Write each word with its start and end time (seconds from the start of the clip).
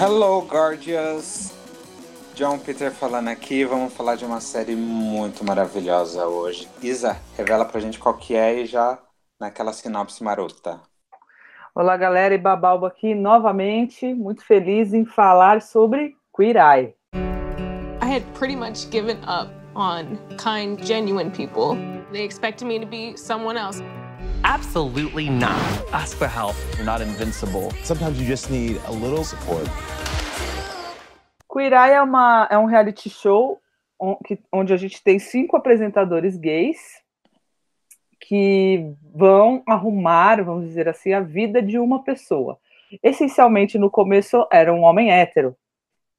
Hello, 0.00 0.40
gorgeous! 0.40 1.52
John 2.34 2.58
Peter 2.58 2.90
falando 2.90 3.28
aqui, 3.28 3.66
vamos 3.66 3.92
falar 3.92 4.16
de 4.16 4.24
uma 4.24 4.40
série 4.40 4.74
muito 4.74 5.44
maravilhosa 5.44 6.26
hoje. 6.26 6.66
Isa, 6.82 7.18
revela 7.36 7.66
pra 7.66 7.78
gente 7.80 7.98
qual 7.98 8.14
que 8.14 8.34
é 8.34 8.62
e 8.62 8.64
já 8.64 8.98
naquela 9.38 9.74
sinopse 9.74 10.24
marota. 10.24 10.80
Olá, 11.74 11.98
galera, 11.98 12.34
e 12.34 12.38
Babalba 12.38 12.88
aqui 12.88 13.14
novamente, 13.14 14.14
muito 14.14 14.42
feliz 14.42 14.94
em 14.94 15.04
falar 15.04 15.60
sobre 15.60 16.16
Queer 16.34 16.56
Eye. 16.56 16.94
I 17.12 18.06
had 18.06 18.24
pretty 18.32 18.56
much 18.56 18.90
given 18.90 19.18
up 19.24 19.52
on 19.74 20.16
kind, 20.38 20.82
genuine 20.82 21.30
people. 21.30 21.76
They 22.10 22.24
expected 22.24 22.66
me 22.66 22.80
to 22.80 22.86
be 22.86 23.18
someone 23.18 23.58
else. 23.58 23.82
Absolutely 24.44 25.28
not. 25.28 25.54
Ask 25.92 26.16
for 26.16 26.26
help. 26.26 26.56
You're 26.76 26.86
not 26.86 27.00
invincible. 27.00 27.70
Sometimes 27.82 28.18
you 28.20 28.26
just 28.26 28.50
need 28.50 28.80
a 28.86 28.92
little 28.92 29.24
support. 29.24 29.66
Queer 31.52 31.72
Eye 31.72 31.94
é, 31.94 32.02
uma, 32.02 32.48
é 32.50 32.56
um 32.56 32.64
reality 32.64 33.10
show 33.10 33.60
onde 34.52 34.72
a 34.72 34.76
gente 34.76 35.02
tem 35.02 35.18
cinco 35.18 35.56
apresentadores 35.56 36.36
gays 36.36 36.78
que 38.18 38.94
vão 39.14 39.62
arrumar, 39.66 40.42
vamos 40.42 40.66
dizer 40.66 40.88
assim, 40.88 41.12
a 41.12 41.20
vida 41.20 41.60
de 41.60 41.78
uma 41.78 42.02
pessoa. 42.02 42.58
Essencialmente, 43.02 43.78
no 43.78 43.90
começo, 43.90 44.46
era 44.50 44.72
um 44.72 44.82
homem 44.82 45.10
hétero. 45.10 45.54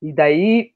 E 0.02 0.14
daí, 0.14 0.74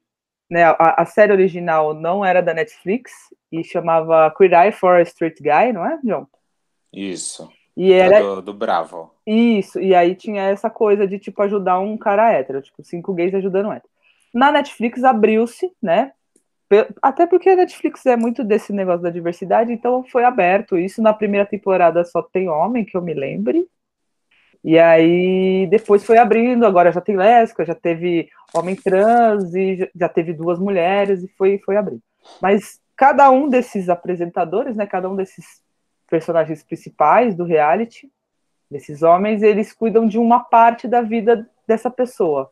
né, 0.50 0.64
a, 0.64 1.02
a 1.02 1.06
série 1.06 1.32
original 1.32 1.94
não 1.94 2.26
era 2.26 2.42
da 2.42 2.54
Netflix 2.54 3.12
e 3.52 3.64
chamava 3.64 4.34
Queer 4.36 4.54
Eye 4.54 4.72
for 4.72 4.96
a 4.96 5.02
Street 5.04 5.38
Guy, 5.40 5.74
não 5.74 5.86
é, 5.86 6.00
John? 6.04 6.26
Isso. 6.96 7.50
E 7.76 7.92
era 7.92 8.22
do, 8.22 8.42
do 8.42 8.54
Bravo. 8.54 9.12
Isso, 9.28 9.80
e 9.80 9.94
aí 9.94 10.16
tinha 10.16 10.44
essa 10.44 10.70
coisa 10.70 11.06
de 11.06 11.20
tipo 11.20 11.42
ajudar 11.42 11.80
um 11.80 11.98
cara 11.98 12.32
hétero, 12.32 12.62
tipo, 12.62 12.82
cinco 12.84 13.14
gays 13.14 13.36
ajudando 13.36 13.68
um 13.68 13.74
hétero. 13.74 13.90
Na 14.34 14.52
Netflix 14.52 15.04
abriu-se, 15.04 15.72
né? 15.82 16.14
Até 17.02 17.28
porque 17.28 17.50
a 17.50 17.56
Netflix 17.56 18.06
é 18.06 18.16
muito 18.16 18.44
desse 18.44 18.74
negócio 18.74 19.02
da 19.02 19.10
diversidade, 19.10 19.72
então 19.72 20.04
foi 20.04 20.24
aberto. 20.24 20.78
Isso 20.78 21.02
na 21.02 21.14
primeira 21.14 21.46
temporada 21.46 22.04
só 22.04 22.22
tem 22.22 22.50
homem, 22.50 22.86
que 22.86 22.98
eu 22.98 23.02
me 23.02 23.14
lembre. 23.14 23.68
E 24.64 24.80
aí 24.80 25.68
depois 25.68 26.04
foi 26.04 26.18
abrindo, 26.18 26.66
agora 26.66 26.92
já 26.92 27.00
tem 27.00 27.16
lésbica, 27.16 27.66
já 27.66 27.76
teve 27.76 28.30
homem 28.54 28.76
trans 28.76 29.54
e 29.54 29.90
já 29.96 30.10
teve 30.10 30.34
duas 30.34 30.58
mulheres 30.58 31.24
e 31.24 31.28
foi, 31.38 31.60
foi 31.60 31.78
abrindo. 31.78 32.02
Mas 32.42 32.80
cada 32.96 33.30
um 33.30 33.48
desses 33.48 33.90
apresentadores, 33.90 34.76
né, 34.76 34.88
cada 34.88 35.08
um 35.08 35.16
desses 35.16 35.62
personagens 36.16 36.64
principais 36.64 37.36
do 37.36 37.44
reality, 37.44 38.10
desses 38.72 39.04
homens, 39.04 39.44
eles 39.44 39.74
cuidam 39.74 40.08
de 40.08 40.18
uma 40.18 40.40
parte 40.40 40.88
da 40.88 41.02
vida 41.02 41.46
dessa 41.68 41.90
pessoa. 41.90 42.50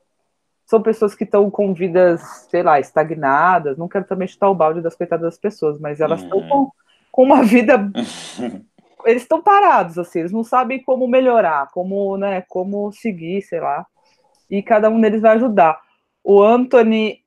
São 0.66 0.81
pessoas 0.81 1.16
que 1.16 1.23
estão 1.23 1.50
com 1.50 1.73
vidas, 1.73 2.22
sei 2.50 2.61
lá, 2.61 2.78
estagnadas. 2.78 3.78
Não 3.78 3.88
quero 3.88 4.03
também 4.03 4.28
chutar 4.28 4.50
o 4.50 4.55
balde 4.55 4.81
das 4.81 4.95
coitadas 4.95 5.23
das 5.23 5.38
pessoas, 5.38 5.80
mas 5.80 6.02
elas 6.02 6.22
estão 6.22 6.39
uhum. 6.39 6.50
com, 6.50 6.72
com 7.09 7.23
uma 7.23 7.42
vida. 7.42 7.89
eles 9.05 9.22
estão 9.22 9.42
parados, 9.42 9.98
assim, 9.98 10.20
eles 10.20 10.33
não 10.33 10.44
sabem 10.44 10.83
como 10.83 11.08
melhorar, 11.08 11.70
como, 11.72 12.17
né, 12.17 12.42
como 12.50 12.92
seguir, 12.92 13.42
sei 13.44 13.61
lá. 13.61 13.86
E 14.50 14.61
cada 14.61 14.89
um 14.89 15.00
deles 15.00 15.22
vai 15.22 15.36
ajudar. 15.36 15.80
O 16.22 16.44
Anthony 16.44 17.22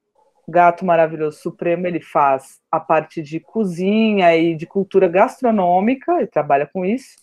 Gato 0.49 0.85
Maravilhoso 0.85 1.39
Supremo, 1.39 1.87
ele 1.87 2.01
faz 2.01 2.61
a 2.71 2.79
parte 2.79 3.23
de 3.23 3.41
cozinha 3.41 4.37
e 4.37 4.55
de 4.55 4.67
cultura 4.67 5.09
gastronômica, 5.09 6.19
ele 6.19 6.27
trabalha 6.27 6.69
com 6.73 6.85
isso. 6.85 7.17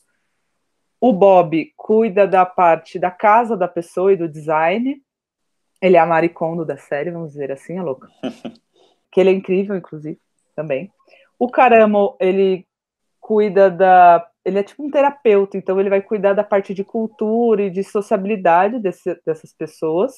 O 1.00 1.12
Bob 1.12 1.74
cuida 1.76 2.28
da 2.28 2.46
parte 2.46 2.98
da 2.98 3.12
casa 3.12 3.58
da 3.58 3.68
pessoa 3.68 4.14
e 4.14 4.18
do 4.18 4.28
design. 4.28 5.02
Ele 5.82 5.98
é 5.98 6.00
a 6.00 6.06
maricondo 6.06 6.66
da 6.66 6.78
série, 6.78 7.12
vamos 7.12 7.34
dizer 7.34 7.52
assim, 7.52 7.78
a 7.78 7.84
louca. 7.84 8.08
que 9.12 9.20
ele 9.20 9.30
é 9.30 9.34
incrível, 9.34 9.76
inclusive, 9.76 10.20
também. 10.56 10.92
O 11.38 11.50
Caramo, 11.50 12.16
ele 12.20 12.66
cuida 13.20 13.70
da. 13.70 14.28
Ele 14.44 14.60
é 14.60 14.64
tipo 14.64 14.84
um 14.84 14.92
terapeuta, 14.92 15.58
então 15.58 15.80
ele 15.80 15.90
vai 15.90 16.02
cuidar 16.02 16.34
da 16.34 16.44
parte 16.44 16.74
de 16.74 16.84
cultura 16.84 17.64
e 17.64 17.70
de 17.70 17.84
sociabilidade 17.84 18.80
desse, 18.80 19.18
dessas 19.26 19.54
pessoas. 19.54 20.14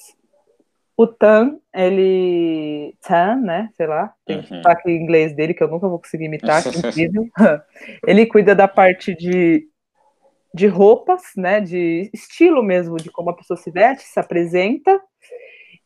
O 0.96 1.06
Tan, 1.06 1.58
ele. 1.74 2.96
Tan, 3.06 3.36
né? 3.36 3.68
Sei 3.76 3.86
lá, 3.86 4.14
tem 4.24 4.38
uhum. 4.38 4.44
sotaque 4.44 4.90
em 4.90 4.96
inglês 4.96 5.34
dele 5.36 5.52
que 5.52 5.62
eu 5.62 5.68
nunca 5.68 5.88
vou 5.88 5.98
conseguir 5.98 6.24
imitar, 6.24 6.62
que 6.62 6.70
incrível. 6.78 7.28
ele 8.06 8.24
cuida 8.26 8.54
da 8.54 8.66
parte 8.66 9.14
de, 9.14 9.68
de 10.54 10.66
roupas, 10.66 11.22
né? 11.36 11.60
De 11.60 12.10
estilo 12.14 12.62
mesmo, 12.62 12.96
de 12.96 13.10
como 13.10 13.30
a 13.30 13.36
pessoa 13.36 13.58
se 13.58 13.70
veste, 13.70 14.04
se 14.04 14.18
apresenta. 14.18 14.98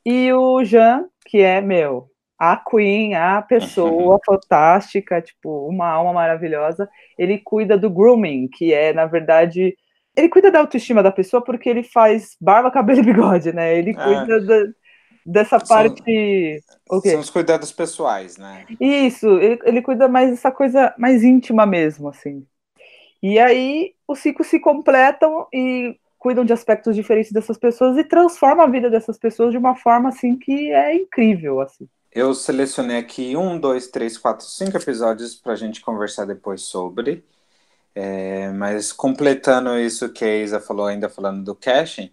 E 0.06 0.32
o 0.32 0.62
Jean, 0.64 1.06
que 1.26 1.38
é, 1.38 1.60
meu, 1.60 2.08
a 2.38 2.56
Queen, 2.56 3.14
a 3.14 3.42
pessoa 3.42 4.14
uhum. 4.14 4.18
fantástica, 4.24 5.20
tipo, 5.20 5.68
uma 5.68 5.88
alma 5.88 6.14
maravilhosa, 6.14 6.88
ele 7.18 7.36
cuida 7.36 7.76
do 7.76 7.90
grooming, 7.90 8.48
que 8.48 8.72
é, 8.72 8.94
na 8.94 9.04
verdade, 9.04 9.76
ele 10.16 10.28
cuida 10.30 10.50
da 10.50 10.60
autoestima 10.60 11.02
da 11.02 11.12
pessoa 11.12 11.44
porque 11.44 11.68
ele 11.68 11.82
faz 11.82 12.36
barba, 12.40 12.70
cabelo 12.72 13.00
e 13.00 13.04
bigode, 13.04 13.52
né? 13.52 13.76
Ele 13.76 13.90
é. 13.90 13.94
cuida 13.94 14.40
da, 14.40 14.64
dessa 15.24 15.58
parte. 15.58 16.62
São, 16.88 17.00
são 17.00 17.20
os 17.20 17.30
cuidados 17.30 17.72
pessoais, 17.72 18.36
né? 18.36 18.66
Isso, 18.80 19.26
ele, 19.38 19.58
ele 19.64 19.82
cuida 19.82 20.08
mais 20.08 20.30
dessa 20.30 20.50
coisa 20.50 20.94
mais 20.98 21.22
íntima 21.22 21.66
mesmo, 21.66 22.08
assim. 22.08 22.46
E 23.22 23.38
aí 23.38 23.94
os 24.08 24.18
ciclos 24.18 24.48
se 24.48 24.58
completam 24.58 25.46
e 25.52 25.96
cuidam 26.18 26.44
de 26.44 26.52
aspectos 26.52 26.94
diferentes 26.94 27.32
dessas 27.32 27.56
pessoas 27.56 27.96
e 27.96 28.04
transformam 28.04 28.64
a 28.64 28.68
vida 28.68 28.90
dessas 28.90 29.18
pessoas 29.18 29.52
de 29.52 29.58
uma 29.58 29.74
forma 29.74 30.08
assim 30.08 30.36
que 30.36 30.70
é 30.70 30.94
incrível, 30.94 31.60
assim. 31.60 31.88
Eu 32.12 32.34
selecionei 32.34 32.98
aqui 32.98 33.36
um, 33.36 33.58
dois, 33.58 33.88
três, 33.88 34.18
quatro, 34.18 34.44
cinco 34.44 34.76
episódios 34.76 35.34
para 35.36 35.52
a 35.52 35.56
gente 35.56 35.80
conversar 35.80 36.24
depois 36.24 36.62
sobre. 36.62 37.24
É, 37.94 38.50
mas 38.50 38.92
completando 38.92 39.78
isso 39.78 40.12
que 40.12 40.24
a 40.24 40.36
Isa 40.36 40.60
falou, 40.60 40.86
ainda 40.86 41.08
falando 41.08 41.44
do 41.44 41.54
caching, 41.54 42.12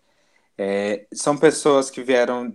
é, 0.57 1.05
são 1.13 1.37
pessoas 1.37 1.89
que 1.89 2.03
vieram 2.03 2.53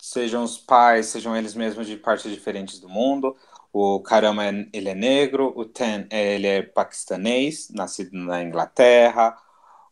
sejam 0.00 0.42
os 0.44 0.58
pais, 0.58 1.06
sejam 1.06 1.36
eles 1.36 1.54
mesmos 1.54 1.86
de 1.86 1.96
partes 1.96 2.30
diferentes 2.30 2.78
do 2.80 2.88
mundo. 2.88 3.36
O 3.72 4.00
Karama, 4.02 4.44
ele 4.72 4.88
é 4.88 4.94
negro, 4.94 5.52
o 5.56 5.64
Ten, 5.64 6.06
ele 6.10 6.46
é 6.46 6.62
paquistanês, 6.62 7.68
nascido 7.70 8.12
na 8.16 8.42
Inglaterra. 8.42 9.36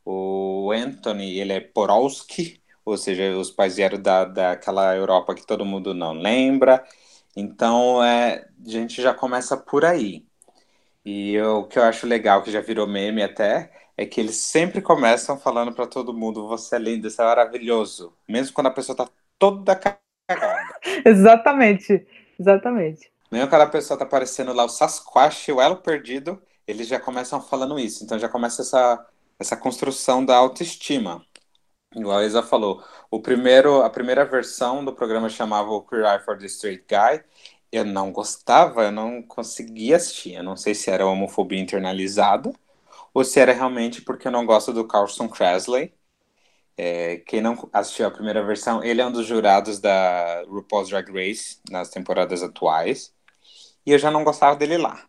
O 0.05 0.71
Anthony, 0.72 1.39
ele 1.39 1.53
é 1.53 1.61
Porowski, 1.61 2.62
ou 2.84 2.97
seja, 2.97 3.37
os 3.37 3.50
pais 3.50 3.77
vieram 3.77 4.00
da, 4.00 4.25
daquela 4.25 4.95
Europa 4.97 5.34
que 5.34 5.47
todo 5.47 5.65
mundo 5.65 5.95
não 5.95 6.12
lembra. 6.12 6.84
Então, 7.37 8.03
é, 8.03 8.49
a 8.66 8.69
gente 8.71 9.03
já 9.03 9.15
começa 9.15 9.56
por 9.56 9.84
aí. 9.84 10.27
E 11.05 11.41
o 11.41 11.65
que 11.69 11.78
eu 11.78 11.84
acho 11.84 12.06
legal, 12.06 12.43
que 12.43 12.50
já 12.50 12.61
virou 12.61 12.87
meme 12.87 13.22
até, 13.22 13.72
é 13.97 14.05
que 14.06 14.21
eles 14.21 14.37
sempre 14.37 14.83
começam 14.83 15.39
falando 15.39 15.72
para 15.75 15.87
todo 15.87 16.12
mundo: 16.15 16.49
você 16.49 16.77
é 16.77 16.78
lindo, 16.78 17.09
você 17.11 17.22
é 17.22 17.25
maravilhoso. 17.25 18.16
Mesmo 18.28 18.55
quando 18.55 18.69
a 18.69 18.71
pessoa 18.72 18.97
tá 18.97 19.09
toda 19.39 19.77
cagada. 19.77 20.79
exatamente, 21.05 22.07
exatamente. 22.39 23.11
Mesmo 23.31 23.49
quando 23.49 23.63
a 23.63 23.67
pessoa 23.67 23.99
tá 23.99 24.07
parecendo 24.07 24.53
lá 24.53 24.65
o 24.65 24.69
Sasquatch, 24.69 25.51
o 25.51 25.61
elo 25.61 25.77
perdido, 25.77 26.41
eles 26.67 26.87
já 26.87 27.01
começam 27.01 27.41
falando 27.41 27.79
isso. 27.79 28.05
Então 28.05 28.19
já 28.19 28.29
começa 28.29 28.63
essa, 28.63 29.07
essa 29.39 29.57
construção 29.57 30.25
da 30.25 30.37
autoestima. 30.37 31.25
Igual 31.95 32.19
a 32.19 32.25
Isa 32.25 32.43
falou, 32.43 32.85
o 33.11 33.21
primeiro, 33.21 33.83
a 33.83 33.91
primeira 33.91 34.25
versão 34.25 34.85
do 34.85 34.93
programa 34.93 35.29
chamava 35.29 35.71
o 35.71 35.83
Queer 35.83 36.05
Eye 36.05 36.25
for 36.25 36.39
the 36.39 36.47
Straight 36.47 36.85
Guy. 36.89 37.25
Eu 37.73 37.85
não 37.85 38.13
gostava, 38.13 38.85
eu 38.85 38.93
não 38.93 39.23
conseguia 39.23 39.97
assistir. 39.97 40.35
Eu 40.35 40.43
não 40.43 40.57
sei 40.57 40.75
se 40.75 40.91
era 40.91 41.07
homofobia 41.07 41.61
internalizada 41.61 42.53
ou 43.15 43.25
se 43.25 43.41
era 43.41 43.53
realmente 43.53 44.03
porque 44.03 44.29
eu 44.29 44.33
não 44.33 44.47
gosto 44.47 44.73
do 44.73 44.87
Carlson 44.87 45.29
Cresley. 45.29 45.93
É, 46.77 47.19
quem 47.19 47.41
não 47.41 47.69
assistiu 47.73 48.07
a 48.07 48.11
primeira 48.11 48.45
versão, 48.45 48.83
ele 48.84 49.01
é 49.01 49.07
um 49.07 49.13
dos 49.13 49.27
jurados 49.27 49.81
da 49.81 50.43
RuPaul's 50.45 50.89
Drag 50.91 51.11
Race 51.11 51.59
nas 51.71 51.91
temporadas 51.91 52.43
atuais. 52.43 53.15
E 53.87 53.93
eu 53.93 53.99
já 53.99 54.11
não 54.11 54.25
gostava 54.25 54.57
dele 54.57 54.78
lá, 54.78 55.09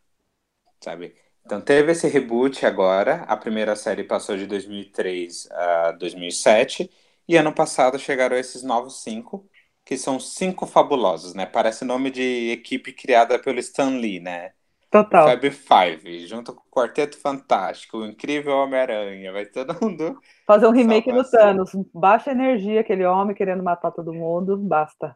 sabe? 0.81 1.15
Então 1.45 1.61
teve 1.61 1.91
esse 1.93 2.07
reboot 2.07 2.65
agora. 2.65 3.23
A 3.23 3.37
primeira 3.37 3.75
série 3.75 4.03
passou 4.03 4.37
de 4.37 4.45
2003 4.47 5.49
a 5.51 5.91
2007. 5.93 6.91
E 7.27 7.37
ano 7.37 7.53
passado 7.53 7.99
chegaram 7.99 8.37
esses 8.37 8.63
novos 8.63 9.01
cinco, 9.03 9.49
que 9.85 9.97
são 9.97 10.19
cinco 10.19 10.65
fabulosos, 10.67 11.33
né? 11.33 11.45
Parece 11.45 11.85
nome 11.85 12.11
de 12.11 12.51
equipe 12.51 12.93
criada 12.93 13.39
pelo 13.39 13.59
Stan 13.59 13.89
Lee, 13.99 14.19
né? 14.19 14.53
Total. 14.89 15.27
Fab 15.27 15.51
Five, 15.51 16.27
junto 16.27 16.53
com 16.53 16.61
o 16.61 16.71
Quarteto 16.71 17.19
Fantástico, 17.19 17.97
o 17.97 18.05
Incrível 18.05 18.53
Homem-Aranha, 18.53 19.31
vai 19.33 19.45
todo 19.45 19.75
mundo. 19.81 20.19
Fazer 20.45 20.67
um 20.67 20.71
remake 20.71 21.11
do 21.11 21.29
Thanos. 21.29 21.71
Baixa 21.93 22.31
energia, 22.31 22.81
aquele 22.81 23.05
homem 23.05 23.35
querendo 23.35 23.61
matar 23.61 23.91
todo 23.91 24.13
mundo, 24.13 24.55
basta. 24.57 25.15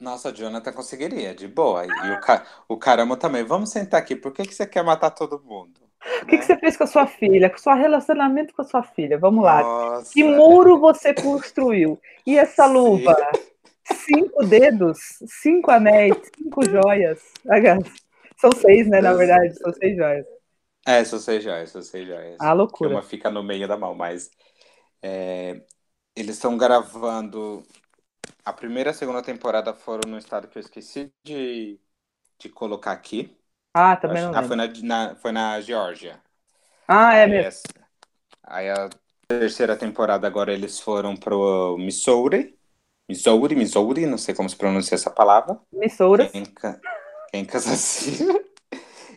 Nossa, 0.00 0.32
Jonathan 0.32 0.72
conseguiria, 0.72 1.32
de 1.32 1.46
boa. 1.46 1.86
E 1.86 2.10
o, 2.10 2.20
ca... 2.20 2.44
o 2.68 2.76
Caramo 2.76 3.16
também. 3.16 3.44
Vamos 3.44 3.70
sentar 3.70 4.00
aqui. 4.00 4.16
Por 4.16 4.32
que, 4.32 4.42
que 4.42 4.54
você 4.54 4.66
quer 4.66 4.82
matar 4.82 5.12
todo 5.12 5.40
mundo? 5.44 5.80
O 6.22 6.26
que, 6.26 6.32
né? 6.32 6.38
que 6.38 6.44
você 6.44 6.56
fez 6.56 6.76
com 6.76 6.82
a 6.82 6.88
sua 6.88 7.06
filha? 7.06 7.48
Com 7.48 7.54
o 7.54 7.60
seu 7.60 7.74
relacionamento 7.74 8.52
com 8.52 8.62
a 8.62 8.64
sua 8.64 8.82
filha? 8.82 9.16
Vamos 9.16 9.44
lá. 9.44 9.62
Nossa. 9.62 10.12
Que 10.12 10.24
muro 10.24 10.80
você 10.80 11.14
construiu? 11.14 12.00
E 12.26 12.36
essa 12.36 12.66
luva? 12.66 13.16
cinco 13.94 14.44
dedos, 14.44 14.98
cinco 15.26 15.70
anéis, 15.70 16.16
cinco 16.36 16.64
joias. 16.64 17.20
São 18.42 18.52
seis, 18.52 18.88
né? 18.90 19.00
Na 19.00 19.14
verdade, 19.14 19.54
são 19.58 19.72
seis 19.72 19.96
joias. 19.96 20.26
É, 20.86 21.04
são 21.04 21.18
seis 21.18 21.44
joias, 21.44 21.70
são 21.70 21.82
seis 21.82 22.06
joias. 22.06 22.38
Ah, 22.38 22.52
loucura. 22.52 22.90
Que 22.90 22.94
uma 22.94 23.02
fica 23.02 23.30
no 23.30 23.42
meio 23.42 23.68
da 23.68 23.76
mão, 23.76 23.94
mas 23.94 24.30
é, 25.02 25.64
eles 26.16 26.36
estão 26.36 26.56
gravando. 26.58 27.62
A 28.44 28.52
primeira 28.52 28.90
e 28.90 28.92
a 28.92 28.94
segunda 28.94 29.22
temporada 29.22 29.74
foram 29.74 30.10
no 30.10 30.18
estado 30.18 30.48
que 30.48 30.58
eu 30.58 30.62
esqueci 30.62 31.12
de, 31.24 31.80
de 32.38 32.48
colocar 32.50 32.92
aqui. 32.92 33.36
Ah, 33.74 33.96
também 33.96 34.22
não 34.22 34.34
ah, 34.34 34.42
foi 34.42 34.56
na, 34.56 34.66
na- 34.82 35.16
foi 35.16 35.32
na 35.32 35.60
Geórgia. 35.62 36.22
Ah, 36.88 37.14
é 37.16 37.26
Aí 37.26 37.26
mesmo. 37.26 37.46
essa- 37.46 37.62
Aí 38.44 38.70
a 38.70 38.88
terceira 39.28 39.76
temporada 39.76 40.26
agora 40.26 40.52
eles 40.52 40.80
foram 40.80 41.16
pro 41.16 41.76
Missouri. 41.78 42.58
Missouri, 43.08 43.56
Missouri, 43.56 44.06
não 44.06 44.18
sei 44.18 44.34
como 44.34 44.48
se 44.50 44.56
pronuncia 44.56 44.94
essa 44.96 45.10
palavra. 45.10 45.60
Missouras. 45.72 46.32
Quem, 47.32 47.44
ca- 47.44 47.60
quem 47.60 47.80
Kansas 47.80 48.20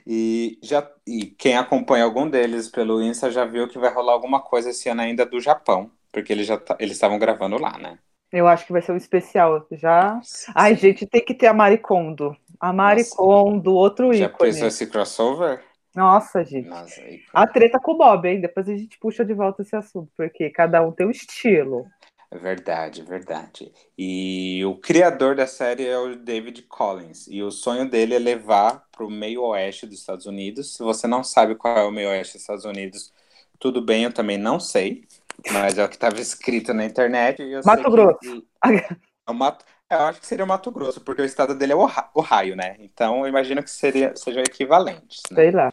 E, 0.07 0.59
já, 0.61 0.87
e 1.07 1.25
quem 1.25 1.57
acompanha 1.57 2.03
algum 2.03 2.29
deles 2.29 2.69
pelo 2.69 3.01
Insta 3.01 3.31
já 3.31 3.45
viu 3.45 3.67
que 3.67 3.79
vai 3.79 3.91
rolar 3.93 4.13
alguma 4.13 4.39
coisa 4.39 4.69
esse 4.69 4.87
ano 4.89 5.01
ainda 5.01 5.25
do 5.25 5.39
Japão. 5.39 5.91
Porque 6.11 6.31
eles 6.31 6.47
já 6.47 6.61
eles 6.79 6.93
estavam 6.93 7.19
gravando 7.19 7.57
lá, 7.57 7.77
né? 7.77 7.97
Eu 8.31 8.47
acho 8.47 8.65
que 8.65 8.71
vai 8.71 8.81
ser 8.81 8.91
um 8.91 8.97
especial. 8.97 9.65
Já. 9.71 10.19
Ai, 10.53 10.75
gente, 10.75 11.05
tem 11.07 11.23
que 11.23 11.33
ter 11.33 11.47
a 11.47 11.53
Maricondo. 11.53 12.35
A 12.59 12.71
Maricondo, 12.71 13.73
outro 13.73 14.13
já 14.13 14.27
ícone. 14.29 14.51
pensou 14.51 14.67
esse 14.67 14.87
crossover? 14.87 15.63
Nossa, 15.95 16.43
gente. 16.43 16.69
Nossa. 16.69 17.01
A 17.33 17.47
treta 17.47 17.79
com 17.79 17.93
o 17.93 17.97
Bob, 17.97 18.27
hein? 18.27 18.41
Depois 18.41 18.67
a 18.67 18.75
gente 18.75 18.97
puxa 18.99 19.23
de 19.25 19.33
volta 19.33 19.61
esse 19.61 19.75
assunto, 19.75 20.11
porque 20.15 20.49
cada 20.49 20.85
um 20.85 20.91
tem 20.91 21.07
um 21.07 21.11
estilo. 21.11 21.85
É 22.31 22.37
Verdade, 22.37 23.01
verdade. 23.03 23.71
E 23.97 24.63
o 24.65 24.75
criador 24.75 25.35
da 25.35 25.47
série 25.47 25.85
é 25.85 25.97
o 25.97 26.15
David 26.15 26.63
Collins. 26.63 27.27
E 27.27 27.41
o 27.41 27.51
sonho 27.51 27.89
dele 27.89 28.15
é 28.15 28.19
levar 28.19 28.87
para 28.91 29.05
o 29.05 29.09
meio 29.09 29.43
oeste 29.43 29.85
dos 29.85 29.99
Estados 29.99 30.25
Unidos. 30.25 30.75
Se 30.75 30.83
você 30.83 31.07
não 31.07 31.23
sabe 31.23 31.55
qual 31.55 31.77
é 31.77 31.83
o 31.83 31.91
meio 31.91 32.09
oeste 32.09 32.33
dos 32.33 32.41
Estados 32.41 32.65
Unidos, 32.65 33.13
tudo 33.59 33.81
bem, 33.81 34.03
eu 34.03 34.13
também 34.13 34.37
não 34.37 34.59
sei. 34.59 35.07
Mas 35.51 35.77
é 35.77 35.83
o 35.85 35.89
que 35.89 35.95
estava 35.95 36.19
escrito 36.19 36.73
na 36.73 36.85
internet. 36.85 37.41
E 37.41 37.51
eu 37.53 37.61
Mato 37.63 37.83
que- 37.83 37.91
Grosso. 37.91 38.45
É 39.27 39.31
o 39.31 39.33
Mato... 39.33 39.65
Eu 39.89 39.99
acho 39.99 40.19
que 40.19 40.25
seria 40.25 40.43
o 40.43 40.47
Mato 40.47 40.71
Grosso, 40.71 40.99
porque 40.99 41.21
o 41.21 41.25
estado 41.25 41.53
dele 41.53 41.73
é 41.73 41.75
Ohio, 41.75 42.05
Ohio, 42.15 42.55
né? 42.55 42.75
Então 42.79 43.19
eu 43.19 43.27
imagino 43.27 43.61
que 43.61 43.69
seria, 43.69 44.15
sejam 44.15 44.41
equivalentes. 44.41 45.21
Né? 45.29 45.35
Sei 45.35 45.51
lá. 45.51 45.71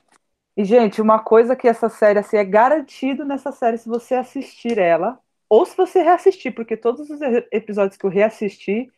E, 0.56 0.64
gente, 0.64 1.00
uma 1.00 1.18
coisa 1.18 1.56
que 1.56 1.66
essa 1.66 1.88
série, 1.88 2.18
assim, 2.18 2.36
é 2.36 2.44
garantido 2.44 3.24
nessa 3.24 3.52
série 3.52 3.78
se 3.78 3.88
você 3.88 4.14
assistir 4.14 4.78
ela, 4.78 5.18
ou 5.52 5.66
se 5.66 5.76
você 5.76 6.00
reassistir, 6.02 6.54
porque 6.54 6.78
todos 6.78 7.10
os 7.10 7.20
episódios 7.52 7.98
que 7.98 8.06
eu 8.06 8.10
reassisti 8.10 8.90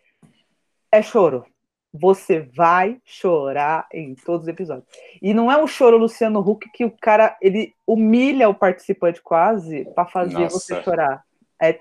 é 0.93 1.03
choro. 1.03 1.45
Você 1.93 2.49
vai 2.55 3.01
chorar 3.05 3.89
em 3.93 4.15
todos 4.15 4.43
os 4.43 4.49
episódios. 4.49 4.87
E 5.21 5.35
não 5.35 5.51
é 5.51 5.61
um 5.61 5.67
choro 5.67 5.97
Luciano 5.97 6.39
Huck 6.39 6.71
que 6.73 6.85
o 6.85 6.93
cara, 6.93 7.37
ele 7.43 7.75
humilha 7.85 8.49
o 8.49 8.55
participante 8.55 9.21
quase 9.21 9.85
pra 9.97 10.07
fazer 10.07 10.39
Nossa. 10.39 10.61
você 10.61 10.81
chorar. 10.85 11.25
É, 11.61 11.81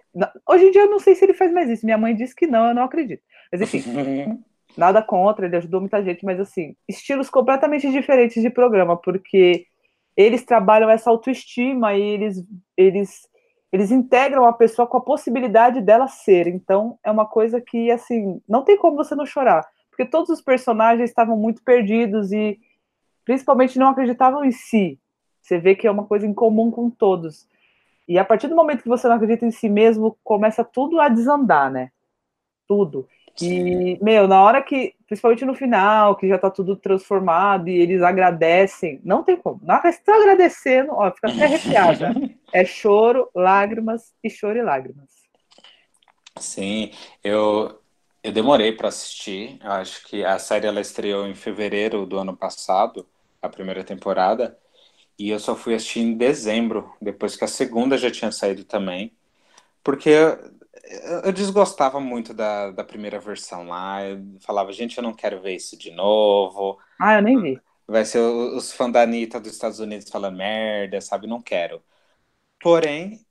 hoje 0.50 0.66
em 0.66 0.72
dia 0.72 0.82
eu 0.82 0.90
não 0.90 1.00
sei 1.00 1.14
se 1.14 1.24
ele 1.24 1.36
faz 1.36 1.54
mais 1.54 1.70
isso. 1.70 1.86
Minha 1.86 2.00
mãe 2.00 2.16
disse 2.16 2.36
que 2.36 2.48
não, 2.48 2.70
eu 2.70 2.74
não 2.74 2.86
acredito. 2.86 3.22
Mas 3.52 3.62
enfim, 3.62 3.84
Nada 4.76 5.04
contra, 5.04 5.46
ele 5.46 5.56
ajudou 5.56 5.82
muita 5.82 6.04
gente, 6.04 6.26
mas 6.26 6.40
assim, 6.40 6.76
estilos 6.90 7.30
completamente 7.30 7.92
diferentes 7.92 8.42
de 8.42 8.50
programa, 8.50 8.98
porque 8.98 9.68
eles 10.18 10.44
trabalham 10.44 10.90
essa 10.90 11.12
autoestima 11.12 11.94
e 11.94 12.02
eles, 12.02 12.44
eles, 12.76 13.30
eles 13.74 13.92
integram 13.92 14.46
a 14.46 14.54
pessoa 14.54 14.88
com 14.88 14.98
a 14.98 15.02
possibilidade 15.02 15.82
dela 15.82 16.08
ser. 16.08 16.46
Então, 16.46 17.00
é 17.04 17.10
uma 17.10 17.26
coisa 17.26 17.60
que, 17.60 17.90
assim, 17.90 18.40
não 18.48 18.64
tem 18.64 18.78
como 18.78 18.96
você 18.96 19.16
não 19.16 19.26
chorar, 19.26 19.68
porque 19.90 20.06
todos 20.06 20.30
os 20.30 20.42
personagens 20.42 21.10
estavam 21.10 21.36
muito 21.36 21.64
perdidos 21.64 22.32
e 22.32 22.60
principalmente 23.26 23.80
não 23.80 23.88
acreditavam 23.90 24.46
em 24.46 24.52
si. 24.52 25.00
Você 25.42 25.58
vê 25.58 25.74
que 25.74 25.88
é 25.88 25.92
uma 25.92 26.06
coisa 26.06 26.28
em 26.28 26.34
comum 26.36 26.70
com 26.70 26.88
todos. 26.88 27.48
E 28.08 28.20
a 28.20 28.24
partir 28.24 28.48
do 28.48 28.56
momento 28.56 28.84
que 28.84 28.90
você 28.90 29.08
não 29.08 29.16
acredita 29.16 29.44
em 29.44 29.52
si 29.52 29.68
mesmo, 29.68 30.16
começa 30.24 30.64
tudo 30.64 31.00
a 31.00 31.10
desandar, 31.10 31.72
né? 31.72 31.90
Tudo. 32.68 33.08
E, 33.42 33.98
meu, 34.04 34.28
na 34.28 34.40
hora 34.44 34.62
que, 34.62 34.94
principalmente 35.08 35.46
no 35.46 35.56
final, 35.56 36.16
que 36.16 36.28
já 36.28 36.38
tá 36.38 36.52
tudo 36.52 36.76
transformado 36.76 37.68
e 37.68 37.76
eles 37.76 38.04
agradecem, 38.04 39.02
não 39.04 39.24
tem 39.24 39.36
como. 39.36 39.60
Na 39.64 39.76
hora 39.76 39.82
que 39.82 39.90
estão 39.90 40.22
agradecendo, 40.22 40.92
ó, 40.92 41.10
fica 41.10 41.30
até 41.30 41.46
arrepiada. 41.46 42.14
É 42.54 42.64
choro, 42.66 43.30
lágrimas 43.36 44.14
e 44.24 44.30
choro 44.30 44.60
e 44.60 44.62
lágrimas. 44.62 45.10
Sim, 46.40 46.92
eu, 47.24 47.80
eu 48.24 48.32
demorei 48.32 48.72
para 48.72 48.90
assistir. 48.90 49.60
Eu 49.64 49.72
acho 49.72 50.04
que 50.08 50.24
a 50.26 50.38
série 50.40 50.68
ela 50.68 50.82
estreou 50.82 51.28
em 51.28 51.36
fevereiro 51.36 52.06
do 52.06 52.18
ano 52.18 52.36
passado, 52.36 53.08
a 53.42 53.50
primeira 53.50 53.84
temporada, 53.84 54.58
e 55.20 55.30
eu 55.30 55.40
só 55.40 55.56
fui 55.56 55.76
assistir 55.76 56.02
em 56.02 56.18
dezembro, 56.18 56.94
depois 57.02 57.36
que 57.36 57.44
a 57.44 57.48
segunda 57.48 57.98
já 57.98 58.12
tinha 58.12 58.32
saído 58.32 58.64
também, 58.66 59.14
porque 59.84 60.10
eu, 60.10 61.22
eu 61.26 61.34
desgostava 61.34 62.00
muito 62.00 62.34
da, 62.34 62.72
da 62.72 62.84
primeira 62.84 63.20
versão 63.20 63.68
lá. 63.68 64.04
Eu 64.04 64.22
falava, 64.42 64.72
gente, 64.74 64.98
eu 64.98 65.04
não 65.04 65.14
quero 65.14 65.42
ver 65.42 65.56
isso 65.56 65.78
de 65.78 65.92
novo. 65.92 66.80
Ah, 67.00 67.16
eu 67.16 67.22
nem 67.22 67.42
vi. 67.42 67.62
Vai 67.88 68.06
ser 68.06 68.20
os 68.20 68.74
fãs 68.74 68.92
da 68.94 69.02
Anitta 69.04 69.40
dos 69.40 69.52
Estados 69.52 69.80
Unidos 69.80 70.10
falando 70.10 70.38
merda, 70.38 71.02
sabe? 71.02 71.28
Não 71.28 71.42
quero. 71.42 71.84
Porém, 72.64 73.26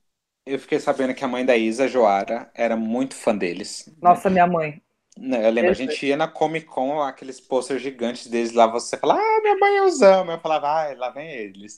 eu 0.46 0.58
fiquei 0.58 0.78
sabendo 0.80 1.14
que 1.14 1.24
a 1.24 1.28
mãe 1.28 1.44
da 1.44 1.56
Isa, 1.56 1.88
Joara, 1.88 2.50
era 2.54 2.76
muito 2.76 3.14
fã 3.14 3.36
deles. 3.36 3.88
Nossa, 4.00 4.28
minha 4.30 4.46
mãe. 4.46 4.82
Né, 5.16 5.46
Eu 5.46 5.50
lembro, 5.50 5.70
a 5.70 5.74
gente 5.74 6.06
ia 6.06 6.16
na 6.16 6.26
Comic 6.28 6.66
Con, 6.66 7.00
aqueles 7.02 7.40
posters 7.40 7.82
gigantes 7.82 8.26
deles 8.28 8.52
lá, 8.52 8.66
você 8.66 8.96
falava, 8.96 9.20
ah, 9.20 9.40
minha 9.42 9.56
mãe 9.58 9.76
eu 9.76 9.84
os 9.84 10.00
amo. 10.02 10.32
Eu 10.32 10.40
falava, 10.40 10.68
ah, 10.68 10.94
lá 10.96 11.10
vem 11.10 11.30
eles. 11.30 11.76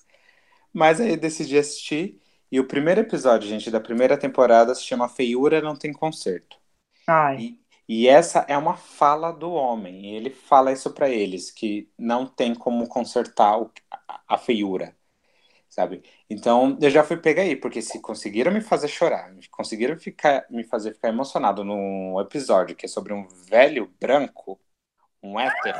Mas 0.73 1.01
aí 1.01 1.11
eu 1.13 1.17
decidi 1.17 1.59
assistir, 1.59 2.21
e 2.51 2.61
o 2.61 2.67
primeiro 2.69 3.01
episódio, 3.03 3.49
gente, 3.49 3.71
da 3.71 3.81
primeira 3.81 4.19
temporada 4.19 4.75
se 4.75 4.83
chama 4.85 5.09
Feiura 5.09 5.61
Não 5.63 5.77
Tem 5.77 5.93
Conserto. 5.93 6.59
Ai, 7.07 7.39
E, 7.39 7.61
e 7.89 8.09
essa 8.09 8.41
é 8.49 8.57
uma 8.59 8.77
fala 8.77 9.33
do 9.33 9.53
homem, 9.53 10.07
e 10.13 10.17
ele 10.17 10.31
fala 10.31 10.73
isso 10.73 10.93
pra 10.93 11.09
eles, 11.11 11.51
que 11.51 11.91
não 11.99 12.27
tem 12.27 12.55
como 12.55 12.89
consertar 12.89 13.59
a 14.29 14.39
feiura, 14.39 14.97
sabe? 15.75 16.03
Então, 16.31 16.79
eu 16.81 16.89
já 16.89 17.03
fui 17.03 17.17
pegar 17.17 17.43
aí, 17.43 17.57
porque 17.57 17.83
se 17.83 18.01
conseguiram 18.01 18.53
me 18.53 18.61
fazer 18.61 18.87
chorar, 18.87 19.35
conseguiram 19.51 19.99
ficar, 19.99 20.47
me 20.49 20.63
fazer 20.63 20.95
ficar 20.95 21.09
emocionado 21.09 21.65
num 21.65 22.21
episódio 22.21 22.77
que 22.77 22.87
é 22.87 22.89
sobre 22.89 23.13
um 23.13 23.27
velho 23.49 23.93
branco, 24.01 24.61
um 25.21 25.39
hétero, 25.39 25.79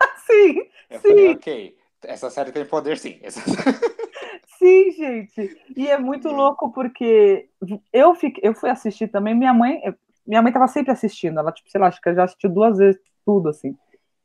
sim, 0.26 0.62
eu 0.88 1.00
falei, 1.00 1.26
Sim. 1.26 1.28
ok, 1.34 1.76
essa 2.04 2.30
série 2.30 2.52
tem 2.52 2.64
poder 2.64 2.96
sim. 2.96 3.18
Essa- 3.22 3.40
sim, 4.58 4.90
gente. 4.92 5.58
E 5.76 5.88
é 5.88 5.98
muito 5.98 6.28
louco 6.28 6.72
porque 6.72 7.48
eu, 7.92 8.14
fiquei, 8.14 8.48
eu 8.48 8.54
fui 8.54 8.70
assistir 8.70 9.08
também, 9.08 9.34
minha 9.34 9.52
mãe, 9.52 9.80
minha 10.26 10.40
mãe 10.40 10.52
tava 10.52 10.68
sempre 10.68 10.90
assistindo, 10.92 11.38
ela, 11.38 11.52
tipo, 11.52 11.70
sei 11.70 11.80
lá, 11.80 11.88
acho 11.88 12.00
que 12.00 12.14
já 12.14 12.24
assistiu 12.24 12.48
duas 12.48 12.78
vezes 12.78 12.98
tudo, 13.26 13.50
assim. 13.50 13.76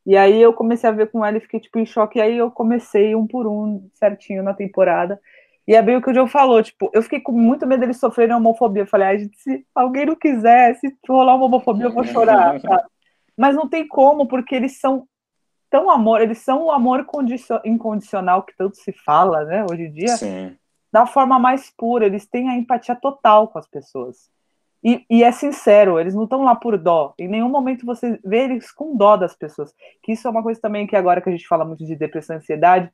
E 0.10 0.18
aí 0.18 0.42
eu 0.42 0.52
comecei 0.52 0.90
a 0.90 0.92
ver 0.92 1.12
com 1.12 1.24
ela 1.24 1.38
e 1.38 1.40
fiquei, 1.40 1.60
tipo, 1.60 1.78
em 1.78 1.86
choque, 1.86 2.18
e 2.18 2.22
aí 2.24 2.36
eu 2.36 2.50
comecei 2.50 3.14
um 3.14 3.28
por 3.28 3.46
um, 3.46 3.88
certinho 3.94 4.42
na 4.42 4.56
temporada. 4.56 5.22
E 5.68 5.76
é 5.76 5.82
bem 5.84 5.98
o 5.98 6.02
que 6.02 6.10
o 6.10 6.14
Joe 6.16 6.28
falou, 6.28 6.64
tipo, 6.64 6.90
eu 6.96 7.04
fiquei 7.04 7.20
com 7.20 7.32
muito 7.32 7.68
medo 7.68 7.82
deles 7.82 8.00
sofrerem 8.00 8.36
homofobia. 8.36 8.82
Eu 8.82 8.88
falei, 8.88 9.08
ai, 9.08 9.20
gente, 9.20 9.38
se 9.38 9.64
alguém 9.76 10.08
não 10.08 10.16
quiser, 10.16 10.74
se 10.78 10.98
rolar 11.08 11.36
uma 11.36 11.46
homofobia, 11.46 11.86
eu 11.86 11.94
vou 11.94 12.04
chorar, 12.04 12.58
sabe? 12.60 12.90
Mas 13.38 13.56
não 13.56 13.70
tem 13.70 13.88
como, 13.88 14.28
porque 14.28 14.56
eles 14.56 14.80
são 14.80 15.08
tão 15.70 15.92
amor, 15.92 16.22
eles 16.22 16.40
são 16.40 16.64
o 16.64 16.72
amor 16.72 17.06
condicio- 17.06 17.62
incondicional 17.64 18.42
que 18.42 18.58
tanto 18.58 18.78
se 18.78 18.92
fala, 18.92 19.46
né, 19.46 19.64
hoje 19.70 19.84
em 19.84 19.92
dia 19.92 20.18
Sim. 20.18 20.58
da 20.92 21.06
forma 21.06 21.38
mais 21.38 21.72
pura, 21.78 22.08
eles 22.08 22.26
têm 22.26 22.50
a 22.50 22.56
empatia 22.56 22.96
total 22.96 23.48
com 23.48 23.60
as 23.60 23.68
pessoas. 23.68 24.32
E, 24.84 25.06
e 25.10 25.24
é 25.24 25.32
sincero, 25.32 26.00
eles 26.00 26.16
não 26.16 26.24
estão 26.24 26.44
lá 26.44 26.56
por 26.56 26.78
dó. 26.78 27.14
Em 27.20 27.28
nenhum 27.28 27.50
momento 27.50 27.86
você 27.86 28.20
vê 28.24 28.46
eles 28.46 28.72
com 28.72 28.96
dó 28.96 29.18
das 29.18 29.36
pessoas. 29.36 29.74
Que 30.02 30.14
isso 30.14 30.28
é 30.28 30.32
uma 30.32 30.44
coisa 30.44 30.60
também 30.62 30.88
que 30.88 30.96
agora 30.96 31.22
que 31.22 31.30
a 31.30 31.32
gente 31.32 31.48
fala 31.48 31.66
muito 31.66 31.86
de 31.86 31.96
depressão 31.96 32.36
e 32.36 32.40
ansiedade, 32.40 32.90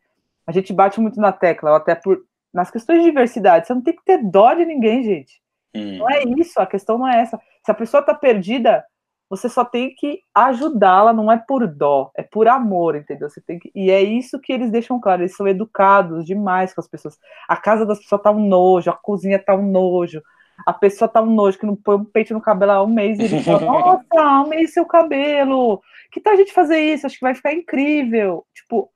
a 0.47 0.51
gente 0.51 0.73
bate 0.73 0.99
muito 0.99 1.19
na 1.19 1.31
tecla, 1.31 1.75
até 1.77 1.95
por 1.95 2.23
nas 2.53 2.71
questões 2.71 2.99
de 2.99 3.09
diversidade. 3.09 3.67
Você 3.67 3.73
não 3.73 3.81
tem 3.81 3.95
que 3.95 4.05
ter 4.05 4.23
dó 4.23 4.53
de 4.53 4.65
ninguém, 4.65 5.03
gente. 5.03 5.41
Hum. 5.75 5.97
Não 5.97 6.09
é 6.09 6.23
isso, 6.37 6.59
a 6.59 6.65
questão 6.65 6.97
não 6.97 7.07
é 7.07 7.21
essa. 7.21 7.37
Se 7.63 7.69
a 7.69 7.73
pessoa 7.73 7.99
está 7.99 8.13
perdida, 8.13 8.83
você 9.29 9.49
só 9.49 9.65
tem 9.65 9.93
que 9.93 10.21
ajudá-la, 10.33 11.11
não 11.11 11.29
é 11.31 11.37
por 11.37 11.67
dó, 11.67 12.11
é 12.15 12.23
por 12.23 12.47
amor, 12.47 12.95
entendeu? 12.95 13.29
Você 13.29 13.41
tem 13.41 13.59
que... 13.59 13.71
E 13.75 13.91
é 13.91 14.01
isso 14.01 14.39
que 14.39 14.53
eles 14.53 14.71
deixam 14.71 14.99
claro, 14.99 15.23
eles 15.23 15.35
são 15.35 15.47
educados 15.47 16.23
demais 16.25 16.73
com 16.73 16.79
as 16.79 16.87
pessoas. 16.87 17.19
A 17.47 17.57
casa 17.57 17.85
das 17.85 17.99
pessoas 17.99 18.21
tá 18.21 18.31
um 18.31 18.47
nojo, 18.47 18.89
a 18.89 18.93
cozinha 18.93 19.37
tá 19.37 19.53
um 19.53 19.69
nojo, 19.69 20.23
a 20.65 20.73
pessoa 20.73 21.07
tá 21.07 21.21
um 21.21 21.33
nojo 21.33 21.57
que 21.57 21.65
não 21.65 21.75
põe 21.75 21.95
um 21.95 22.05
peito 22.05 22.33
no 22.33 22.41
cabelo 22.41 22.71
há 22.71 22.83
um 22.83 22.87
mês 22.87 23.19
e 23.19 23.23
ele 23.23 23.43
fala, 23.43 23.59
nossa, 23.65 24.21
amei 24.21 24.67
seu 24.67 24.85
cabelo, 24.85 25.81
que 26.11 26.21
tal 26.21 26.33
a 26.33 26.37
gente 26.37 26.53
fazer 26.53 26.79
isso? 26.79 27.05
Acho 27.05 27.15
que 27.15 27.23
vai 27.23 27.35
ficar 27.35 27.53
incrível. 27.53 28.45
Tipo, 28.53 28.91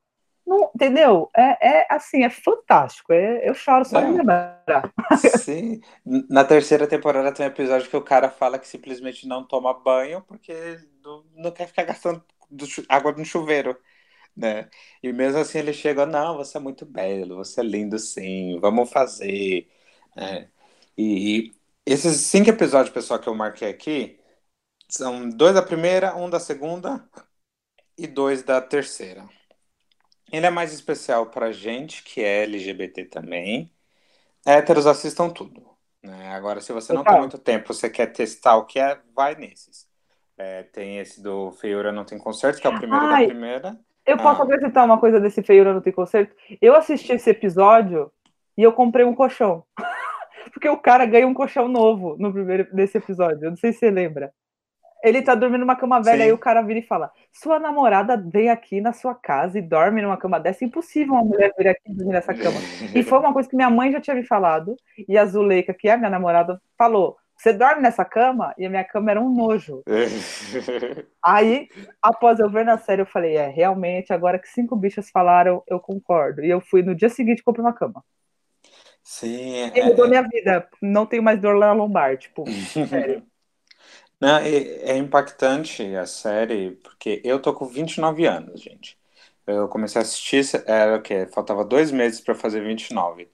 Não, 0.46 0.70
entendeu? 0.74 1.28
É, 1.36 1.80
é 1.80 1.86
assim, 1.90 2.24
é 2.24 2.30
fantástico. 2.30 3.12
É, 3.12 3.48
eu 3.48 3.54
choro 3.54 3.84
só 3.84 4.00
de 4.00 4.12
lembrar. 4.12 4.62
Sim. 5.38 5.80
Na 6.04 6.44
terceira 6.44 6.86
temporada 6.86 7.32
tem 7.32 7.44
um 7.46 7.48
episódio 7.50 7.90
que 7.90 7.96
o 7.96 8.02
cara 8.02 8.30
fala 8.30 8.58
que 8.58 8.66
simplesmente 8.66 9.28
não 9.28 9.46
toma 9.46 9.74
banho 9.74 10.22
porque 10.26 10.78
não, 11.04 11.24
não 11.36 11.50
quer 11.50 11.66
ficar 11.66 11.84
gastando 11.84 12.24
do, 12.50 12.66
água 12.88 13.12
no 13.12 13.24
chuveiro. 13.24 13.76
Né? 14.36 14.68
E 15.02 15.12
mesmo 15.12 15.40
assim 15.40 15.58
ele 15.58 15.72
chega, 15.72 16.06
não, 16.06 16.36
você 16.36 16.56
é 16.56 16.60
muito 16.60 16.86
belo, 16.86 17.36
você 17.36 17.60
é 17.60 17.64
lindo 17.64 17.98
sim, 17.98 18.58
vamos 18.60 18.90
fazer. 18.90 19.68
É. 20.16 20.48
E, 21.00 21.52
esses 21.86 22.18
cinco 22.18 22.50
episódios, 22.50 22.92
pessoal, 22.92 23.18
que 23.18 23.26
eu 23.26 23.34
marquei 23.34 23.70
aqui, 23.70 24.20
são 24.86 25.30
dois 25.30 25.54
da 25.54 25.62
primeira, 25.62 26.14
um 26.14 26.28
da 26.28 26.38
segunda 26.38 27.02
e 27.96 28.06
dois 28.06 28.42
da 28.42 28.60
terceira. 28.60 29.24
Ele 30.30 30.44
é 30.44 30.50
mais 30.50 30.74
especial 30.74 31.26
para 31.26 31.52
gente 31.52 32.02
que 32.02 32.22
é 32.22 32.42
LGBT 32.42 33.06
também. 33.06 33.72
Héteros 34.46 34.86
assistam 34.86 35.30
tudo. 35.30 35.70
Né? 36.02 36.28
Agora, 36.34 36.60
se 36.60 36.72
você 36.72 36.92
não 36.92 37.02
tem 37.02 37.18
muito 37.18 37.38
tempo, 37.38 37.72
você 37.72 37.88
quer 37.88 38.06
testar 38.06 38.56
o 38.56 38.66
que 38.66 38.78
é, 38.78 39.00
vai 39.14 39.34
nesses. 39.34 39.88
É, 40.36 40.62
tem 40.64 40.98
esse 40.98 41.22
do 41.22 41.50
Feiura 41.52 41.92
Não 41.92 42.04
Tem 42.04 42.18
Concerto, 42.18 42.60
que 42.60 42.66
é 42.66 42.70
o 42.70 42.78
primeiro 42.78 43.04
Ai, 43.06 43.26
da 43.26 43.32
primeira. 43.32 43.80
Eu 44.06 44.16
ah. 44.16 44.22
posso 44.22 44.42
acrescentar 44.42 44.84
uma 44.84 45.00
coisa 45.00 45.18
desse 45.18 45.42
Feiura 45.42 45.72
Não 45.72 45.80
Tem 45.80 45.92
Concerto? 45.92 46.34
Eu 46.60 46.74
assisti 46.76 47.12
esse 47.12 47.30
episódio 47.30 48.12
e 48.56 48.62
eu 48.62 48.72
comprei 48.72 49.04
um 49.04 49.14
colchão. 49.14 49.64
Porque 50.52 50.68
o 50.68 50.76
cara 50.76 51.06
ganha 51.06 51.26
um 51.26 51.34
colchão 51.34 51.68
novo 51.68 52.16
no 52.18 52.32
primeiro 52.32 52.68
desse 52.74 52.98
episódio. 52.98 53.44
Eu 53.44 53.50
não 53.50 53.56
sei 53.56 53.72
se 53.72 53.80
você 53.80 53.90
lembra. 53.90 54.32
Ele 55.02 55.22
tá 55.22 55.34
dormindo 55.34 55.60
numa 55.60 55.76
cama 55.76 56.02
velha, 56.02 56.18
Sim. 56.18 56.24
aí 56.24 56.32
o 56.32 56.38
cara 56.38 56.60
vira 56.62 56.78
e 56.78 56.82
fala: 56.82 57.10
Sua 57.32 57.58
namorada 57.58 58.16
vem 58.16 58.50
aqui 58.50 58.80
na 58.80 58.92
sua 58.92 59.14
casa 59.14 59.58
e 59.58 59.62
dorme 59.62 60.02
numa 60.02 60.16
cama 60.16 60.38
dessa. 60.38 60.64
É 60.64 60.66
impossível 60.66 61.14
uma 61.14 61.24
mulher 61.24 61.52
vir 61.56 61.68
aqui 61.68 61.80
dormir 61.86 62.12
nessa 62.12 62.34
cama. 62.34 62.58
e 62.94 63.02
foi 63.02 63.18
uma 63.18 63.32
coisa 63.32 63.48
que 63.48 63.56
minha 63.56 63.70
mãe 63.70 63.92
já 63.92 64.00
tinha 64.00 64.14
me 64.14 64.26
falado, 64.26 64.76
e 65.08 65.16
a 65.16 65.24
Zuleika, 65.24 65.72
que 65.72 65.88
é 65.88 65.92
a 65.92 65.96
minha 65.96 66.10
namorada, 66.10 66.60
falou: 66.76 67.16
Você 67.34 67.50
dorme 67.52 67.80
nessa 67.80 68.04
cama? 68.04 68.54
E 68.58 68.66
a 68.66 68.70
minha 68.70 68.84
cama 68.84 69.10
era 69.10 69.20
um 69.20 69.34
nojo. 69.34 69.82
aí, 71.24 71.68
após 72.02 72.38
eu 72.38 72.50
ver 72.50 72.66
na 72.66 72.76
série, 72.76 73.00
eu 73.00 73.06
falei: 73.06 73.36
É, 73.36 73.48
realmente, 73.48 74.12
agora 74.12 74.38
que 74.38 74.48
cinco 74.48 74.76
bichas 74.76 75.10
falaram, 75.10 75.62
eu 75.66 75.80
concordo. 75.80 76.44
E 76.44 76.50
eu 76.50 76.60
fui 76.60 76.82
no 76.82 76.94
dia 76.94 77.08
seguinte 77.08 77.42
comprei 77.42 77.64
uma 77.64 77.72
cama. 77.72 78.04
Sim. 79.10 79.72
E 79.74 79.82
mudou 79.82 80.06
é... 80.06 80.08
minha 80.08 80.22
vida. 80.22 80.68
Não 80.80 81.04
tenho 81.04 81.20
mais 81.20 81.40
dor 81.40 81.56
na 81.56 81.72
lombar, 81.72 82.16
tipo, 82.16 82.44
sério. 82.88 83.24
Não, 84.20 84.36
é, 84.36 84.92
é 84.92 84.96
impactante 84.96 85.82
a 85.96 86.06
série, 86.06 86.72
porque 86.82 87.20
eu 87.24 87.40
tô 87.40 87.52
com 87.52 87.66
29 87.66 88.24
anos, 88.26 88.60
gente. 88.60 88.96
Eu 89.44 89.66
comecei 89.66 90.00
a 90.00 90.02
assistir, 90.02 90.44
era 90.64 90.96
o 90.96 91.02
quê? 91.02 91.26
Faltava 91.26 91.64
dois 91.64 91.90
meses 91.90 92.20
para 92.20 92.36
fazer 92.36 92.62
29. 92.62 93.28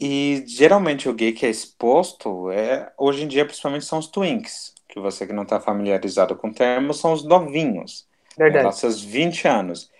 E 0.00 0.42
geralmente 0.46 1.06
o 1.06 1.12
gay 1.12 1.32
que 1.32 1.44
é 1.44 1.50
exposto, 1.50 2.50
é, 2.50 2.90
hoje 2.96 3.24
em 3.24 3.28
dia, 3.28 3.44
principalmente, 3.44 3.84
são 3.84 3.98
os 3.98 4.06
twinks. 4.06 4.74
Que 4.88 4.98
você 4.98 5.26
que 5.26 5.34
não 5.34 5.42
está 5.42 5.60
familiarizado 5.60 6.34
com 6.34 6.48
o 6.48 6.54
termo, 6.54 6.94
são 6.94 7.12
os 7.12 7.24
novinhos. 7.24 8.08
Verdade. 8.38 8.64
Né, 8.64 8.72
seus 8.72 9.02
20 9.02 9.46
anos. 9.46 9.90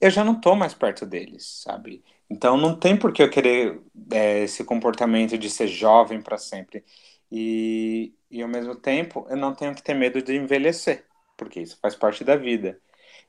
Eu 0.00 0.10
já 0.10 0.24
não 0.24 0.40
tô 0.40 0.56
mais 0.56 0.74
perto 0.74 1.06
deles, 1.06 1.62
sabe? 1.62 2.02
Então 2.30 2.56
não 2.56 2.78
tem 2.78 2.96
por 2.98 3.12
que 3.12 3.22
eu 3.22 3.30
querer 3.30 3.80
é, 4.12 4.40
esse 4.44 4.64
comportamento 4.64 5.36
de 5.38 5.50
ser 5.50 5.68
jovem 5.68 6.20
para 6.22 6.38
sempre. 6.38 6.84
E, 7.30 8.14
e 8.30 8.42
ao 8.42 8.48
mesmo 8.48 8.74
tempo 8.76 9.26
eu 9.30 9.36
não 9.36 9.54
tenho 9.54 9.74
que 9.74 9.82
ter 9.82 9.94
medo 9.94 10.22
de 10.22 10.34
envelhecer, 10.36 11.06
porque 11.36 11.60
isso 11.60 11.78
faz 11.80 11.94
parte 11.94 12.24
da 12.24 12.36
vida. 12.36 12.80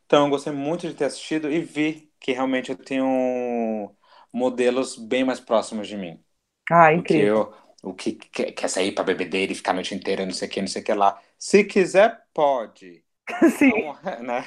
Então 0.06 0.26
eu 0.26 0.30
gostei 0.32 0.54
muito 0.54 0.88
de 0.88 0.96
ter 0.96 1.06
assistido 1.06 1.52
e 1.52 1.60
vi 1.62 2.12
que 2.20 2.32
realmente 2.34 2.72
eu 2.72 2.78
tenho 2.78 3.96
modelos 4.34 4.98
bem 4.98 5.24
mais 5.26 5.40
próximos 5.40 5.88
de 5.88 5.98
mim. 5.98 6.24
Ah, 6.70 6.94
incrível. 6.94 7.32
Eu, 7.32 7.54
o 7.84 7.94
que 7.94 8.14
quer 8.16 8.68
sair 8.70 8.94
para 8.94 9.04
bebedeira 9.04 9.52
e 9.52 9.56
ficar 9.56 9.72
a 9.72 9.76
noite 9.76 9.94
inteira, 9.96 10.26
não 10.26 10.34
sei 10.34 10.48
o 10.48 10.52
que, 10.52 10.62
não 10.62 10.68
sei 10.68 10.82
o 10.82 10.86
que 10.86 10.94
lá. 10.94 11.22
Se 11.38 11.64
quiser, 11.64 12.26
pode. 12.34 13.04
Sim. 13.58 13.74
É, 14.06 14.22
né? 14.24 14.46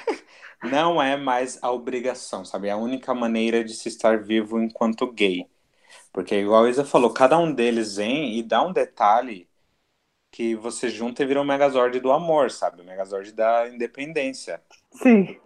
Não 0.63 1.01
é 1.03 1.17
mais 1.17 1.59
a 1.63 1.71
obrigação, 1.71 2.45
sabe? 2.45 2.69
É 2.69 2.73
a 2.73 2.77
única 2.77 3.15
maneira 3.15 3.65
de 3.65 3.75
se 3.75 3.89
estar 3.89 4.23
vivo 4.23 4.61
enquanto 4.61 5.11
gay. 5.13 5.47
Porque, 6.13 6.35
igual 6.37 6.65
a 6.65 6.71
Isa 6.71 6.85
falou, 6.85 7.13
cada 7.13 7.39
um 7.39 7.53
deles 7.53 7.97
vem 7.97 8.39
e 8.39 8.43
dá 8.43 8.63
um 8.63 8.73
detalhe 8.73 9.49
que 10.31 10.55
você 10.55 10.89
junta 10.89 11.23
e 11.23 11.27
vira 11.27 11.41
o 11.41 11.45
Megazord 11.45 11.99
do 12.01 12.13
amor, 12.13 12.51
sabe? 12.51 12.83
O 12.83 12.85
Megazord 12.85 13.33
da 13.33 13.69
independência. 13.69 14.63
Sim. 14.93 15.39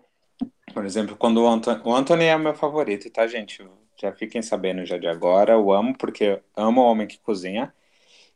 Por 0.72 0.84
exemplo, 0.84 1.16
quando 1.16 1.42
o 1.42 1.46
Anthony, 1.46 1.80
o 1.84 1.94
Anthony 1.94 2.24
é 2.24 2.38
meu 2.38 2.54
favorito, 2.54 3.10
tá, 3.10 3.26
gente? 3.26 3.66
Já 4.00 4.12
fiquem 4.12 4.42
sabendo 4.42 4.84
já 4.84 4.98
de 4.98 5.06
agora. 5.06 5.52
Eu 5.52 5.70
amo, 5.72 5.96
porque 5.96 6.40
amo 6.56 6.80
o 6.80 6.84
homem 6.84 7.06
que 7.06 7.18
cozinha. 7.18 7.72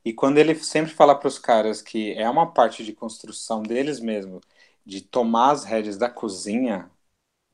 E 0.04 0.12
quando 0.12 0.38
ele 0.38 0.54
sempre 0.54 0.92
fala 0.92 1.14
para 1.14 1.28
os 1.28 1.38
caras 1.38 1.82
que 1.82 2.12
é 2.12 2.28
uma 2.30 2.52
parte 2.52 2.84
de 2.84 2.92
construção 2.92 3.62
deles 3.62 3.98
mesmo, 3.98 4.40
de 4.86 5.02
tomar 5.02 5.50
as 5.50 5.64
rédeas 5.64 5.98
da 5.98 6.08
cozinha, 6.08 6.90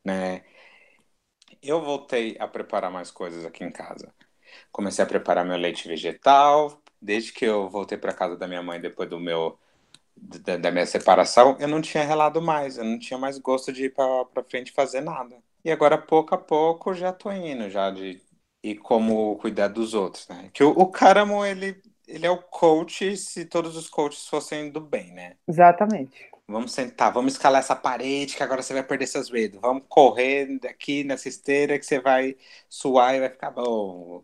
né? 0.05 0.45
Eu 1.63 1.81
voltei 1.83 2.37
a 2.39 2.47
preparar 2.47 2.91
mais 2.91 3.11
coisas 3.11 3.45
aqui 3.45 3.65
em 3.65 3.71
casa. 3.73 4.15
Comecei 4.71 5.03
a 5.05 5.09
preparar 5.09 5.45
meu 5.45 5.57
leite 5.57 5.89
vegetal, 5.89 6.83
desde 7.01 7.33
que 7.33 7.45
eu 7.45 7.69
voltei 7.71 7.99
para 7.99 8.13
casa 8.13 8.37
da 8.37 8.47
minha 8.47 8.63
mãe 8.63 8.81
depois 8.81 9.09
do 9.09 9.19
meu 9.19 9.59
da, 10.17 10.57
da, 10.57 10.71
minha 10.71 10.87
separação, 10.87 11.57
eu 11.59 11.67
não 11.67 11.81
tinha 11.81 12.05
relado 12.05 12.41
mais, 12.41 12.79
eu 12.79 12.85
não 12.85 12.99
tinha 12.99 13.19
mais 13.19 13.39
gosto 13.39 13.73
de 13.73 13.87
ir 13.87 13.95
para 13.95 14.45
frente 14.45 14.73
fazer 14.73 15.01
nada. 15.01 15.37
E 15.65 15.71
agora, 15.71 15.99
pouco 15.99 16.35
a 16.35 16.39
pouco, 16.39 16.95
já 16.95 17.13
tô 17.13 17.31
indo, 17.33 17.71
já 17.71 17.91
de 17.91 18.21
e 18.63 18.77
como 18.77 19.37
cuidar 19.39 19.69
dos 19.69 19.93
outros, 19.93 20.29
né? 20.29 20.49
Que 20.53 20.63
o, 20.63 20.71
o 20.71 20.87
Caramo, 20.87 21.45
ele, 21.45 21.83
ele 22.07 22.27
é 22.27 22.31
o 22.31 22.39
coach 22.39 23.17
se 23.17 23.45
todos 23.45 23.77
os 23.77 23.89
coaches 23.89 24.29
fossem 24.29 24.71
do 24.71 24.81
bem, 24.81 25.13
né? 25.13 25.37
Exatamente. 25.49 26.31
Vamos 26.53 26.73
sentar, 26.73 27.11
vamos 27.11 27.33
escalar 27.33 27.61
essa 27.61 27.75
parede 27.75 28.37
que 28.37 28.43
agora 28.43 28.63
você 28.63 28.75
vai 28.75 28.83
perder 28.83 29.07
seus 29.07 29.31
medos. 29.31 29.59
Vamos 29.61 29.85
correr 29.89 30.61
aqui 30.69 31.03
nessa 31.03 31.29
esteira 31.29 31.79
que 31.79 31.87
você 31.87 31.99
vai 31.99 32.37
suar 32.69 33.15
e 33.15 33.21
vai 33.21 33.31
ficar 33.31 33.51
bom. 33.51 34.23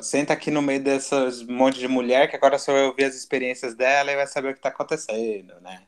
Senta 0.00 0.32
aqui 0.32 0.50
no 0.50 0.62
meio 0.62 0.82
dessas 0.82 1.42
monte 1.42 1.78
de 1.78 1.86
mulher 1.86 2.28
que 2.28 2.34
agora 2.34 2.58
você 2.58 2.72
vai 2.72 2.84
ouvir 2.84 3.04
as 3.04 3.14
experiências 3.14 3.74
dela 3.74 4.10
e 4.10 4.16
vai 4.16 4.26
saber 4.26 4.48
o 4.48 4.52
que 4.52 4.58
está 4.58 4.70
acontecendo, 4.70 5.60
né? 5.60 5.82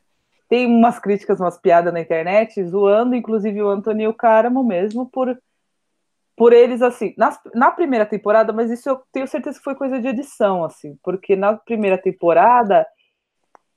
Tem 0.50 0.66
umas 0.66 0.98
críticas, 0.98 1.40
umas 1.40 1.58
piadas 1.58 1.92
na 1.92 2.00
internet, 2.00 2.62
zoando, 2.64 3.14
inclusive 3.14 3.62
o 3.62 3.68
Anthony 3.68 4.02
e 4.02 4.08
o 4.08 4.14
Caramo 4.14 4.62
mesmo, 4.62 5.08
por, 5.08 5.40
por 6.36 6.52
eles, 6.52 6.82
assim, 6.82 7.14
na, 7.16 7.36
na 7.54 7.70
primeira 7.70 8.04
temporada, 8.04 8.52
mas 8.52 8.70
isso 8.70 8.88
eu 8.88 9.00
tenho 9.12 9.28
certeza 9.28 9.58
que 9.58 9.64
foi 9.64 9.76
coisa 9.76 10.00
de 10.00 10.08
edição, 10.08 10.64
assim, 10.64 10.98
porque 11.02 11.36
na 11.36 11.54
primeira 11.56 11.96
temporada, 11.96 12.86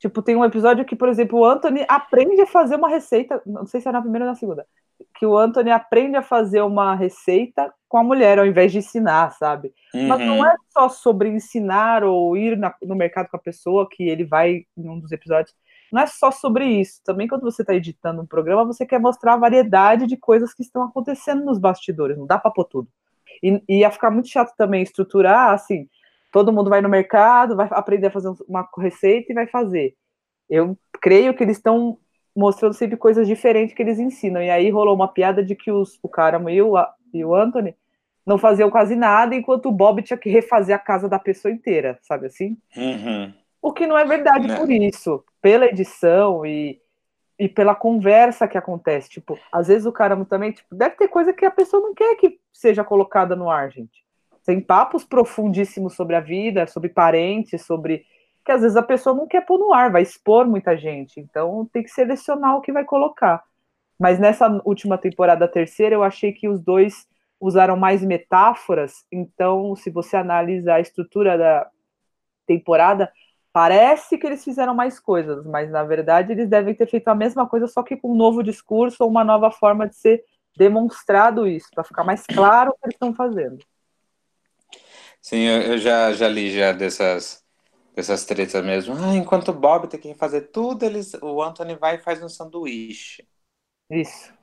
tipo, 0.03 0.22
tem 0.22 0.36
um 0.36 0.43
episódio 0.43 0.83
que, 0.83 0.98
por 0.98 1.07
exemplo, 1.07 1.39
o 1.39 1.45
Anthony 1.45 1.86
aprende 1.88 2.41
a 2.41 2.45
fazer 2.45 2.75
uma 2.75 2.89
receita, 2.89 3.41
não 3.45 3.65
sei 3.65 3.79
se 3.79 3.88
é 3.88 3.91
na 3.91 4.01
primeira 4.01 4.25
ou 4.25 4.31
na 4.31 4.36
segunda, 4.36 4.67
que 5.15 5.25
o 5.25 5.38
Anthony 5.38 5.72
aprende 5.72 6.17
a 6.17 6.22
fazer 6.22 6.62
uma 6.62 6.93
receita 6.93 7.74
com 7.88 7.98
a 7.98 8.03
mulher, 8.03 8.38
ao 8.38 8.45
invés 8.45 8.74
de 8.74 8.79
ensinar, 8.79 9.31
sabe? 9.31 9.74
Uhum. 9.93 10.07
Mas 10.10 10.19
não 10.19 10.45
é 10.45 10.53
só 10.67 10.89
sobre 10.89 11.29
ensinar 11.29 12.03
ou 12.03 12.36
ir 12.36 12.57
na, 12.57 12.75
no 12.83 12.95
mercado 12.95 13.29
com 13.29 13.38
a 13.38 13.39
pessoa, 13.39 13.88
que 13.89 14.03
ele 14.03 14.25
vai 14.25 14.65
em 14.77 14.89
um 14.89 15.00
dos 15.00 15.13
episódios. 15.13 15.55
Não 15.89 16.01
é 16.01 16.07
só 16.07 16.31
sobre 16.31 16.65
isso. 16.65 17.00
Também 17.05 17.25
quando 17.25 17.43
você 17.43 17.62
está 17.62 17.74
editando 17.74 18.22
um 18.22 18.25
programa, 18.25 18.65
você 18.65 18.86
quer 18.86 19.00
mostrar 19.00 19.36
a 19.36 19.38
variedade 19.38 20.05
de 20.05 20.17
coisas 20.17 20.53
que 20.53 20.63
estão 20.63 20.83
acontecendo 20.83 21.45
nos 21.45 21.57
bastidores. 21.57 22.17
Não 22.17 22.25
dá 22.25 22.38
para 22.38 22.51
pôr 22.51 22.65
tudo. 22.65 22.89
E, 23.41 23.63
e 23.69 23.79
ia 23.79 23.91
ficar 23.91 24.12
muito 24.12 24.27
chato 24.27 24.53
também 24.57 24.83
estruturar 24.83 25.53
assim. 25.53 25.88
Todo 26.34 26.52
mundo 26.52 26.70
vai 26.70 26.82
no 26.82 26.90
mercado, 26.90 27.56
vai 27.56 27.68
aprender 27.72 28.08
a 28.08 28.12
fazer 28.12 28.34
uma 28.50 28.68
receita 28.80 29.32
e 29.32 29.36
vai 29.36 29.46
fazer. 29.46 29.96
Eu 30.50 30.75
creio 31.00 31.34
que 31.36 31.44
eles 31.44 31.58
estão 31.58 32.00
mostrando 32.36 32.74
sempre 32.74 32.98
coisas 32.98 33.28
diferentes 33.28 33.75
que 33.75 33.84
eles 33.84 34.00
ensinam. 34.00 34.42
E 34.42 34.50
aí 34.50 34.72
rolou 34.72 34.96
uma 34.96 35.08
piada 35.08 35.46
de 35.46 35.56
que 35.56 35.72
os, 35.72 36.00
o 36.02 36.10
cara 36.10 36.42
e 36.52 36.60
o, 36.60 36.74
e 37.13 37.24
o 37.24 37.36
Anthony 37.36 37.75
não 38.25 38.40
faziam 38.40 38.72
quase 38.72 38.96
nada, 38.96 39.36
enquanto 39.36 39.68
o 39.68 39.72
Bob 39.72 40.02
tinha 40.02 40.18
que 40.18 40.30
refazer 40.30 40.75
a 40.75 40.80
casa 40.80 41.08
da 41.08 41.20
pessoa 41.20 41.52
inteira, 41.52 42.00
sabe 42.02 42.25
assim? 42.25 42.58
Uhum. 42.75 43.32
O 43.62 43.72
que 43.72 43.86
não 43.86 43.98
é 43.98 44.04
verdade 44.04 44.48
não. 44.48 44.56
Né. 44.56 44.60
por 44.60 44.72
isso, 44.72 45.24
pela 45.40 45.66
edição 45.68 46.44
e, 46.44 46.82
e 47.38 47.48
pela 47.48 47.75
conversa 47.75 48.48
que 48.48 48.58
acontece. 48.58 49.08
Tipo, 49.08 49.38
às 49.52 49.68
vezes 49.68 49.86
o 49.86 49.92
cara 49.92 50.16
também, 50.25 50.52
tipo, 50.52 50.74
deve 50.74 50.96
ter 50.96 51.10
coisa 51.10 51.32
que 51.32 51.46
a 51.46 51.52
pessoa 51.52 51.84
não 51.84 51.94
quer 51.94 52.16
que 52.16 52.40
seja 52.52 52.84
colocada 52.84 53.36
no 53.36 53.52
ar, 53.52 53.70
gente. 53.70 54.02
Tem 54.45 54.59
papos 54.59 55.03
profundíssimos 55.03 55.95
sobre 55.95 56.15
a 56.15 56.19
vida, 56.19 56.67
sobre 56.67 56.89
parentes, 56.89 57.65
sobre 57.65 58.05
que 58.45 58.51
às 58.51 58.62
vezes 58.62 58.75
a 58.75 58.83
pessoa 58.83 59.15
não 59.15 59.25
quer 59.25 59.45
pôr 59.45 59.57
no 59.57 59.73
ar, 59.73 59.91
vai 59.91 60.01
expor 60.01 60.45
muita 60.45 60.77
gente. 60.77 61.19
Então 61.19 61.67
tem 61.71 61.83
que 61.83 61.89
selecionar 61.89 62.57
o 62.57 62.62
que 62.62 62.71
vai 62.71 62.83
colocar. 62.83 63.43
Mas 64.00 64.19
nessa 64.19 64.50
última 64.65 64.97
temporada, 64.97 65.47
terceira, 65.47 65.95
eu 65.95 66.03
achei 66.03 66.33
que 66.33 66.50
os 66.50 66.59
dois 66.62 67.07
usaram 67.39 67.77
mais 67.77 68.01
metáforas. 68.01 69.05
Então, 69.12 69.75
se 69.75 69.89
você 69.89 70.17
analisa 70.17 70.73
a 70.73 70.79
estrutura 70.79 71.38
da 71.38 71.69
temporada, 72.45 73.12
parece 73.51 74.17
que 74.17 74.25
eles 74.25 74.43
fizeram 74.43 74.73
mais 74.73 75.00
coisas, 75.00 75.45
mas 75.45 75.69
na 75.69 75.83
verdade 75.83 76.33
eles 76.33 76.50
devem 76.50 76.73
ter 76.73 76.88
feito 76.88 77.07
a 77.07 77.15
mesma 77.15 77.47
coisa, 77.47 77.67
só 77.67 77.83
que 77.83 77.95
com 77.95 78.12
um 78.12 78.15
novo 78.15 78.43
discurso 78.43 79.03
ou 79.03 79.09
uma 79.09 79.23
nova 79.23 79.51
forma 79.51 79.88
de 79.88 79.95
ser 79.95 80.23
demonstrado 80.57 81.47
isso, 81.47 81.69
para 81.73 81.83
ficar 81.83 82.03
mais 82.03 82.25
claro 82.25 82.71
o 82.71 82.73
que 82.73 82.85
eles 82.85 82.95
estão 82.95 83.13
fazendo. 83.13 83.57
Sim, 85.24 85.39
eu, 85.48 85.62
eu 85.74 85.77
já, 85.80 86.13
já 86.13 86.27
li 86.30 86.51
já 86.56 86.72
dessas, 86.74 87.44
dessas 87.96 88.25
tretas 88.25 88.63
mesmo. 88.65 88.96
Ah, 88.96 89.15
enquanto 89.15 89.50
o 89.50 89.53
Bob 89.53 89.88
tem 89.89 90.00
que 90.00 90.13
fazer 90.15 90.44
tudo, 90.51 90.84
eles, 90.86 91.13
o 91.22 91.42
Anthony 91.42 91.75
vai 91.75 91.96
e 91.96 92.00
faz 92.01 92.22
um 92.24 92.30
sanduíche. 92.30 93.27
Isso. 93.89 94.34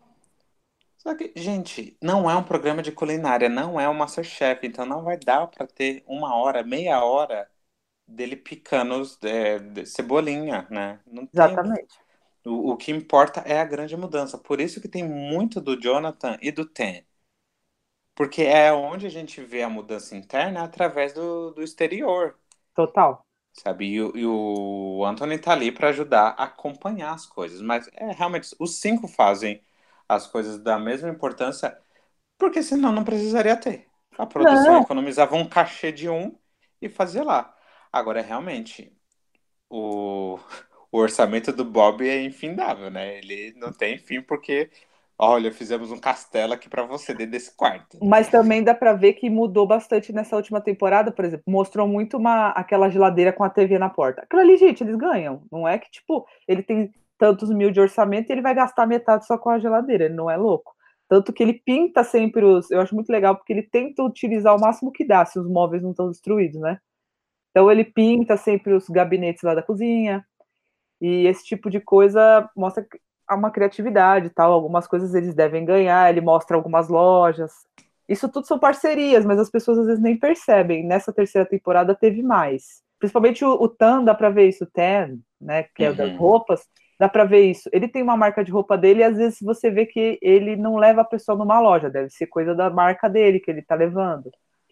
Só 0.98 1.14
que, 1.14 1.32
gente, 1.36 1.96
não 2.02 2.30
é 2.30 2.36
um 2.36 2.44
programa 2.44 2.82
de 2.82 2.92
culinária, 2.92 3.48
não 3.48 3.80
é 3.80 3.88
o 3.88 3.94
Masterchef, 3.94 4.66
então 4.66 4.84
não 4.84 5.02
vai 5.02 5.16
dar 5.18 5.46
para 5.46 5.66
ter 5.66 6.04
uma 6.06 6.34
hora, 6.36 6.62
meia 6.62 7.02
hora 7.02 7.50
dele 8.06 8.36
picando 8.36 9.02
é, 9.24 9.58
de 9.60 9.86
cebolinha, 9.86 10.66
né? 10.70 11.00
Não 11.06 11.26
tem- 11.26 11.60
Exatamente. 11.60 11.98
O, 12.46 12.72
o 12.72 12.76
que 12.78 12.92
importa 12.92 13.40
é 13.42 13.60
a 13.60 13.64
grande 13.64 13.96
mudança. 13.96 14.38
Por 14.38 14.60
isso 14.60 14.80
que 14.80 14.88
tem 14.88 15.04
muito 15.08 15.60
do 15.60 15.80
Jonathan 15.80 16.38
e 16.42 16.52
do 16.52 16.66
Ten. 16.66 17.04
Porque 18.20 18.42
é 18.42 18.72
onde 18.72 19.06
a 19.06 19.10
gente 19.10 19.40
vê 19.42 19.62
a 19.64 19.68
mudança 19.68 20.16
interna 20.16 20.62
através 20.62 21.12
do, 21.12 21.50
do 21.52 21.62
exterior, 21.62 22.38
Total. 22.74 23.22
sabe? 23.52 23.86
E, 23.86 24.00
o- 24.02 24.16
e 24.16 24.26
o 24.26 25.04
Anthony 25.06 25.38
tá 25.38 25.52
ali 25.52 25.70
para 25.72 25.88
ajudar 25.88 26.30
a 26.38 26.44
acompanhar 26.44 27.12
as 27.14 27.26
coisas. 27.26 27.60
Mas 27.60 27.88
é 27.94 28.12
realmente, 28.12 28.54
os 28.58 28.76
cinco 28.80 29.08
fazem 29.08 29.62
as 30.08 30.26
coisas 30.26 30.58
da 30.62 30.78
mesma 30.78 31.08
importância, 31.08 31.78
porque 32.38 32.62
senão 32.62 32.92
não 32.92 33.04
precisaria 33.04 33.56
ter. 33.56 33.86
A 34.18 34.26
produção 34.26 34.76
Não. 34.76 34.84
economizava 34.84 35.34
um 35.36 35.48
cachê 35.48 35.90
de 35.92 36.08
um 36.08 36.36
e 36.80 36.88
fazia 36.88 37.22
lá. 37.24 37.56
Agora, 37.92 38.20
realmente, 38.22 38.94
o, 39.70 40.38
o 40.92 40.98
orçamento 40.98 41.52
do 41.52 41.64
Bob 41.64 42.08
é 42.08 42.22
infindável, 42.24 42.90
né? 42.90 43.18
Ele 43.18 43.54
não 43.56 43.72
tem 43.72 43.98
fim 43.98 44.22
porque, 44.22 44.70
olha, 45.20 45.52
fizemos 45.52 45.92
um 45.92 45.98
castelo 45.98 46.54
aqui 46.54 46.68
para 46.68 46.84
você 46.84 47.12
dentro 47.12 47.32
desse 47.32 47.54
quarto. 47.54 47.98
Mas 48.02 48.28
também 48.28 48.64
dá 48.64 48.74
pra 48.74 48.94
ver 48.94 49.12
que 49.12 49.28
mudou 49.28 49.66
bastante 49.66 50.12
nessa 50.12 50.34
última 50.34 50.62
temporada, 50.62 51.12
por 51.12 51.24
exemplo. 51.24 51.44
Mostrou 51.46 51.86
muito 51.86 52.16
uma, 52.16 52.48
aquela 52.48 52.88
geladeira 52.88 53.30
com 53.30 53.44
a 53.44 53.50
TV 53.50 53.78
na 53.78 53.90
porta. 53.90 54.22
Aquilo 54.22 54.40
ali, 54.40 54.56
gente, 54.56 54.82
eles 54.82 54.96
ganham. 54.96 55.42
Não 55.52 55.68
é 55.68 55.78
que, 55.78 55.90
tipo, 55.90 56.26
ele 56.48 56.62
tem 56.62 56.90
tantos 57.18 57.50
mil 57.50 57.70
de 57.70 57.78
orçamento 57.78 58.30
e 58.30 58.32
ele 58.32 58.40
vai 58.40 58.54
gastar 58.54 58.86
metade 58.86 59.26
só 59.26 59.36
com 59.36 59.50
a 59.50 59.58
geladeira. 59.58 60.06
Ele 60.06 60.14
não 60.14 60.30
é 60.30 60.38
louco. 60.38 60.74
Tanto 61.06 61.32
que 61.34 61.42
ele 61.42 61.60
pinta 61.64 62.02
sempre 62.02 62.42
os. 62.42 62.70
Eu 62.70 62.80
acho 62.80 62.94
muito 62.94 63.10
legal, 63.10 63.36
porque 63.36 63.52
ele 63.52 63.62
tenta 63.62 64.02
utilizar 64.02 64.56
o 64.56 64.60
máximo 64.60 64.90
que 64.90 65.04
dá, 65.04 65.24
se 65.26 65.38
os 65.38 65.46
móveis 65.46 65.82
não 65.82 65.90
estão 65.90 66.08
destruídos, 66.08 66.60
né? 66.60 66.78
Então 67.50 67.70
ele 67.70 67.84
pinta 67.84 68.36
sempre 68.36 68.72
os 68.72 68.88
gabinetes 68.88 69.42
lá 69.42 69.54
da 69.54 69.62
cozinha. 69.62 70.24
E 71.00 71.26
esse 71.26 71.44
tipo 71.44 71.68
de 71.68 71.80
coisa 71.80 72.48
mostra 72.56 72.86
há 73.30 73.34
uma 73.36 73.50
criatividade 73.50 74.26
e 74.26 74.30
tal. 74.30 74.52
Algumas 74.52 74.86
coisas 74.88 75.14
eles 75.14 75.34
devem 75.34 75.64
ganhar, 75.64 76.10
ele 76.10 76.20
mostra 76.20 76.56
algumas 76.56 76.88
lojas. 76.88 77.52
Isso 78.08 78.28
tudo 78.28 78.46
são 78.46 78.58
parcerias, 78.58 79.24
mas 79.24 79.38
as 79.38 79.48
pessoas 79.48 79.78
às 79.78 79.86
vezes 79.86 80.02
nem 80.02 80.18
percebem. 80.18 80.84
Nessa 80.84 81.12
terceira 81.12 81.48
temporada 81.48 81.94
teve 81.94 82.22
mais. 82.22 82.82
Principalmente 82.98 83.44
o, 83.44 83.52
o 83.52 83.68
Tan, 83.68 84.02
dá 84.04 84.14
pra 84.14 84.30
ver 84.30 84.48
isso, 84.48 84.64
o 84.64 84.66
Tan, 84.66 85.16
né? 85.40 85.64
Que 85.74 85.84
é 85.84 85.90
o 85.90 85.94
das 85.94 86.10
Uhum. 86.10 86.16
roupas, 86.18 86.66
dá 86.98 87.08
pra 87.08 87.24
ver 87.24 87.42
isso. 87.42 87.70
Ele 87.72 87.86
tem 87.86 88.02
uma 88.02 88.16
marca 88.16 88.42
de 88.42 88.50
roupa 88.50 88.76
dele 88.76 89.00
e 89.00 89.04
às 89.04 89.16
vezes 89.16 89.38
você 89.40 89.70
vê 89.70 89.86
que 89.86 90.18
ele 90.20 90.56
não 90.56 90.76
leva 90.76 91.02
a 91.02 91.04
pessoa 91.04 91.38
numa 91.38 91.60
loja, 91.60 91.88
deve 91.88 92.10
ser 92.10 92.26
coisa 92.26 92.54
da 92.54 92.68
marca 92.68 93.08
dele 93.08 93.38
que 93.38 93.50
ele 93.50 93.62
tá 93.62 93.76
levando. 93.76 94.30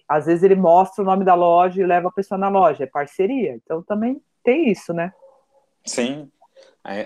Às 0.09 0.27
vezes 0.27 0.43
ele 0.43 0.57
mostra 0.57 1.03
o 1.03 1.07
nome 1.07 1.25
da 1.25 1.35
loja 1.35 1.81
e 1.81 1.87
leva 1.87 2.09
a 2.09 2.12
pessoa 2.12 2.37
na 2.38 2.49
loja, 2.49 2.85
é 2.85 2.87
parceria. 2.87 3.55
Então 3.55 3.83
também 3.83 4.21
tem 4.43 4.69
isso, 4.71 4.93
né? 4.93 5.12
Sim. 5.85 6.31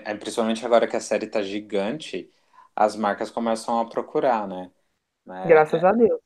Aí, 0.05 0.17
principalmente 0.19 0.65
agora 0.65 0.87
que 0.87 0.95
a 0.95 0.99
série 1.01 1.27
tá 1.27 1.41
gigante, 1.43 2.31
as 2.75 2.95
marcas 2.95 3.29
começam 3.31 3.79
a 3.79 3.85
procurar, 3.89 4.47
né? 4.47 4.71
É, 5.29 5.43
Graças 5.43 5.83
a 5.83 5.91
Deus. 5.93 6.21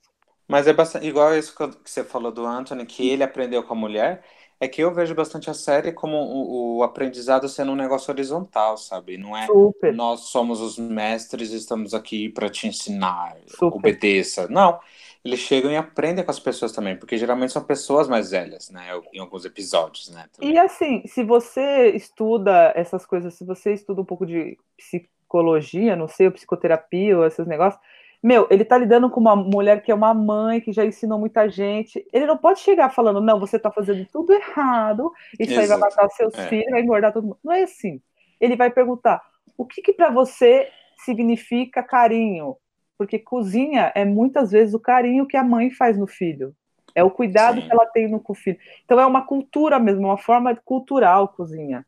Mas 0.47 0.67
é 0.67 0.73
bastante 0.73 1.05
igual 1.07 1.35
isso 1.37 1.55
que 1.55 1.61
eu- 1.63 1.71
que 1.83 1.89
você 1.89 2.03
falou 2.03 2.31
do 2.31 2.45
Anthony, 2.45 2.85
que 2.85 3.07
ele 3.09 3.23
aprendeu 3.23 3.63
com 3.63 3.73
a 3.73 3.75
mulher, 3.75 4.23
é 4.59 4.67
que 4.67 4.81
eu 4.81 4.93
vejo 4.93 5.13
bastante 5.13 5.49
a 5.49 5.53
série 5.53 5.91
como 5.91 6.15
o, 6.17 6.77
o 6.77 6.83
aprendizado 6.83 7.47
sendo 7.49 7.71
um 7.71 7.75
negócio 7.75 8.11
horizontal, 8.11 8.77
sabe? 8.77 9.17
Não 9.17 9.35
é 9.37 9.53
Super. 9.53 9.95
nós 9.95 10.21
somos 10.29 10.59
os 10.61 10.77
mestres, 10.77 11.51
estamos 11.51 11.93
aqui 11.93 12.29
para 12.29 12.49
te 12.49 12.67
ensinar, 12.67 13.37
Super. 13.45 13.67
obedeça. 13.69 14.47
Não, 14.49 14.79
eles 15.27 15.39
chegam 15.39 15.71
e 15.71 15.75
aprendem 15.77 16.23
com 16.23 16.31
as 16.31 16.39
pessoas 16.39 16.71
também, 16.71 16.95
porque 16.97 17.17
geralmente 17.17 17.53
são 17.53 17.63
pessoas 17.63 18.07
mais 18.07 18.31
velhas, 18.31 18.69
né? 18.69 18.81
Em 19.13 19.19
alguns 19.19 19.45
episódios, 19.45 20.09
né? 20.09 20.25
também. 20.31 20.53
E 20.53 20.57
assim, 20.57 21.03
se 21.05 21.23
você 21.23 21.89
estuda 21.91 22.71
essas 22.75 23.05
coisas, 23.05 23.33
se 23.33 23.45
você 23.45 23.73
estuda 23.73 24.01
um 24.01 24.05
pouco 24.05 24.25
de 24.25 24.57
psicologia, 24.77 25.95
não 25.95 26.07
sei, 26.07 26.27
ou 26.27 26.31
psicoterapia, 26.33 27.17
ou 27.17 27.25
esses 27.25 27.45
negócios, 27.45 27.81
meu, 28.23 28.47
ele 28.49 28.65
tá 28.65 28.77
lidando 28.77 29.09
com 29.09 29.19
uma 29.19 29.35
mulher 29.35 29.81
que 29.83 29.91
é 29.91 29.95
uma 29.95 30.13
mãe, 30.13 30.59
que 30.59 30.73
já 30.73 30.83
ensinou 30.83 31.19
muita 31.19 31.47
gente. 31.49 32.05
Ele 32.11 32.25
não 32.25 32.37
pode 32.37 32.59
chegar 32.59 32.89
falando, 32.89 33.21
não, 33.21 33.39
você 33.39 33.59
tá 33.59 33.71
fazendo 33.71 34.05
tudo 34.11 34.33
errado, 34.33 35.11
isso 35.39 35.51
aí 35.51 35.67
vai 35.67 35.77
Exato. 35.77 35.81
matar 35.81 36.09
seus 36.09 36.33
É. 36.33 36.47
filhos, 36.49 36.71
vai 36.71 36.81
engordar 36.81 37.13
todo 37.13 37.23
mundo. 37.23 37.37
Não 37.43 37.53
é 37.53 37.63
assim. 37.63 38.01
Ele 38.41 38.55
vai 38.55 38.71
perguntar, 38.71 39.21
o 39.57 39.65
que 39.65 39.81
que 39.81 39.93
para 39.93 40.09
você 40.09 40.67
significa 41.05 41.83
carinho? 41.83 42.57
Porque 42.97 43.19
cozinha 43.19 43.91
é 43.93 44.03
muitas 44.03 44.51
vezes 44.51 44.73
o 44.73 44.79
carinho 44.79 45.27
que 45.27 45.37
a 45.37 45.43
mãe 45.43 45.69
faz 45.69 45.97
no 45.97 46.07
filho. 46.07 46.53
É 46.95 47.03
o 47.03 47.11
cuidado 47.11 47.61
Sim. 47.61 47.67
que 47.67 47.71
ela 47.71 47.85
tem 47.85 48.07
no 48.07 48.19
com 48.19 48.33
o 48.33 48.35
filho. 48.35 48.57
Então 48.83 48.99
é 48.99 49.05
uma 49.05 49.25
cultura 49.25 49.77
mesmo, 49.77 50.07
uma 50.07 50.17
forma 50.17 50.55
cultural 50.55 51.27
cozinha. 51.27 51.85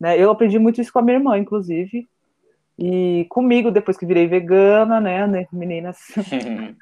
Né? 0.00 0.18
Eu 0.18 0.30
aprendi 0.30 0.58
muito 0.58 0.80
isso 0.80 0.92
com 0.92 0.98
a 0.98 1.02
minha 1.02 1.18
irmã, 1.18 1.36
inclusive. 1.38 2.08
E 2.78 3.26
comigo, 3.28 3.70
depois 3.70 3.96
que 3.96 4.06
virei 4.06 4.26
vegana, 4.26 5.00
né, 5.00 5.26
né, 5.26 5.46
meninas? 5.52 5.98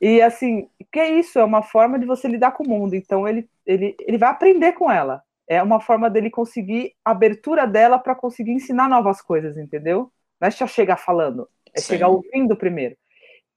E 0.00 0.20
assim, 0.20 0.68
que 0.92 0.98
é 0.98 1.18
isso? 1.18 1.38
É 1.38 1.44
uma 1.44 1.62
forma 1.62 1.98
de 1.98 2.04
você 2.04 2.28
lidar 2.28 2.52
com 2.52 2.64
o 2.64 2.68
mundo. 2.68 2.94
Então 2.94 3.26
ele, 3.26 3.48
ele, 3.64 3.96
ele 4.00 4.18
vai 4.18 4.28
aprender 4.28 4.72
com 4.72 4.90
ela. 4.90 5.22
É 5.46 5.62
uma 5.62 5.80
forma 5.80 6.10
dele 6.10 6.30
conseguir 6.30 6.92
a 7.04 7.12
abertura 7.12 7.66
dela 7.66 7.98
para 7.98 8.14
conseguir 8.14 8.52
ensinar 8.52 8.88
novas 8.88 9.22
coisas, 9.22 9.56
entendeu? 9.56 10.10
Não 10.40 10.48
é 10.48 10.50
só 10.50 10.66
chegar 10.66 10.96
falando, 10.96 11.48
é 11.74 11.80
Sim. 11.80 11.86
chegar 11.86 12.08
ouvindo 12.08 12.56
primeiro. 12.56 12.96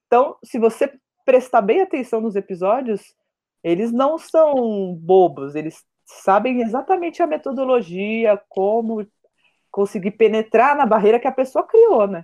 Então, 0.08 0.38
se 0.44 0.58
você 0.58 0.92
prestar 1.26 1.62
bem 1.62 1.82
atenção 1.82 2.22
nos 2.22 2.36
episódios, 2.36 3.14
eles 3.64 3.92
não 3.92 4.18
são 4.18 4.96
bobos, 4.96 5.56
eles 5.56 5.84
sabem 6.06 6.62
exatamente 6.62 7.22
a 7.22 7.28
metodologia, 7.28 8.42
como 8.48 9.06
conseguir 9.70 10.12
penetrar 10.12 10.76
na 10.76 10.86
barreira 10.86 11.20
que 11.20 11.28
a 11.28 11.32
pessoa 11.32 11.68
criou, 11.68 12.08
né? 12.08 12.24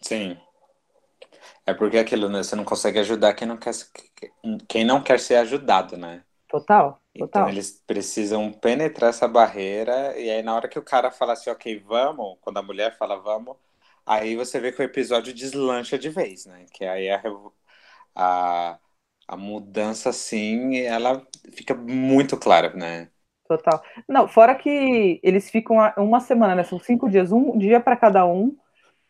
Sim. 0.00 0.36
É 1.66 1.72
porque 1.72 1.98
aquilo, 1.98 2.28
né? 2.28 2.42
Você 2.42 2.54
não 2.54 2.64
consegue 2.64 2.98
ajudar 2.98 3.34
quem 3.34 3.48
não 3.48 3.56
quer, 3.56 3.72
quem 4.68 4.84
não 4.84 5.02
quer 5.02 5.18
ser 5.18 5.36
ajudado, 5.36 5.96
né? 5.96 6.22
Total, 6.48 7.00
Então 7.14 7.26
total. 7.26 7.48
eles 7.48 7.82
precisam 7.86 8.52
penetrar 8.52 9.08
essa 9.08 9.26
barreira, 9.26 10.18
e 10.18 10.30
aí 10.30 10.42
na 10.42 10.54
hora 10.54 10.68
que 10.68 10.78
o 10.78 10.82
cara 10.82 11.10
fala 11.10 11.32
assim, 11.32 11.48
ok, 11.48 11.78
vamos, 11.78 12.36
quando 12.42 12.58
a 12.58 12.62
mulher 12.62 12.96
fala 12.98 13.16
vamos, 13.16 13.56
aí 14.06 14.36
você 14.36 14.60
vê 14.60 14.72
que 14.72 14.80
o 14.80 14.84
episódio 14.84 15.32
deslancha 15.34 15.98
de 15.98 16.08
vez, 16.10 16.46
né? 16.46 16.66
Que 16.72 16.84
aí 16.84 17.10
a, 17.10 17.22
a, 18.14 18.78
a 19.28 19.36
mudança, 19.36 20.10
assim, 20.10 20.78
ela 20.80 21.26
fica 21.54 21.74
muito 21.74 22.36
clara, 22.38 22.74
né? 22.74 23.10
Total. 23.48 23.82
Não, 24.08 24.28
fora 24.28 24.54
que 24.54 25.20
eles 25.22 25.50
ficam 25.50 25.76
uma 25.96 26.20
semana, 26.20 26.54
né? 26.54 26.64
São 26.64 26.78
cinco 26.78 27.10
dias, 27.10 27.32
um 27.32 27.58
dia 27.58 27.80
para 27.80 27.96
cada 27.96 28.24
um, 28.26 28.56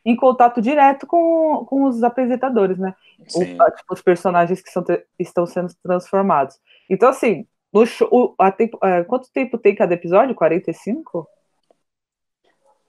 em 0.04 0.16
contato 0.16 0.62
direto 0.62 1.06
com, 1.06 1.64
com 1.66 1.84
os 1.84 2.02
apresentadores, 2.02 2.78
né? 2.78 2.94
O- 3.32 3.44
Sim. 3.44 3.56
a- 3.60 3.70
tipo, 3.72 3.94
os 3.94 4.02
personagens 4.02 4.62
que 4.62 4.70
são 4.70 4.84
estão 5.18 5.46
sendo 5.46 5.74
transformados. 5.82 6.58
Então, 6.90 7.10
assim, 7.10 7.46
no 7.72 7.86
show, 7.86 8.34
a 8.38 8.52
tempo- 8.52 8.78
é, 8.84 9.04
quanto 9.04 9.32
tempo 9.32 9.58
tem 9.58 9.74
cada 9.76 9.94
episódio? 9.94 10.34
45? 10.34 11.28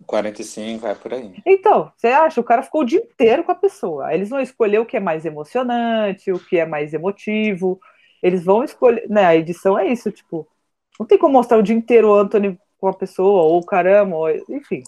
45, 0.04 0.88
é 0.88 0.96
por 0.96 1.13
aí. 1.13 1.36
Então, 1.46 1.92
você 1.98 2.08
acha? 2.08 2.39
O 2.39 2.44
cara 2.44 2.63
ficou 2.63 2.82
o 2.82 2.86
dia 2.86 3.00
inteiro 3.00 3.44
com 3.44 3.52
a 3.52 3.56
pessoa. 3.56 4.13
Eles 4.13 4.30
vão 4.30 4.39
escolher 4.39 4.80
o 4.80 4.86
que 4.86 4.98
é 4.98 5.00
mais 5.00 5.26
emocionante, 5.26 6.32
o 6.32 6.39
que 6.39 6.58
é 6.58 6.66
mais 6.66 6.94
emotivo. 6.94 7.80
Eles 8.22 8.44
vão 8.46 8.63
escolher. 8.63 9.08
Né, 9.10 9.26
a 9.26 9.36
edição 9.36 9.78
é 9.78 9.88
isso, 9.88 10.12
tipo. 10.12 10.48
Não 11.00 11.06
tem 11.08 11.18
como 11.18 11.34
mostrar 11.34 11.58
o 11.58 11.63
dia 11.63 11.76
inteiro 11.76 12.10
o 12.10 12.16
Anthony 12.16 12.60
com 12.78 12.88
a 12.88 12.94
pessoa, 12.94 13.44
ou 13.44 13.60
o 13.60 13.66
caramba, 13.66 14.16
ou, 14.16 14.30
enfim. 14.50 14.84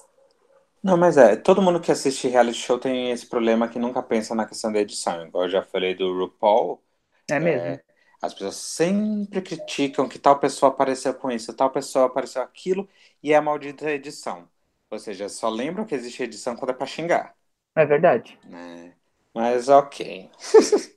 Não, 0.83 0.95
mas 0.97 1.17
é, 1.17 1.35
todo 1.35 1.61
mundo 1.61 1.81
que 1.81 1.91
assiste 1.91 2.27
reality 2.27 2.57
show 2.59 2.77
tem 2.79 3.11
esse 3.11 3.27
problema 3.27 3.67
que 3.67 3.79
nunca 3.79 4.03
pensa 4.03 4.35
na 4.35 4.45
questão 4.45 4.71
da 4.71 4.79
edição. 4.79 5.25
Igual 5.27 5.45
eu 5.45 5.49
já 5.49 5.63
falei 5.63 5.95
do 5.95 6.13
RuPaul, 6.17 6.81
É 7.29 7.39
mesmo. 7.39 7.67
É, 7.67 7.83
as 8.21 8.33
pessoas 8.33 8.55
sempre 8.55 9.41
criticam 9.41 10.07
que 10.09 10.19
tal 10.19 10.39
pessoa 10.39 10.71
apareceu 10.71 11.13
com 11.13 11.31
isso, 11.31 11.53
tal 11.55 11.69
pessoa 11.71 12.05
apareceu 12.05 12.41
aquilo, 12.41 12.89
e 13.21 13.31
é 13.33 13.35
a 13.37 13.41
maldita 13.41 13.89
edição. 13.91 14.49
Ou 14.95 14.99
seja, 14.99 15.29
só 15.29 15.49
lembram 15.49 15.85
que 15.85 15.95
existe 15.95 16.23
edição 16.23 16.55
quando 16.55 16.71
é 16.71 16.73
pra 16.73 16.87
xingar, 16.87 17.35
É 17.73 17.85
verdade. 17.85 18.37
né? 18.43 18.95
Mas 19.33 19.69
ok. 19.69 20.29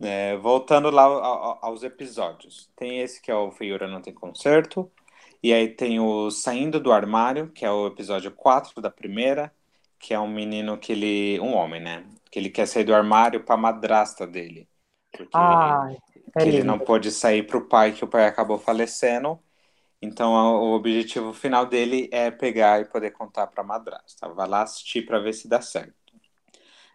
É, 0.00 0.36
voltando 0.36 0.90
lá 0.90 1.04
ao- 1.04 1.22
ao- 1.24 1.58
aos 1.66 1.82
episódios. 1.82 2.70
Tem 2.76 3.00
esse 3.00 3.20
que 3.22 3.30
é 3.30 3.34
o 3.34 3.50
Feiura 3.52 3.88
Não 3.88 4.02
Tem 4.02 4.12
Conserto, 4.14 4.90
e 5.42 5.52
aí 5.54 5.68
tem 5.68 6.00
o 6.00 6.30
Saindo 6.30 6.80
do 6.80 6.92
Armário, 6.92 7.50
que 7.52 7.64
é 7.64 7.70
o 7.70 7.86
episódio 7.88 8.30
4 8.32 8.80
da 8.82 8.90
primeira, 8.90 9.54
que 9.98 10.14
é 10.14 10.20
um 10.20 10.28
menino 10.28 10.78
que 10.78 10.92
ele. 10.92 11.40
um 11.40 11.54
homem, 11.54 11.80
né? 11.82 12.06
Que 12.30 12.38
ele 12.38 12.50
quer 12.50 12.66
sair 12.66 12.84
do 12.84 12.94
armário 12.94 13.44
para 13.44 13.54
a 13.54 13.58
madrasta 13.58 14.26
dele. 14.26 14.68
Porque 15.12 15.40
Ah, 15.40 15.90
é 15.92 16.00
que 16.38 16.48
ele 16.48 16.62
não 16.64 16.78
pôde 16.80 17.10
sair 17.12 17.46
para 17.46 17.58
o 17.58 17.68
pai, 17.68 17.92
que 17.94 18.04
o 18.04 18.08
pai 18.08 18.26
acabou 18.26 18.58
falecendo. 18.58 19.40
Então, 20.00 20.32
o 20.62 20.74
objetivo 20.74 21.32
final 21.32 21.66
dele 21.66 22.08
é 22.12 22.30
pegar 22.30 22.80
e 22.80 22.84
poder 22.84 23.12
contar 23.12 23.46
para 23.46 23.62
a 23.62 23.66
madrasta. 23.66 24.28
Vai 24.28 24.48
lá 24.48 24.62
assistir 24.62 25.02
para 25.06 25.18
ver 25.18 25.32
se 25.32 25.48
dá 25.48 25.60
certo. 25.60 25.94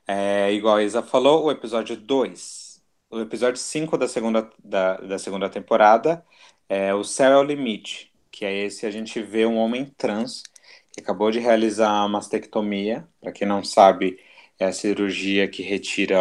É, 0.08 0.52
igual 0.54 0.78
a 0.78 0.84
Isa 0.84 1.02
falou, 1.04 1.46
o 1.46 1.52
episódio 1.52 1.96
2. 1.98 2.82
O 3.10 3.20
episódio 3.20 3.60
5 3.60 3.98
da 3.98 4.08
segunda, 4.08 4.50
da, 4.64 4.98
da 4.98 5.20
segunda 5.20 5.50
temporada 5.50 6.26
é 6.70 6.94
O 6.94 7.04
Céu 7.04 7.32
é 7.34 7.38
o 7.38 7.44
Limite, 7.44 8.14
que 8.32 8.46
é 8.46 8.54
esse 8.66 8.86
a 8.86 8.92
gente 8.92 9.22
vê 9.22 9.46
um 9.46 9.58
homem 9.58 9.86
trans 9.98 10.44
que 10.92 11.02
acabou 11.02 11.32
de 11.32 11.40
realizar 11.40 11.90
a 11.92 12.08
mastectomia. 12.08 13.08
Para 13.20 13.32
quem 13.32 13.48
não 13.48 13.64
sabe, 13.64 14.20
é 14.60 14.66
a 14.66 14.74
cirurgia 14.74 15.48
que 15.50 15.64
retira 15.64 16.18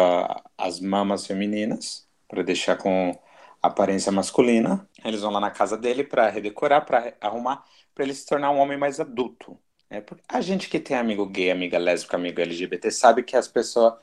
as 0.57 0.79
mamas 0.79 1.25
femininas 1.27 2.07
para 2.27 2.43
deixar 2.43 2.77
com 2.77 3.17
aparência 3.61 4.11
masculina. 4.11 4.87
Eles 5.03 5.21
vão 5.21 5.31
lá 5.31 5.39
na 5.39 5.51
casa 5.51 5.77
dele 5.77 6.03
para 6.03 6.29
redecorar, 6.29 6.85
para 6.85 7.15
arrumar, 7.21 7.63
para 7.93 8.03
ele 8.03 8.13
se 8.13 8.25
tornar 8.25 8.51
um 8.51 8.57
homem 8.59 8.77
mais 8.77 8.99
adulto. 8.99 9.59
né? 9.89 10.01
Porque 10.01 10.23
a 10.27 10.41
gente 10.41 10.69
que 10.69 10.79
tem 10.79 10.97
amigo 10.97 11.25
gay, 11.25 11.51
amiga 11.51 11.77
lésbica, 11.79 12.17
amigo 12.17 12.39
LGBT, 12.41 12.91
sabe 12.91 13.23
que 13.23 13.35
as 13.35 13.47
pessoas 13.47 13.95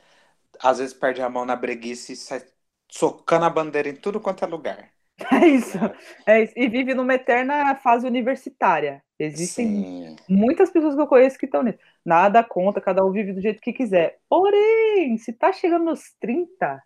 às 0.61 0.79
vezes 0.79 0.95
perdem 0.95 1.25
a 1.25 1.31
mão 1.31 1.45
na 1.45 1.57
breguice 1.57 2.13
e 2.13 2.17
sai 2.17 2.45
socando 2.91 3.45
a 3.47 3.51
bandeira 3.51 3.89
em 3.89 3.97
tudo 3.97 4.21
quanto 4.21 4.45
é 4.45 4.49
lugar. 4.49 4.93
É 5.33 5.47
isso, 5.47 5.79
é 6.27 6.43
isso. 6.45 6.53
E 6.57 6.69
vive 6.69 6.95
numa 6.95 7.15
eterna 7.15 7.75
fase 7.77 8.07
universitária. 8.07 9.03
Existem 9.19 9.89
Sim. 9.95 10.17
muitas 10.29 10.71
pessoas 10.71 10.95
que 10.95 11.01
eu 11.01 11.07
conheço 11.07 11.39
que 11.39 11.47
estão 11.47 11.63
nisso. 11.63 11.79
Nada 12.05 12.43
conta, 12.45 12.81
cada 12.81 13.05
um 13.05 13.11
vive 13.13 13.33
do 13.33 13.41
jeito 13.41 13.61
que 13.61 13.73
quiser. 13.73 14.19
Porém, 14.29 15.17
se 15.19 15.33
tá 15.33 15.53
chegando 15.53 15.85
nos 15.87 16.13
30, 16.21 16.83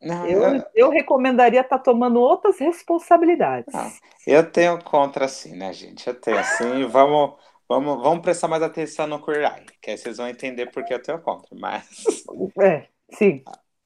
Não, 0.00 0.26
eu, 0.26 0.42
eu, 0.54 0.64
eu 0.74 0.90
recomendaria 0.90 1.60
estar 1.60 1.78
tomando 1.78 2.20
outras 2.20 2.58
responsabilidades. 2.58 3.74
Ah. 3.74 3.90
eu 4.26 4.50
tenho 4.50 4.82
contra 4.82 5.24
assim, 5.24 5.56
né, 5.56 5.72
gente? 5.72 6.06
Eu 6.06 6.14
tenho 6.20 6.38
assim, 6.38 6.84
vamos, 6.88 7.34
vamos, 7.68 8.02
vamos 8.02 8.20
prestar 8.22 8.48
mais 8.48 8.62
atenção 8.62 9.06
no 9.06 9.24
Queer 9.24 9.44
Eye, 9.44 9.66
que 9.80 9.90
aí 9.90 9.98
vocês 9.98 10.16
vão 10.18 10.28
entender 10.28 10.66
porque 10.70 10.94
eu 10.94 11.02
tenho 11.02 11.20
contra. 11.20 11.56
Mas 11.56 11.88
É, 12.60 12.88
sim. 13.12 13.42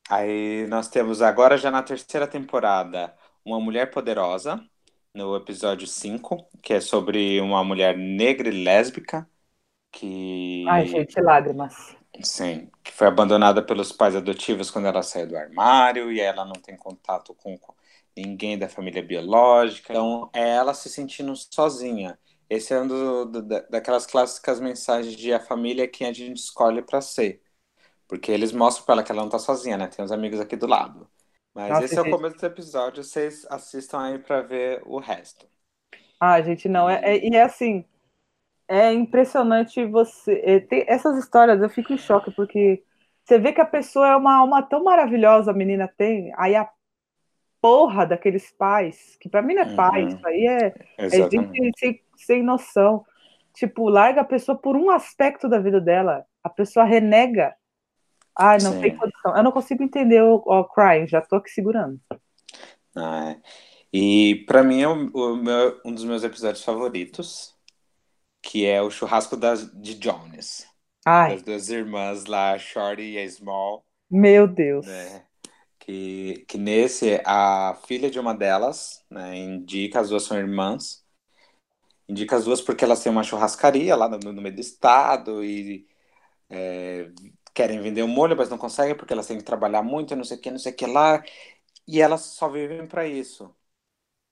aí 0.09 0.67
nós 0.69 0.89
temos 0.89 1.23
agora 1.23 1.57
já 1.57 1.71
na 1.71 1.83
terceira 1.83 2.27
temporada 2.27 3.15
uma 3.45 3.61
mulher 3.61 3.91
poderosa, 3.91 4.63
no 5.15 5.37
episódio 5.37 5.87
5, 5.87 6.49
que 6.63 6.75
é 6.75 6.81
sobre 6.81 7.41
uma 7.41 7.63
mulher 7.65 7.97
negra 7.97 8.49
e 8.49 8.65
lésbica 8.65 9.29
que 9.93 10.65
Ai, 10.69 10.87
gente, 10.87 11.21
lágrimas. 11.21 11.97
Sim, 12.23 12.71
que 12.85 12.93
foi 12.93 13.07
abandonada 13.09 13.63
pelos 13.65 13.91
pais 13.91 14.15
adotivos 14.15 14.71
quando 14.71 14.87
ela 14.87 15.03
saiu 15.03 15.27
do 15.29 15.37
armário 15.37 16.13
e 16.13 16.21
ela 16.21 16.45
não 16.45 16.53
tem 16.53 16.77
contato 16.77 17.35
com 17.35 17.59
ninguém 18.17 18.59
da 18.59 18.69
família 18.69 19.03
biológica. 19.03 19.93
Então, 19.93 20.31
é 20.33 20.41
ela 20.51 20.75
se 20.75 20.89
sentindo 20.91 21.35
sozinha. 21.35 22.19
Esse 22.49 22.75
é 22.75 22.81
um 22.81 22.87
do, 22.87 23.25
do- 23.25 23.43
da- 23.43 23.61
daquelas 23.63 24.07
clássicas 24.07 24.61
mensagens 24.61 25.17
de 25.17 25.33
a 25.33 25.41
família 25.41 25.85
é 25.85 25.87
quem 25.89 26.07
a 26.07 26.13
gente 26.13 26.37
escolhe 26.39 26.83
para 26.83 27.01
ser. 27.01 27.43
Porque 28.09 28.33
eles 28.33 28.53
mostram 28.53 28.85
para 28.87 28.95
ela 28.97 29.05
que 29.05 29.13
ela 29.13 29.23
não 29.23 29.31
tá 29.31 29.39
sozinha, 29.39 29.77
né? 29.79 29.89
Tem 29.89 30.05
uns 30.05 30.13
amigos 30.13 30.41
aqui 30.41 30.57
do 30.57 30.67
lado. 30.67 31.11
Mas 31.55 31.79
Nossa, 31.79 31.81
esse 31.81 31.99
é 31.99 32.03
o 32.03 32.07
começo 32.07 32.37
do 32.39 32.47
episódio, 32.47 33.05
vocês 33.05 33.47
assistam 33.51 34.01
aí 34.03 34.19
para 34.19 34.43
ver 34.43 34.83
o 34.87 34.99
resto. 35.01 35.47
Ah, 36.21 36.41
gente, 36.41 36.69
não, 36.69 36.89
é, 36.89 37.01
é- 37.17 37.27
e 37.29 37.35
é 37.37 37.43
assim, 37.43 37.85
é 38.69 38.93
impressionante 38.93 39.85
você. 39.87 40.43
é, 40.45 40.61
tem- 40.61 40.85
essas 40.89 41.19
histórias 41.19 41.61
eu 41.63 41.69
fico 41.71 41.93
em 41.93 41.99
choque, 41.99 42.31
porque 42.33 42.83
você 43.25 43.39
vê 43.39 43.53
que 43.53 43.61
a 43.61 43.67
pessoa 43.67 44.09
é 44.09 44.17
uma 44.17 44.37
alma 44.37 44.63
tão 44.63 44.83
maravilhosa, 44.85 45.51
a 45.51 45.55
menina 45.55 45.89
tem, 45.97 46.33
aí 46.37 46.55
a 46.57 46.69
porra 47.61 48.07
daqueles 48.07 48.51
pais, 48.53 49.17
que 49.21 49.29
pra 49.29 49.43
mim 49.43 49.55
não 49.55 49.63
é 49.63 49.67
pai, 49.67 50.03
Uhum. 50.03 50.09
isso 50.09 50.27
aí 50.27 50.47
é, 50.47 50.75
é 50.99 51.23
gente 51.31 51.73
sem, 51.79 52.03
sem 52.17 52.43
noção. 52.43 53.05
Tipo, 53.55 53.89
larga 53.89 54.23
a 54.23 54.25
pessoa 54.25 54.57
por 54.59 54.77
um 54.77 54.91
aspecto 54.91 55.49
da 55.49 55.59
vida 55.59 55.81
dela, 55.81 56.25
a 56.43 56.49
pessoa 56.51 56.85
renega. 56.85 57.55
Ai, 58.39 58.61
não 58.61 58.73
Sim. 58.73 58.81
tem 58.81 58.97
condição. 58.97 59.37
Eu 59.37 59.43
não 59.45 59.53
consigo 59.53 59.83
entender 59.83 60.23
o, 60.23 60.37
o 60.37 60.65
crying, 60.65 61.07
já 61.09 61.21
tô 61.23 61.37
aqui 61.37 61.51
segurando. 61.51 62.01
Ah, 62.95 63.31
é. 63.33 63.43
E 63.93 64.45
para 64.47 64.63
mim 64.63 64.81
é 64.83 64.89
o, 64.89 64.93
o 65.13 65.37
meu- 65.37 65.81
um 65.85 65.95
dos 65.95 66.05
meus 66.05 66.25
episódios 66.25 66.65
favoritos, 66.65 67.55
que 68.43 68.67
é 68.67 68.83
o 68.83 68.91
churrasco 68.91 69.37
das, 69.37 69.71
de 69.83 69.95
Jones, 69.97 70.67
Ai, 71.05 71.35
das 71.35 71.43
duas 71.43 71.71
irmãs 71.71 72.27
lá, 72.27 72.53
a 72.55 72.59
Shorty 72.61 73.03
e 73.03 73.19
a 73.21 73.29
Small, 73.31 73.87
meu 74.11 74.47
Deus. 74.47 74.87
né? 74.87 75.27
Que, 75.79 76.45
que 76.49 76.59
nesse 76.59 77.23
a 77.27 77.75
filha 77.87 78.11
de 78.11 78.19
uma 78.21 78.35
delas, 78.35 79.05
né, 79.11 79.37
indica, 79.37 80.01
as 80.01 80.11
duas 80.11 80.25
são 80.25 80.39
irmãs, 80.39 81.05
indica 82.09 82.37
as 82.37 82.45
duas 82.45 82.61
porque 82.61 82.85
elas 82.85 83.03
têm 83.03 83.13
uma 83.13 83.23
churrascaria 83.23 83.95
lá 83.97 84.09
no, 84.09 84.19
no 84.19 84.43
meio 84.43 84.55
do 84.55 84.61
estado 84.61 85.45
e 85.45 85.87
é, 86.51 87.11
querem 87.55 87.81
vender 87.83 88.03
o 88.03 88.09
molho, 88.09 88.37
mas 88.37 88.51
não 88.51 88.59
conseguem 88.59 88.97
porque 88.97 89.13
elas 89.13 89.27
têm 89.27 89.39
que 89.39 89.45
trabalhar 89.45 89.83
muito, 89.83 90.17
não 90.17 90.25
sei 90.25 90.39
o 90.39 90.41
que, 90.41 90.51
não 90.51 90.59
sei 90.59 90.73
o 90.73 90.77
que 90.77 90.87
lá, 90.87 91.23
e 91.89 92.01
elas 92.03 92.23
só 92.23 92.49
vivem 92.51 92.87
para 92.89 93.07
isso. 93.07 93.55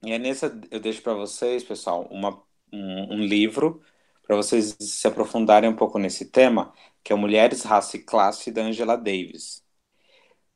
E 0.05 0.13
é 0.13 0.19
nessa 0.19 0.61
eu 0.71 0.81
deixo 0.81 1.03
para 1.03 1.15
vocês, 1.15 1.65
pessoal, 1.65 2.07
uma, 2.11 2.43
um, 2.73 3.15
um 3.17 3.25
livro 3.27 3.83
para 4.31 4.37
vocês 4.37 4.77
se 4.79 5.09
aprofundarem 5.09 5.69
um 5.69 5.75
pouco 5.75 5.99
nesse 5.99 6.25
tema, 6.31 6.73
que 7.03 7.13
é 7.13 7.17
Mulheres, 7.17 7.65
Raça 7.65 7.97
e 7.97 8.01
Classe, 8.05 8.53
da 8.53 8.63
Angela 8.63 8.97
Davis. 8.97 9.65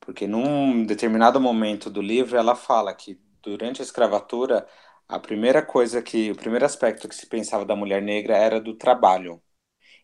Porque 0.01 0.27
num 0.29 0.87
determinado 0.87 1.41
momento 1.41 1.91
do 1.91 2.01
livro 2.01 2.37
ela 2.39 2.55
fala 2.55 2.95
que 2.95 3.21
durante 3.43 3.83
a 3.83 3.85
escravatura 3.85 4.69
a 5.09 5.19
primeira 5.19 5.61
coisa 5.65 6.03
que, 6.03 6.31
o 6.31 6.37
primeiro 6.37 6.65
aspecto 6.65 7.09
que 7.09 7.17
se 7.17 7.27
pensava 7.27 7.65
da 7.65 7.77
mulher 7.77 8.01
negra 8.03 8.37
era 8.37 8.61
do 8.61 8.75
trabalho. 8.75 9.43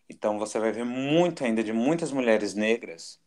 Então 0.09 0.39
você 0.39 0.59
vai 0.61 0.73
ver 0.73 0.85
muito 0.85 1.45
ainda 1.45 1.65
de 1.65 1.73
muitas 1.73 2.13
mulheres 2.13 2.55
negras 2.55 3.21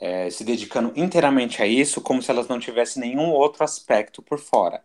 eh, 0.00 0.30
se 0.30 0.44
dedicando 0.44 0.92
inteiramente 0.96 1.62
a 1.62 1.66
isso, 1.66 2.00
como 2.02 2.22
se 2.22 2.30
elas 2.30 2.48
não 2.48 2.58
tivessem 2.60 3.02
nenhum 3.02 3.30
outro 3.30 3.64
aspecto 3.64 4.22
por 4.22 4.38
fora. 4.38 4.84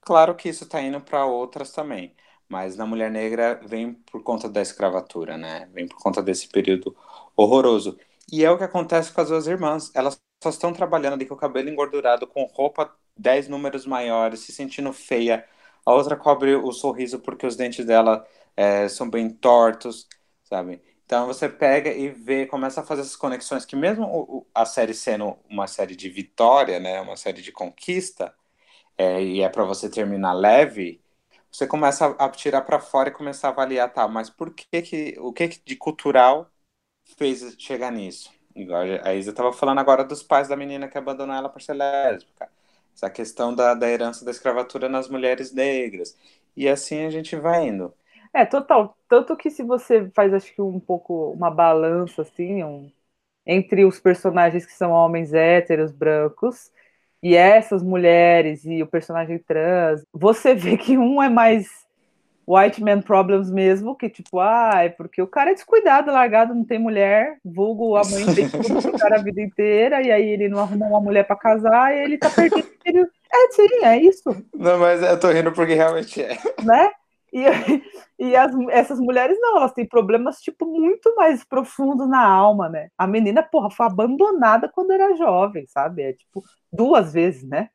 Claro 0.00 0.34
que 0.36 0.48
isso 0.48 0.64
está 0.64 0.80
indo 0.82 1.00
para 1.00 1.26
outras 1.26 1.72
também, 1.72 2.14
mas 2.48 2.76
na 2.76 2.86
mulher 2.86 3.10
negra 3.10 3.60
vem 3.66 3.94
por 4.10 4.22
conta 4.22 4.48
da 4.48 4.62
escravatura, 4.62 5.36
né? 5.36 5.68
Vem 5.72 5.86
por 5.88 5.98
conta 5.98 6.22
desse 6.22 6.48
período 6.48 6.96
horroroso. 7.36 7.98
E 8.30 8.44
é 8.44 8.50
o 8.50 8.58
que 8.58 8.64
acontece 8.64 9.12
com 9.12 9.20
as 9.20 9.28
duas 9.28 9.46
irmãs. 9.46 9.90
Elas 9.94 10.20
só 10.42 10.50
estão 10.50 10.72
trabalhando 10.72 11.14
ali 11.14 11.26
com 11.26 11.34
o 11.34 11.38
cabelo 11.38 11.68
engordurado, 11.68 12.26
com 12.26 12.44
roupa 12.44 12.94
10 13.16 13.48
números 13.48 13.86
maiores, 13.86 14.40
se 14.40 14.52
sentindo 14.52 14.92
feia. 14.92 15.44
A 15.84 15.92
outra 15.92 16.16
cobre 16.16 16.54
o 16.54 16.72
sorriso 16.72 17.20
porque 17.20 17.46
os 17.46 17.56
dentes 17.56 17.84
dela 17.86 18.26
eh, 18.56 18.88
são 18.88 19.08
bem 19.08 19.30
tortos, 19.30 20.08
sabe? 20.44 20.80
Então 21.04 21.26
você 21.26 21.48
pega 21.48 21.90
e 21.92 22.08
vê, 22.08 22.46
começa 22.46 22.80
a 22.80 22.84
fazer 22.84 23.02
essas 23.02 23.16
conexões 23.16 23.64
que 23.64 23.76
mesmo 23.76 24.44
a 24.54 24.64
série 24.66 24.92
sendo 24.92 25.38
uma 25.48 25.68
série 25.68 25.94
de 25.94 26.08
vitória, 26.08 26.80
né, 26.80 27.00
uma 27.00 27.16
série 27.16 27.40
de 27.42 27.52
conquista, 27.52 28.34
é, 28.98 29.22
e 29.22 29.40
é 29.42 29.48
para 29.48 29.64
você 29.64 29.88
terminar 29.90 30.32
leve, 30.34 31.02
você 31.56 31.66
começa 31.66 32.06
a, 32.18 32.28
tirar 32.30 32.62
para 32.62 32.78
fora 32.80 33.08
e 33.08 33.12
começar 33.12 33.48
a 33.48 33.50
avaliar, 33.50 33.92
tá, 33.92 34.06
mas 34.08 34.30
por 34.30 34.52
que 34.54 34.82
que, 34.82 35.16
o 35.20 35.32
que 35.32 35.48
que 35.48 35.62
de 35.64 35.76
cultural 35.76 36.50
fez 37.18 37.56
chegar 37.58 37.90
nisso? 37.92 38.32
Igual 38.54 38.82
a 39.04 39.14
Isa 39.14 39.30
estava 39.30 39.52
falando 39.52 39.78
agora 39.80 40.04
dos 40.04 40.22
pais 40.22 40.48
da 40.48 40.56
menina 40.56 40.88
que 40.88 40.98
abandonou 40.98 41.34
ela 41.36 41.48
por 41.48 41.62
ser 41.62 41.74
lésbica. 41.74 42.50
Essa 42.94 43.10
questão 43.10 43.54
da, 43.54 43.74
da 43.74 43.88
herança 43.88 44.24
da 44.24 44.30
escravatura 44.30 44.88
nas 44.88 45.08
mulheres 45.08 45.52
negras. 45.52 46.16
E 46.56 46.68
assim 46.68 47.04
a 47.04 47.10
gente 47.10 47.36
vai 47.36 47.68
indo. 47.68 47.94
É, 48.32 48.44
total. 48.44 48.96
Tanto 49.08 49.36
que 49.36 49.50
se 49.50 49.62
você 49.62 50.10
faz, 50.10 50.32
acho 50.34 50.54
que 50.54 50.60
um 50.62 50.78
pouco 50.80 51.32
uma 51.32 51.50
balança, 51.50 52.22
assim, 52.22 52.62
um- 52.64 52.92
entre 53.46 53.84
os 53.84 54.00
personagens 54.00 54.66
que 54.66 54.72
são 54.74 54.92
homens 54.92 55.34
héteros, 55.34 55.92
brancos, 55.92 56.72
e 57.26 57.34
essas 57.34 57.82
mulheres 57.82 58.64
e 58.64 58.80
o 58.80 58.86
personagem 58.86 59.36
trans, 59.36 60.04
você 60.12 60.54
vê 60.54 60.76
que 60.76 60.96
um 60.96 61.20
é 61.20 61.28
mais 61.28 61.66
white 62.46 62.80
man 62.80 63.00
problems 63.00 63.50
mesmo, 63.50 63.96
que 63.96 64.08
tipo, 64.08 64.38
ah, 64.38 64.84
é 64.84 64.90
porque 64.90 65.20
o 65.20 65.26
cara 65.26 65.50
é 65.50 65.54
descuidado, 65.54 66.12
largado, 66.12 66.54
não 66.54 66.64
tem 66.64 66.78
mulher, 66.78 67.36
vulgo 67.44 67.96
a 67.96 68.04
mãe 68.04 68.24
tem 68.32 68.48
tudo 68.48 68.80
pro 68.80 68.96
cara 68.96 69.16
a 69.16 69.22
vida 69.22 69.42
inteira, 69.42 70.00
e 70.02 70.12
aí 70.12 70.24
ele 70.24 70.48
não 70.48 70.60
arruma 70.60 70.86
uma 70.86 71.00
mulher 71.00 71.26
pra 71.26 71.34
casar, 71.34 71.92
e 71.92 71.98
ele 71.98 72.16
tá 72.16 72.30
perdendo. 72.30 72.64
Ele... 72.84 73.00
É, 73.00 73.50
sim, 73.50 73.84
é 73.84 73.98
isso 73.98 74.46
Não, 74.54 74.78
mas 74.78 75.02
eu 75.02 75.18
tô 75.18 75.28
rindo 75.32 75.50
porque 75.50 75.74
realmente 75.74 76.22
é. 76.22 76.38
né? 76.62 76.92
E, 77.36 77.44
e 78.18 78.36
as- 78.36 78.54
essas 78.70 78.98
mulheres 79.00 79.38
não, 79.40 79.58
elas 79.58 79.72
têm 79.72 79.86
problemas, 79.86 80.40
tipo, 80.40 80.66
muito 80.66 81.14
mais 81.16 81.44
profundos 81.44 82.08
na 82.08 82.24
alma, 82.26 82.68
né? 82.68 82.88
A 82.96 83.06
menina, 83.06 83.42
porra, 83.42 83.70
foi 83.70 83.86
abandonada 83.86 84.68
quando 84.68 84.92
era 84.92 85.14
jovem, 85.16 85.66
sabe? 85.68 86.02
É 86.02 86.12
tipo, 86.14 86.42
duas 86.72 87.12
vezes, 87.12 87.42
né? 87.48 87.68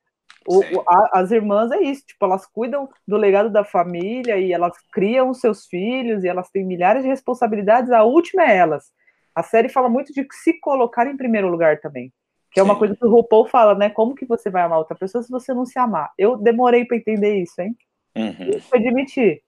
O- 0.47 0.81
a- 0.89 1.19
as 1.21 1.31
irmãs 1.31 1.71
é 1.71 1.81
isso, 1.81 2.03
tipo, 2.05 2.25
elas 2.25 2.45
cuidam 2.47 2.89
do 3.07 3.15
legado 3.17 3.49
da 3.51 3.63
família 3.63 4.37
e 4.39 4.51
elas 4.51 4.73
criam 4.91 5.29
os 5.29 5.39
seus 5.39 5.67
filhos 5.67 6.23
e 6.23 6.27
elas 6.27 6.49
têm 6.49 6.65
milhares 6.65 7.03
de 7.03 7.09
responsabilidades, 7.09 7.91
a 7.91 8.03
última 8.03 8.43
é 8.43 8.57
elas. 8.57 8.85
A 9.35 9.43
série 9.43 9.69
fala 9.69 9.87
muito 9.89 10.11
de 10.13 10.25
se 10.31 10.59
colocar 10.59 11.05
em 11.07 11.15
primeiro 11.17 11.47
lugar 11.47 11.79
também. 11.79 12.11
Que 12.51 12.59
é 12.59 12.63
uma 12.63 12.73
Sim. 12.73 12.79
coisa 12.79 12.95
que 12.95 13.05
o 13.05 13.09
RuPaul 13.09 13.47
fala, 13.47 13.75
né? 13.75 13.89
Como 13.89 14.15
que 14.15 14.25
você 14.25 14.49
vai 14.49 14.63
amar 14.63 14.79
outra 14.79 14.95
pessoa 14.97 15.23
se 15.23 15.29
você 15.31 15.53
não 15.53 15.65
se 15.65 15.77
amar? 15.79 16.11
Eu 16.17 16.35
demorei 16.37 16.83
para 16.85 16.97
entender 16.97 17.35
isso, 17.41 17.61
hein? 17.61 17.75
Uhum. 18.15 18.49
Isso 18.49 18.67
foi 18.69 18.79
admitir. 18.79 19.41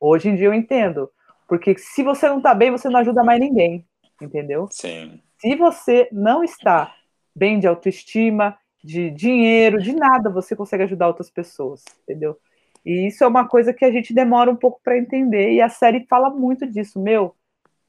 Hoje 0.00 0.28
em 0.28 0.36
dia 0.36 0.46
eu 0.46 0.54
entendo. 0.54 1.10
Porque 1.46 1.76
se 1.78 2.02
você 2.02 2.28
não 2.28 2.40
tá 2.40 2.54
bem, 2.54 2.70
você 2.70 2.88
não 2.88 3.00
ajuda 3.00 3.24
mais 3.24 3.40
ninguém. 3.40 3.86
Entendeu? 4.20 4.68
Sim. 4.70 5.20
Se 5.38 5.54
você 5.54 6.08
não 6.12 6.42
está 6.42 6.94
bem 7.34 7.58
de 7.58 7.66
autoestima, 7.66 8.58
de 8.82 9.10
dinheiro, 9.10 9.80
de 9.80 9.94
nada, 9.94 10.28
você 10.28 10.54
consegue 10.56 10.82
ajudar 10.84 11.08
outras 11.08 11.30
pessoas, 11.30 11.84
entendeu? 12.02 12.36
E 12.84 13.06
isso 13.06 13.22
é 13.22 13.26
uma 13.26 13.46
coisa 13.46 13.72
que 13.72 13.84
a 13.84 13.90
gente 13.90 14.14
demora 14.14 14.50
um 14.50 14.56
pouco 14.56 14.80
para 14.82 14.98
entender 14.98 15.52
e 15.52 15.60
a 15.60 15.68
série 15.68 16.06
fala 16.06 16.30
muito 16.30 16.66
disso, 16.66 17.00
meu. 17.00 17.34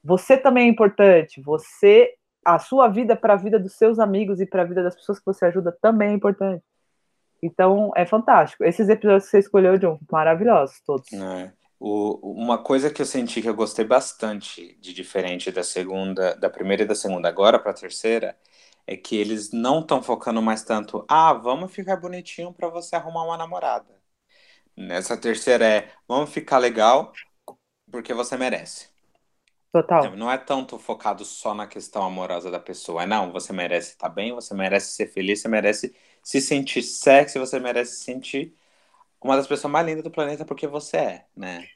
Você 0.02 0.36
também 0.36 0.66
é 0.66 0.70
importante, 0.70 1.40
você 1.40 2.14
a 2.44 2.58
sua 2.58 2.88
vida 2.88 3.14
para 3.14 3.34
a 3.34 3.36
vida 3.36 3.58
dos 3.58 3.74
seus 3.74 3.98
amigos 3.98 4.40
e 4.40 4.46
para 4.46 4.62
a 4.62 4.64
vida 4.64 4.82
das 4.82 4.96
pessoas 4.96 5.18
que 5.18 5.26
você 5.26 5.44
ajuda 5.44 5.76
também 5.80 6.10
é 6.10 6.14
importante. 6.14 6.64
Então, 7.42 7.90
é 7.96 8.04
fantástico. 8.04 8.64
Esses 8.64 8.88
episódios 8.88 9.24
que 9.24 9.30
você 9.30 9.38
escolheu, 9.38 9.78
John, 9.78 9.98
maravilhosos 10.10 10.80
todos. 10.80 11.12
É. 11.12 11.52
O, 11.80 12.32
uma 12.32 12.62
coisa 12.62 12.90
que 12.90 13.02
eu 13.02 13.06
senti 13.06 13.42
que 13.42 13.48
eu 13.48 13.54
gostei 13.54 13.86
bastante 13.86 14.76
de 14.80 14.92
diferente 14.94 15.50
da 15.50 15.64
segunda, 15.64 16.36
da 16.36 16.50
primeira 16.50 16.84
e 16.84 16.86
da 16.86 16.94
segunda 16.94 17.28
agora 17.28 17.58
para 17.58 17.72
a 17.72 17.74
terceira, 17.74 18.38
é 18.86 18.96
que 18.96 19.16
eles 19.16 19.52
não 19.52 19.80
estão 19.80 20.02
focando 20.02 20.42
mais 20.42 20.62
tanto, 20.64 21.04
ah, 21.08 21.32
vamos 21.32 21.72
ficar 21.72 21.96
bonitinho 21.96 22.52
para 22.52 22.68
você 22.68 22.96
arrumar 22.96 23.24
uma 23.24 23.36
namorada. 23.38 24.00
Nessa 24.76 25.16
terceira 25.16 25.64
é, 25.66 25.92
vamos 26.08 26.30
ficar 26.30 26.58
legal 26.58 27.12
porque 27.90 28.14
você 28.14 28.36
merece. 28.36 28.88
Total. 29.72 30.16
Não 30.16 30.30
é 30.30 30.36
tanto 30.36 30.78
focado 30.78 31.24
só 31.24 31.54
na 31.54 31.66
questão 31.66 32.02
amorosa 32.02 32.50
da 32.50 32.58
pessoa. 32.58 33.04
É 33.04 33.06
não, 33.06 33.32
você 33.32 33.52
merece 33.52 33.90
estar 33.90 34.08
bem, 34.08 34.32
você 34.32 34.52
merece 34.54 34.92
ser 34.92 35.06
feliz, 35.06 35.40
você 35.40 35.48
merece 35.48 35.94
se 36.22 36.40
sentir 36.40 36.82
sexy, 36.82 37.38
você 37.38 37.60
merece 37.60 37.96
se 37.96 38.04
sentir 38.04 38.54
uma 39.22 39.36
das 39.36 39.46
pessoas 39.46 39.72
mais 39.72 39.86
lindas 39.86 40.04
do 40.04 40.10
planeta 40.10 40.44
porque 40.44 40.66
você 40.66 40.96
é, 40.96 41.24
né? 41.36 41.66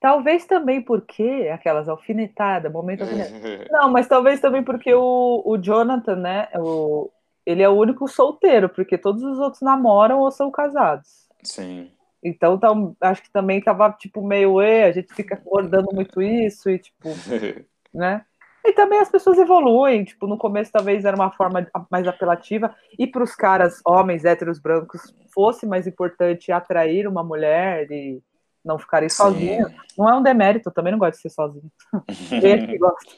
Talvez 0.00 0.44
também 0.44 0.82
porque 0.82 1.50
aquelas 1.52 1.88
alfinetadas, 1.88 2.70
momento 2.70 3.02
alfinetada. 3.04 3.66
Não, 3.70 3.90
mas 3.90 4.06
talvez 4.06 4.40
também 4.40 4.62
porque 4.62 4.92
o, 4.92 5.42
o 5.44 5.56
Jonathan, 5.56 6.16
né? 6.16 6.48
O, 6.56 7.10
ele 7.46 7.62
é 7.62 7.68
o 7.68 7.76
único 7.76 8.08
solteiro, 8.08 8.68
porque 8.68 8.96
todos 8.98 9.22
os 9.22 9.38
outros 9.38 9.62
namoram 9.62 10.20
ou 10.20 10.30
são 10.30 10.50
casados. 10.50 11.28
Sim. 11.42 11.90
Então, 12.22 12.58
tam, 12.58 12.96
acho 13.00 13.22
que 13.22 13.30
também 13.30 13.60
tava, 13.60 13.92
tipo, 13.92 14.26
meio, 14.26 14.62
e, 14.62 14.82
a 14.84 14.92
gente 14.92 15.12
fica 15.12 15.34
acordando 15.34 15.88
muito 15.92 16.22
isso, 16.22 16.70
e, 16.70 16.78
tipo, 16.78 17.08
né? 17.92 18.24
E 18.64 18.72
também 18.72 18.98
as 18.98 19.10
pessoas 19.10 19.36
evoluem, 19.36 20.04
tipo, 20.04 20.26
no 20.26 20.38
começo 20.38 20.72
talvez 20.72 21.04
era 21.04 21.14
uma 21.14 21.30
forma 21.30 21.66
mais 21.90 22.08
apelativa, 22.08 22.74
e 22.98 23.06
para 23.06 23.22
os 23.22 23.34
caras, 23.34 23.82
homens 23.84 24.24
héteros 24.24 24.58
brancos, 24.58 25.14
fosse 25.34 25.66
mais 25.66 25.86
importante 25.86 26.52
atrair 26.52 27.06
uma 27.08 27.24
mulher 27.24 27.90
e 27.90 28.22
não 28.64 28.78
ficarem 28.78 29.08
sozinhos. 29.08 29.70
Não 29.98 30.08
é 30.08 30.14
um 30.14 30.22
demérito, 30.22 30.68
eu 30.68 30.72
também 30.72 30.92
não 30.92 30.98
gosto 30.98 31.16
de 31.16 31.22
ser 31.22 31.30
sozinho. 31.30 31.70
Ele 32.30 32.66
que 32.66 32.78
gosta. 32.78 33.12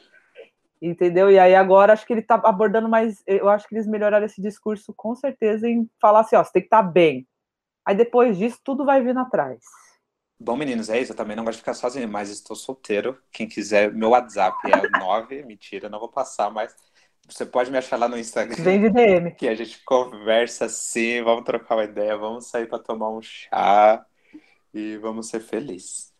Entendeu? 0.80 1.30
E 1.30 1.38
aí 1.38 1.54
agora 1.54 1.92
acho 1.92 2.06
que 2.06 2.12
ele 2.12 2.20
tá 2.20 2.34
abordando 2.34 2.86
mais. 2.86 3.22
Eu 3.26 3.48
acho 3.48 3.66
que 3.66 3.74
eles 3.74 3.86
melhoraram 3.86 4.26
esse 4.26 4.42
discurso 4.42 4.92
com 4.94 5.14
certeza 5.14 5.66
em 5.66 5.88
falar 5.98 6.20
assim, 6.20 6.36
ó, 6.36 6.44
você 6.44 6.52
tem 6.52 6.62
que 6.62 6.66
estar 6.66 6.82
tá 6.82 6.88
bem. 6.88 7.26
Aí 7.84 7.94
depois 7.94 8.36
disso, 8.36 8.58
tudo 8.62 8.84
vai 8.84 9.02
vindo 9.02 9.18
atrás. 9.18 9.58
Bom, 10.38 10.54
meninos, 10.54 10.90
é 10.90 11.00
isso. 11.00 11.12
Eu 11.12 11.16
também 11.16 11.34
não 11.34 11.44
gosto 11.44 11.56
de 11.56 11.62
ficar 11.62 11.72
sozinho, 11.72 12.06
mas 12.06 12.28
estou 12.28 12.54
solteiro. 12.54 13.18
Quem 13.32 13.48
quiser, 13.48 13.90
meu 13.90 14.10
WhatsApp 14.10 14.58
é 14.70 14.98
9. 14.98 15.42
Mentira, 15.44 15.88
não 15.88 15.98
vou 15.98 16.10
passar, 16.10 16.50
mas 16.50 16.74
você 17.28 17.44
pode 17.44 17.70
me 17.70 17.78
achar 17.78 17.98
lá 17.98 18.08
no 18.08 18.18
Instagram. 18.18 18.62
Vem 18.62 18.80
de 18.80 18.90
DM. 18.90 19.32
Que 19.32 19.48
a 19.48 19.54
gente 19.54 19.82
conversa 19.84 20.66
assim, 20.66 21.22
vamos 21.22 21.44
trocar 21.44 21.76
uma 21.76 21.84
ideia, 21.84 22.16
vamos 22.16 22.46
sair 22.46 22.66
para 22.66 22.78
tomar 22.78 23.10
um 23.10 23.20
chá 23.20 24.04
e 24.72 24.96
vamos 24.98 25.28
ser 25.28 25.40
felizes. 25.40 26.12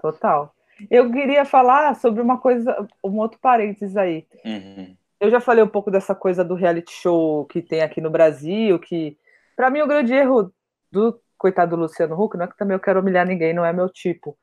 Total. 0.00 0.54
Eu 0.90 1.10
queria 1.12 1.44
falar 1.44 1.94
sobre 1.94 2.20
uma 2.20 2.38
coisa, 2.38 2.88
um 3.04 3.18
outro 3.18 3.38
parênteses 3.38 3.96
aí. 3.96 4.26
Uhum. 4.44 4.96
Eu 5.20 5.30
já 5.30 5.40
falei 5.40 5.62
um 5.62 5.68
pouco 5.68 5.90
dessa 5.90 6.14
coisa 6.14 6.44
do 6.44 6.54
reality 6.54 6.92
show 6.92 7.44
que 7.46 7.62
tem 7.62 7.82
aqui 7.82 8.00
no 8.00 8.10
Brasil, 8.10 8.78
que 8.80 9.16
para 9.54 9.70
mim 9.70 9.80
o 9.80 9.86
grande 9.86 10.12
erro 10.12 10.52
do 10.90 11.20
coitado 11.38 11.76
do 11.76 11.82
Luciano 11.82 12.20
Huck, 12.20 12.36
não 12.36 12.44
é 12.44 12.48
que 12.48 12.56
também 12.56 12.74
eu 12.74 12.80
quero 12.80 13.00
humilhar 13.00 13.26
ninguém, 13.26 13.52
não 13.52 13.64
é 13.64 13.72
meu 13.72 13.88
tipo. 13.88 14.36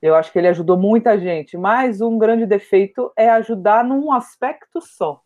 Eu 0.00 0.14
acho 0.14 0.30
que 0.30 0.38
ele 0.38 0.48
ajudou 0.48 0.76
muita 0.76 1.18
gente, 1.18 1.56
mas 1.56 2.00
um 2.00 2.18
grande 2.18 2.46
defeito 2.46 3.10
é 3.16 3.30
ajudar 3.30 3.82
num 3.84 4.12
aspecto 4.12 4.80
só. 4.80 5.22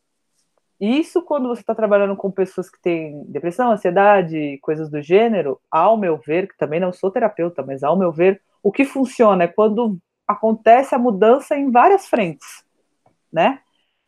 Isso, 0.81 1.21
quando 1.23 1.47
você 1.49 1.61
está 1.61 1.75
trabalhando 1.75 2.17
com 2.17 2.31
pessoas 2.31 2.71
que 2.71 2.81
têm 2.81 3.23
depressão, 3.25 3.71
ansiedade, 3.71 4.59
coisas 4.63 4.89
do 4.91 5.03
gênero, 5.03 5.61
ao 5.71 5.97
meu 5.97 6.17
ver, 6.17 6.49
que 6.49 6.57
também 6.57 6.81
não 6.81 6.91
sou 6.93 7.11
terapeuta, 7.11 7.63
mas 7.63 7.83
ao 7.83 7.99
meu 7.99 8.11
ver, 8.11 8.41
o 8.63 8.73
que 8.73 8.87
funciona 8.87 9.45
é 9.45 9.49
quando 9.49 9.99
acontece 10.27 10.95
a 10.95 10.99
mudança 10.99 11.55
em 11.57 11.71
várias 11.71 12.09
frentes, 12.09 12.65
né? 13.31 13.61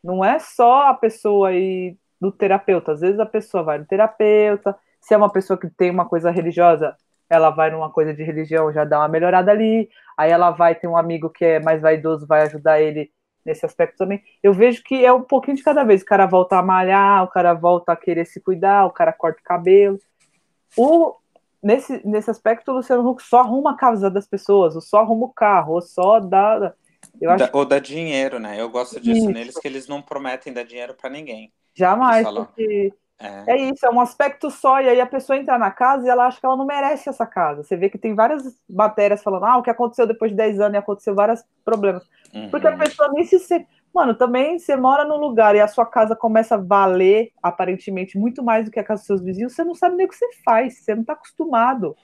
Não 0.03 0.25
é 0.25 0.39
só 0.39 0.89
a 0.89 0.95
pessoa 0.95 1.49
aí 1.51 1.97
do 2.21 2.33
terapeuta. 2.33 2.93
Às 2.93 3.01
vezes 3.01 3.21
a 3.21 3.27
pessoa 3.27 3.63
vai 3.63 3.79
no 3.79 3.85
terapeuta, 3.85 4.75
se 5.01 5.13
é 5.13 5.17
uma 5.17 5.31
pessoa 5.31 5.59
que 5.59 5.69
tem 5.69 5.91
uma 5.91 6.09
coisa 6.09 6.31
religiosa, 6.31 6.97
ela 7.29 7.51
vai 7.51 7.71
numa 7.71 7.91
coisa 7.91 8.15
de 8.15 8.23
religião, 8.23 8.73
já 8.73 8.85
dá 8.85 9.01
uma 9.01 9.09
melhorada 9.09 9.51
ali. 9.51 9.89
Aí 10.17 10.31
ela 10.31 10.51
vai 10.51 10.75
ter 10.75 10.87
um 10.87 10.97
amigo 10.97 11.29
que 11.31 11.45
é 11.45 11.61
mais 11.61 11.83
vaidoso, 11.83 12.27
vai 12.27 12.43
ajudar 12.43 12.81
ele 12.81 13.11
nesse 13.45 13.67
aspecto 13.67 13.97
também. 13.97 14.23
Eu 14.43 14.53
vejo 14.53 14.83
que 14.83 15.05
é 15.05 15.13
um 15.13 15.23
pouquinho 15.23 15.57
de 15.57 15.63
cada 15.63 15.85
vez. 15.85 16.03
O 16.03 16.07
cara 16.07 16.27
volta 16.27 16.57
a 16.57 16.63
malhar, 16.63 17.25
o 17.25 17.29
cara 17.29 17.55
volta 17.55 17.93
a 17.93 17.97
querer 17.97 18.25
se 18.27 18.41
cuidar, 18.41 18.87
o 18.87 18.91
cara 18.91 19.13
corta 19.13 19.41
o 19.41 19.45
cabelo. 19.45 19.99
O, 20.77 21.15
nesse, 21.63 22.01
nesse 22.07 22.31
aspecto, 22.31 22.71
o 22.71 22.75
Luciano 22.75 23.09
Huck 23.09 23.23
só 23.23 23.41
arruma 23.41 23.73
a 23.73 23.77
casa 23.77 24.11
das 24.11 24.27
pessoas, 24.27 24.75
ou 24.75 24.81
só 24.81 25.01
arruma 25.01 25.27
o 25.27 25.33
carro, 25.33 25.75
ou 25.75 25.83
só 25.83 26.21
dá. 26.21 26.73
Eu 27.21 27.31
acho 27.31 27.45
da, 27.45 27.59
ou 27.59 27.65
dá 27.65 27.79
dinheiro, 27.79 28.39
né? 28.39 28.61
Eu 28.61 28.71
gosto 28.71 29.01
disso 29.01 29.23
Isso. 29.23 29.31
neles, 29.31 29.59
que 29.59 29.69
eles 29.69 29.87
não 29.87 30.01
prometem 30.01 30.53
dar 30.53 30.65
dinheiro 30.65 30.95
para 30.95 31.11
ninguém. 31.11 31.53
Jamais, 31.75 32.29
porque 32.29 32.93
É. 33.19 33.53
É 33.53 33.57
isso, 33.71 33.87
é 33.87 33.91
um 33.91 34.01
aspecto 34.01 34.51
só, 34.51 34.81
e 34.81 34.89
aí 34.89 35.01
a 35.01 35.07
pessoa 35.07 35.37
entra 35.37 35.57
na 35.59 35.71
casa 35.71 36.07
e 36.07 36.11
ela 36.11 36.27
acha 36.27 36.41
que 36.41 36.47
ela 36.47 36.57
não 36.57 36.67
merece 36.67 37.09
essa 37.09 37.25
casa. 37.25 37.63
Você 37.63 37.77
vê 37.77 37.89
que 37.89 37.99
tem 37.99 38.15
várias 38.15 38.43
matérias 38.69 39.23
falando, 39.23 39.45
ah, 39.45 39.59
o 39.59 39.63
que 39.63 39.71
aconteceu 39.71 40.07
depois 40.07 40.31
de 40.33 40.37
10 40.37 40.61
anos 40.61 40.75
e 40.75 40.79
aconteceu 40.79 41.15
vários 41.15 41.45
problemas. 41.65 42.05
Uhum. 42.35 42.51
Porque 42.51 42.67
a 42.67 42.77
pessoa 42.77 43.11
nem 43.13 43.25
se 43.25 43.39
sente. 43.39 43.67
Mano, 43.95 44.15
também 44.15 44.59
você 44.59 44.75
mora 44.75 45.05
num 45.05 45.19
lugar 45.19 45.55
e 45.55 45.61
a 45.61 45.69
sua 45.69 45.85
casa 45.85 46.17
começa 46.17 46.55
a 46.55 46.59
valer, 46.59 47.31
aparentemente, 47.43 48.19
muito 48.19 48.43
mais 48.43 48.65
do 48.65 48.71
que 48.71 48.81
a 48.81 48.85
casa 48.85 49.01
dos 49.01 49.07
seus 49.07 49.23
vizinhos, 49.23 49.55
você 49.55 49.63
não 49.63 49.75
sabe 49.75 49.97
nem 49.97 50.07
o 50.07 50.09
que 50.09 50.17
você 50.17 50.29
faz, 50.45 50.79
você 50.79 50.95
não 50.95 51.05
tá 51.05 51.13
acostumado 51.13 51.95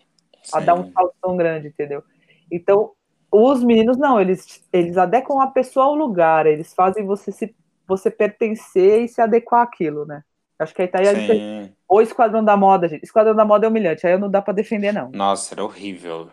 a 0.52 0.60
Sim. 0.60 0.66
dar 0.66 0.74
um 0.74 0.92
salto 0.92 1.14
tão 1.20 1.36
grande, 1.36 1.68
entendeu? 1.68 2.04
Então, 2.52 2.92
os 3.32 3.64
meninos, 3.64 3.96
não, 3.96 4.20
eles, 4.20 4.62
eles 4.72 4.98
adequam 4.98 5.40
a 5.40 5.46
pessoa 5.46 5.86
ao 5.86 5.94
lugar, 5.94 6.46
eles 6.46 6.74
fazem 6.74 7.04
você 7.04 7.32
se 7.32 7.54
você 7.86 8.10
pertencer 8.10 9.04
e 9.04 9.08
se 9.08 9.18
adequar 9.18 9.62
àquilo, 9.62 10.04
né? 10.04 10.22
Acho 10.58 10.74
que 10.74 10.82
aí 10.82 10.88
tá 10.88 10.98
aí 11.00 11.08
a. 11.08 11.12
Sim. 11.14 11.72
Ou 11.88 12.02
Esquadrão 12.02 12.44
da 12.44 12.56
Moda, 12.56 12.88
gente. 12.88 13.02
Esquadrão 13.04 13.34
da 13.34 13.44
Moda 13.44 13.66
é 13.66 13.68
humilhante, 13.68 14.06
aí 14.06 14.18
não 14.18 14.30
dá 14.30 14.42
pra 14.42 14.52
defender, 14.52 14.92
não. 14.92 15.10
Nossa, 15.10 15.54
era 15.54 15.64
horrível. 15.64 16.30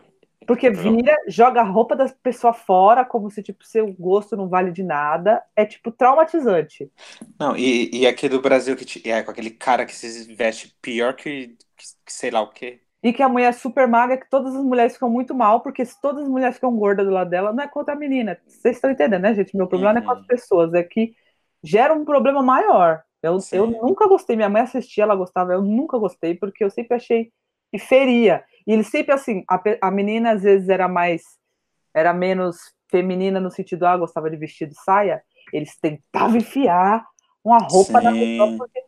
Porque 0.48 0.70
vira, 0.70 1.16
joga 1.28 1.62
a 1.62 1.64
roupa 1.64 1.96
da 1.96 2.08
pessoa 2.22 2.54
fora, 2.54 3.04
como 3.04 3.32
se, 3.32 3.42
tipo, 3.42 3.66
seu 3.66 3.92
gosto 3.94 4.36
não 4.38 4.48
vale 4.48 4.72
de 4.72 4.84
nada. 4.84 5.42
É, 5.56 5.66
tipo, 5.66 5.92
traumatizante. 5.92 6.92
Não, 7.40 7.56
e, 7.58 7.90
e 7.94 8.08
aqui 8.08 8.30
do 8.30 8.42
Brasil, 8.42 8.76
que 8.76 8.86
te- 8.86 9.10
é 9.10 9.24
com 9.24 9.32
aquele 9.32 9.50
cara 9.50 9.86
que 9.86 9.96
se 9.96 10.34
veste 10.36 10.76
pior 10.82 11.16
que, 11.16 11.56
que, 11.76 11.86
que 12.06 12.14
sei 12.14 12.32
lá 12.32 12.42
o 12.42 12.50
quê. 12.52 12.80
E 13.02 13.14
que 13.14 13.22
a 13.22 13.30
mulher 13.30 13.50
é 13.50 13.52
super 13.52 13.88
magra, 13.88 14.18
que 14.18 14.30
todas 14.30 14.56
as 14.56 14.64
mulheres 14.64 14.94
ficam 14.94 15.10
muito 15.10 15.34
mal, 15.36 15.62
porque 15.62 15.86
se 15.86 16.00
todas 16.02 16.24
as 16.24 16.30
mulheres 16.30 16.56
ficam 16.56 16.76
gordas 16.76 17.06
do 17.06 17.12
lado 17.12 17.30
dela, 17.30 17.54
não 17.54 17.64
é 17.64 17.68
contra 17.68 17.94
a 17.94 17.98
menina. 17.98 18.38
Vocês 18.48 18.76
estão 18.78 18.90
entendendo, 18.90 19.22
né, 19.22 19.34
gente? 19.36 19.56
Meu 19.56 19.68
problema 19.68 19.94
não 19.94 20.02
é 20.02 20.04
com 20.04 20.12
Uhum. 20.12 20.18
as 20.20 20.26
pessoas, 20.26 20.74
é 20.74 20.84
que 20.84 21.16
gera 21.64 21.94
um 21.94 22.04
problema 22.04 22.42
maior. 22.42 23.04
Eu, 23.26 23.40
Sim. 23.40 23.58
eu 23.58 23.68
nunca 23.68 24.08
gostei, 24.08 24.36
minha 24.36 24.50
mãe 24.50 24.62
assistia, 24.62 25.04
ela 25.04 25.16
gostava, 25.16 25.54
eu 25.54 25.62
nunca 25.62 25.98
gostei, 25.98 26.36
porque 26.36 26.64
eu 26.64 26.70
sempre 26.70 26.96
achei 26.96 27.32
que 27.72 27.80
feria. 27.80 28.44
E 28.68 28.72
ele 28.72 28.84
sempre 28.84 29.14
assim, 29.14 29.44
a, 29.50 29.62
a 29.82 29.92
menina 29.92 30.32
às 30.32 30.44
vezes 30.44 30.70
era 30.70 30.88
mais, 30.88 31.24
era 31.94 32.14
menos 32.14 32.58
feminina 32.90 33.40
no 33.40 33.50
sentido, 33.52 33.86
ah, 33.86 33.98
gostava 33.98 34.30
de 34.30 34.38
vestido 34.38 34.72
e 34.72 34.84
saia, 34.84 35.24
eles 35.52 35.78
tentavam 35.78 36.38
enfiar 36.38 37.04
uma 37.44 37.60
roupa 37.60 38.02
na 38.02 38.12
Sim. 38.12 38.20
pessoa, 38.20 38.58
porque 38.58 38.84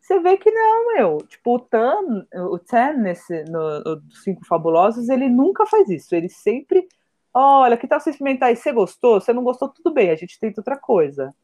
você 0.00 0.18
vê 0.20 0.36
que 0.36 0.50
não, 0.50 0.94
meu. 0.94 1.18
Tipo, 1.28 1.54
o 1.54 1.58
Tan, 1.60 2.26
o 2.34 2.58
Tan 2.58 2.94
nesse, 2.94 3.44
no, 3.44 3.80
no 3.80 3.96
dos 3.96 4.22
Cinco 4.24 4.44
Fabulosos, 4.44 5.08
ele 5.08 5.28
nunca 5.28 5.66
faz 5.66 5.88
isso. 5.88 6.14
Ele 6.14 6.28
sempre, 6.28 6.88
olha, 7.32 7.76
que 7.76 7.86
tal 7.86 8.00
você 8.00 8.10
experimentar 8.10 8.52
isso? 8.52 8.62
Você 8.62 8.72
gostou? 8.72 9.20
Você 9.20 9.32
não 9.32 9.44
gostou? 9.44 9.68
Tudo 9.68 9.92
bem, 9.92 10.10
a 10.10 10.16
gente 10.16 10.38
tenta 10.40 10.60
outra 10.60 10.76
coisa. 10.76 11.34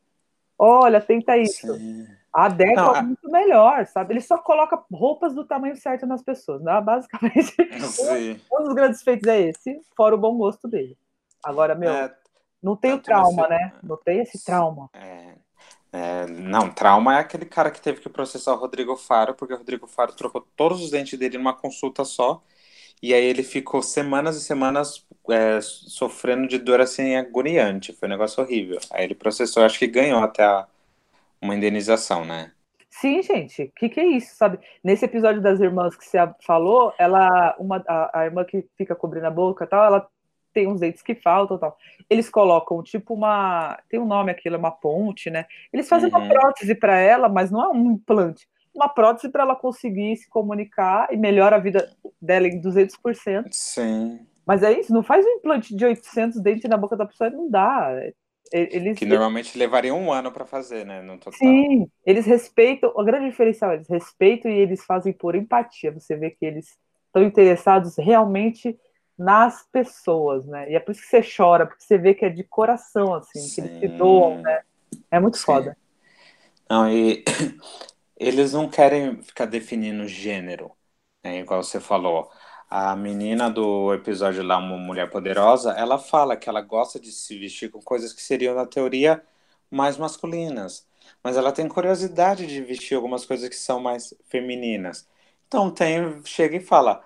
Olha, 0.59 1.01
tenta 1.01 1.37
isso. 1.37 1.75
Sim. 1.75 2.07
Adequa 2.37 2.93
Não, 2.93 2.95
a- 2.95 3.03
muito 3.03 3.31
melhor, 3.31 3.87
sabe? 3.87 4.15
Ele 4.15 4.21
só 4.21 4.39
coloca 4.39 4.83
roupas 4.93 5.35
do 5.35 5.47
tamanho 5.47 5.77
certo 5.77 6.07
nas 6.07 6.23
pessoas, 6.23 6.63
né? 6.63 6.81
Basicamente, 6.83 7.55
Sim. 7.81 8.41
um 8.53 8.65
dos 8.65 8.75
grandes 8.75 9.03
feitos 9.03 9.27
é 9.29 9.41
esse, 9.49 9.81
fora 9.97 10.15
o 10.15 10.19
bom 10.19 10.37
gosto 10.37 10.69
dele. 10.69 10.99
Agora, 11.43 11.75
meu, 11.75 12.05
É, 12.05 12.15
não 12.63 12.77
tem 12.77 12.93
o 12.95 13.03
trauma, 13.03 13.49
né? 13.49 13.75
Não 13.83 13.97
tem 13.97 14.21
esse 14.21 14.43
trauma. 14.45 14.91
é. 14.93 15.37
É, 15.93 16.27
não, 16.27 16.71
trauma 16.73 17.17
é 17.17 17.21
aquele 17.21 17.47
cara 17.47 17.71
que 17.71 17.81
teve 17.81 18.01
que 18.01 18.09
processar 18.11 18.53
o 18.55 18.59
Rodrigo 18.59 18.97
Faro, 18.97 19.35
porque 19.35 19.55
o 19.55 19.59
Rodrigo 19.59 19.87
Faro 19.89 20.13
trocou 20.15 20.43
todos 20.57 20.83
os 20.83 20.91
dentes 20.91 21.19
dele 21.19 21.39
numa 21.39 21.55
consulta 21.55 22.05
só, 22.05 22.45
e 23.03 23.15
aí 23.15 23.25
ele 23.25 23.43
ficou 23.45 23.83
semanas 23.83 24.37
e 24.37 24.43
semanas 24.43 25.07
é, 25.31 25.61
sofrendo 25.63 26.49
de 26.49 26.59
dor 26.59 26.81
assim 26.81 27.17
agoniante, 27.17 27.93
foi 27.95 28.09
um 28.09 28.13
negócio 28.13 28.43
horrível. 28.45 28.79
Aí 28.93 29.05
ele 29.05 29.15
processou, 29.17 29.65
acho 29.65 29.79
que 29.79 29.87
ganhou 29.89 30.21
até 30.23 30.45
a, 30.45 30.69
uma 31.47 31.55
indenização, 31.55 32.25
né? 32.25 32.53
Sim, 32.91 33.23
gente, 33.23 33.65
o 33.65 33.73
que, 33.73 33.89
que 33.89 34.01
é 34.01 34.07
isso, 34.07 34.35
sabe? 34.37 34.59
Nesse 34.83 35.05
episódio 35.05 35.43
das 35.43 35.61
irmãs 35.61 35.95
que 35.95 36.05
você 36.05 36.19
falou, 36.41 36.95
ela, 36.99 37.55
uma, 37.59 37.83
a, 37.87 38.21
a 38.21 38.25
irmã 38.25 38.45
que 38.45 38.67
fica 38.77 38.95
cobrindo 38.95 39.27
a 39.27 39.31
boca 39.31 39.65
e 39.65 39.67
tal, 39.67 39.85
ela 39.85 40.09
tem 40.55 40.67
uns 40.67 40.81
dentes 40.81 41.03
que 41.03 41.15
faltam 41.15 41.59
tal. 41.59 41.77
Eles 42.09 42.31
colocam 42.31 42.83
tipo 42.83 43.13
uma. 43.13 43.79
Tem 43.91 44.01
um 44.01 44.07
nome 44.07 44.31
aquilo, 44.31 44.57
é 44.57 44.59
uma 44.59 44.71
ponte, 44.71 45.29
né? 45.29 45.45
Eles 45.71 45.87
fazem 45.87 46.11
uhum. 46.11 46.19
uma 46.19 46.29
prótese 46.29 46.75
para 46.75 46.97
ela, 46.97 47.29
mas 47.29 47.51
não 47.51 47.63
é 47.63 47.69
um 47.69 47.93
implante. 47.93 48.49
Uma 48.75 48.89
prótese 48.89 49.29
para 49.29 49.43
ela 49.43 49.55
conseguir 49.55 50.17
se 50.17 50.29
comunicar 50.31 51.13
e 51.13 51.17
melhora 51.19 51.57
a 51.57 51.61
vida 51.61 51.91
dela 52.21 52.49
em 52.49 52.59
200%. 52.59 53.49
Sim. 53.51 54.21
Mas 54.47 54.63
é 54.63 54.73
isso, 54.79 54.93
não 54.95 55.03
faz 55.03 55.27
um 55.27 55.31
implante 55.31 55.77
de 55.77 55.85
800 55.85 56.41
dentes 56.41 56.71
na 56.71 56.77
boca 56.79 56.97
da 56.97 57.05
pessoa, 57.05 57.29
não 57.29 57.51
dá. 57.51 57.91
Eles, 58.53 58.99
que 58.99 59.07
normalmente 59.07 59.59
levaria 59.59 59.95
um 59.95 60.13
ano 60.13 60.31
para 60.31 60.47
fazer, 60.47 60.85
né? 60.87 61.03
No 61.03 61.19
total. 61.19 61.39
Sim, 61.39 61.91
eles 62.05 62.27
respeitam. 62.27 62.93
O 62.95 63.05
grande 63.05 63.31
diferencial, 63.31 63.73
eles 63.75 63.89
respeitam 63.89 64.51
e 64.51 64.59
eles 64.59 64.85
fazem 64.85 65.13
por 65.13 65.35
empatia. 65.35 65.93
Você 65.93 66.17
vê 66.17 66.31
que 66.31 66.45
eles 66.45 66.77
estão 67.07 67.23
interessados 67.23 67.97
realmente 67.97 68.79
nas 69.19 69.67
pessoas, 69.71 70.47
né? 70.47 70.71
E 70.71 70.75
é 70.75 70.81
por 70.81 70.93
isso 70.93 71.03
que 71.03 71.09
você 71.09 71.23
chora, 71.23 71.67
porque 71.67 71.83
você 71.83 71.99
vê 71.99 72.15
que 72.15 72.25
é 72.25 72.29
de 72.29 72.45
coração, 72.45 73.15
assim, 73.15 73.41
Sim. 73.41 73.55
que 73.55 73.61
eles 73.63 73.79
se 73.79 73.89
doam, 73.89 74.43
né? 74.43 74.61
É 75.11 75.19
muito 75.19 75.39
Sim. 75.39 75.45
foda. 75.45 75.77
Não, 76.69 76.91
e 76.91 77.25
eles 78.17 78.53
não 78.53 78.69
querem 78.69 79.23
ficar 79.23 79.47
definindo 79.47 80.07
gênero, 80.07 80.73
né? 81.25 81.39
Igual 81.41 81.63
você 81.63 81.81
falou. 81.81 82.31
A 82.69 82.97
menina 82.97 83.49
do 83.51 83.95
episódio 83.95 84.43
lá, 84.43 84.59
Uma 84.59 84.77
Mulher 84.77 85.09
Poderosa, 85.11 85.73
ela 85.73 85.99
fala 85.99 86.37
que 86.37 86.49
ela 86.49 86.61
gosta 86.61 86.99
de 86.99 87.13
se 87.13 87.39
vestir 87.39 87.71
com 87.71 87.81
coisas 87.81 88.13
que 88.13 88.21
seriam, 88.23 88.55
na 88.57 88.67
teoria, 88.67 89.25
mais 89.71 89.97
masculinas. 89.97 90.87
Mas 91.23 91.37
ela 91.37 91.53
tem 91.53 91.69
curiosidade 91.69 92.47
de 92.47 92.61
vestir 92.63 92.97
algumas 92.97 93.25
coisas 93.25 93.49
que 93.49 93.55
são 93.57 93.79
mais 93.81 94.13
femininas. 94.29 95.09
Então 95.47 95.71
tem, 95.71 96.23
chega 96.25 96.57
e 96.57 96.61
fala, 96.61 97.05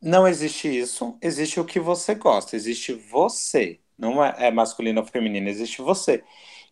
não 0.00 0.28
existe 0.28 0.68
isso, 0.68 1.18
existe 1.22 1.60
o 1.60 1.64
que 1.64 1.80
você 1.80 2.14
gosta, 2.14 2.56
existe 2.56 2.92
você. 2.94 3.80
Não 3.98 4.24
é, 4.24 4.48
é 4.48 4.50
masculino 4.50 5.00
ou 5.00 5.06
feminino, 5.06 5.48
existe 5.48 5.82
você. 5.82 6.24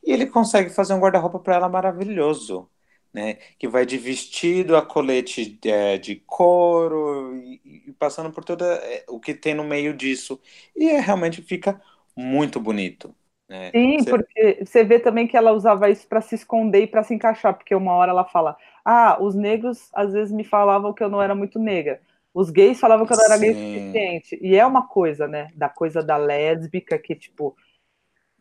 E 0.05 0.13
ele 0.13 0.27
consegue 0.27 0.71
fazer 0.71 0.95
um 0.95 1.01
guarda-roupa 1.01 1.41
para 1.41 1.57
ela 1.57 1.69
maravilhoso, 1.69 2.71
né? 3.17 3.39
Que 3.59 3.67
vai 3.67 3.87
de 3.87 3.97
vestido 3.97 4.77
a 4.77 4.85
colete 4.85 5.47
de, 5.47 5.71
é, 5.71 5.97
de 5.97 6.17
couro 6.17 7.35
e, 7.35 7.89
e, 7.89 7.93
passando 7.93 8.31
por 8.31 8.45
todo 8.45 8.63
é, 8.63 9.05
o 9.09 9.19
que 9.19 9.33
tem 9.33 9.55
no 9.55 9.65
meio 9.65 9.95
disso. 9.97 10.39
E 10.77 10.91
é, 10.91 11.01
realmente 11.01 11.41
fica 11.41 11.81
muito 12.15 12.61
bonito. 12.61 13.15
Né? 13.49 13.71
Sim, 13.71 14.01
você... 14.01 14.11
porque 14.11 14.59
você 14.63 14.85
vê 14.85 14.99
também 14.99 15.27
que 15.27 15.35
ela 15.35 15.53
usava 15.53 15.89
isso 15.89 16.07
para 16.07 16.21
se 16.21 16.35
esconder 16.35 16.83
e 16.83 16.87
para 16.87 17.03
se 17.03 17.15
encaixar, 17.15 17.55
porque 17.55 17.75
uma 17.75 17.93
hora 17.93 18.11
ela 18.11 18.27
fala: 18.27 18.55
Ah, 18.85 19.17
os 19.19 19.35
negros 19.35 19.89
às 19.95 20.13
vezes 20.13 20.31
me 20.31 20.45
falavam 20.45 20.93
que 20.93 21.03
eu 21.03 21.09
não 21.09 21.23
era 21.23 21.35
muito 21.35 21.59
negra. 21.59 22.03
Os 22.35 22.51
gays 22.51 22.79
falavam 22.79 23.07
que 23.07 23.15
eu 23.15 23.17
não 23.17 23.25
era 23.25 23.39
gay 23.39 23.55
suficiente. 23.55 24.39
E 24.43 24.57
é 24.57 24.67
uma 24.67 24.87
coisa, 24.87 25.27
né? 25.27 25.51
Da 25.55 25.71
coisa 25.71 26.03
da 26.03 26.19
lésbica, 26.19 26.99
que, 26.99 27.15
tipo, 27.15 27.57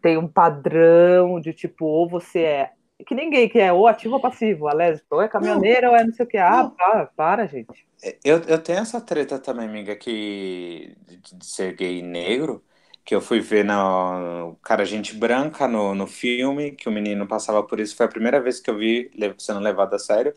tem 0.01 0.17
um 0.17 0.27
padrão 0.27 1.39
de, 1.39 1.53
tipo, 1.53 1.85
ou 1.85 2.09
você 2.09 2.39
é. 2.39 2.71
Que 3.05 3.13
ninguém 3.13 3.49
que 3.49 3.59
é 3.59 3.73
ou 3.73 3.87
ativo 3.87 4.15
ou 4.15 4.21
passivo, 4.21 4.67
a 4.67 4.73
lésbica, 4.73 5.15
ou 5.15 5.21
é 5.21 5.27
caminhoneira, 5.27 5.87
não. 5.87 5.93
ou 5.93 5.95
é 5.99 6.03
não 6.05 6.13
sei 6.13 6.25
o 6.25 6.29
que. 6.29 6.37
Ah, 6.37 6.69
para, 6.69 7.05
para, 7.07 7.47
gente. 7.47 7.85
É, 8.01 8.17
eu, 8.23 8.37
eu 8.43 8.61
tenho 8.61 8.79
essa 8.79 9.01
treta 9.01 9.37
também, 9.37 9.67
amiga, 9.67 9.95
que 9.95 10.95
de, 11.05 11.35
de 11.35 11.45
ser 11.45 11.75
gay 11.75 11.99
e 11.99 12.01
negro, 12.01 12.63
que 13.03 13.13
eu 13.13 13.19
fui 13.21 13.41
ver 13.41 13.65
no 13.65 14.55
cara 14.63 14.85
gente 14.85 15.13
branca 15.15 15.67
no, 15.67 15.93
no 15.93 16.07
filme, 16.07 16.71
que 16.71 16.87
o 16.87 16.91
menino 16.91 17.27
passava 17.27 17.61
por 17.61 17.79
isso. 17.79 17.95
Foi 17.95 18.05
a 18.05 18.09
primeira 18.09 18.39
vez 18.41 18.59
que 18.59 18.69
eu 18.69 18.77
vi 18.77 19.11
sendo 19.37 19.59
levado 19.59 19.93
a 19.93 19.99
sério. 19.99 20.33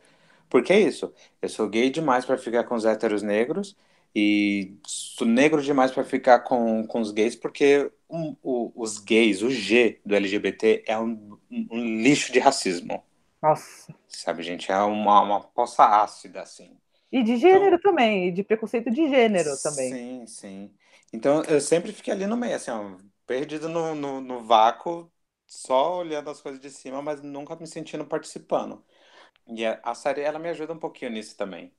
Porque 0.51 0.73
é 0.73 0.81
isso. 0.81 1.12
Eu 1.42 1.49
sou 1.49 1.68
gay 1.68 1.90
demais 1.90 2.25
para 2.25 2.38
ficar 2.38 2.64
com 2.64 2.75
os 2.75 2.85
héteros 2.85 3.23
negros 3.23 3.77
e 4.14 4.77
sou 4.87 5.27
negro 5.27 5.62
demais 5.62 5.90
para 5.90 6.05
ficar 6.05 6.40
com, 6.40 6.87
com 6.87 7.01
os 7.01 7.11
gays, 7.11 7.37
porque 7.37 7.90
um, 8.09 8.35
o, 8.42 8.73
os 8.75 8.99
gays, 8.99 9.42
o 9.42 9.51
G 9.51 10.01
do 10.05 10.14
LGBT, 10.14 10.85
é 10.87 10.99
um, 10.99 11.38
um, 11.51 12.01
lixo 12.03 12.33
de 12.33 12.38
racismo. 12.38 13.03
Nossa. 13.42 13.94
Sabe, 14.09 14.42
gente? 14.42 14.73
É 14.73 14.79
uma, 14.79 15.21
uma 15.21 15.40
poça 15.40 15.85
ácida, 15.85 16.42
assim. 16.42 16.77
E 17.12 17.23
de 17.23 17.37
gênero 17.37 17.77
então, 17.77 17.90
também, 17.90 18.29
e 18.29 18.33
de 18.33 18.42
preconceito 18.42 18.90
de 18.90 19.09
gênero 19.09 19.51
também. 19.62 19.92
Sim, 19.92 20.27
sim. 20.27 20.75
Então 21.12 21.42
eu 21.44 21.61
sempre 21.61 21.92
fiquei 21.92 22.12
ali 22.12 22.27
no 22.27 22.37
meio, 22.37 22.57
assim, 22.57 22.71
ó, 22.71 22.97
perdido 23.27 23.68
no, 23.68 23.94
no, 23.94 24.21
no 24.21 24.40
vácuo, 24.44 25.11
só 25.47 25.99
olhando 25.99 26.29
as 26.29 26.40
coisas 26.40 26.61
de 26.61 26.71
cima, 26.71 27.01
mas 27.01 27.23
nunca 27.23 27.57
me 27.57 27.66
sentindo 27.66 28.05
participando. 28.05 28.85
E 29.47 29.64
a, 29.64 29.81
a 29.83 29.94
série, 29.94 30.21
ela 30.21 30.38
me 30.38 30.49
ajuda 30.51 30.75
um 30.75 30.79
pouquinho 30.79 31.11
nisso 31.11 31.37
também. 31.37 31.73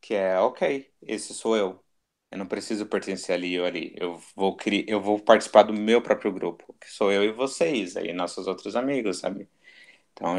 Que 0.00 0.14
é, 0.14 0.38
ok, 0.38 0.90
esse 1.02 1.34
sou 1.34 1.56
eu. 1.56 1.82
Eu 2.30 2.38
não 2.38 2.46
preciso 2.46 2.86
pertencer 2.86 3.34
ali 3.34 3.58
ou 3.58 3.66
ali. 3.66 3.94
Eu 3.96 4.20
vou, 4.36 4.56
criar, 4.56 4.84
eu 4.86 5.00
vou 5.00 5.18
participar 5.18 5.62
do 5.62 5.72
meu 5.72 6.02
próprio 6.02 6.32
grupo, 6.32 6.74
que 6.80 6.90
sou 6.90 7.10
eu 7.10 7.24
e 7.24 7.32
vocês, 7.32 7.96
aí 7.96 8.12
nossos 8.12 8.46
outros 8.46 8.76
amigos, 8.76 9.18
sabe? 9.18 9.48
Então, 10.12 10.36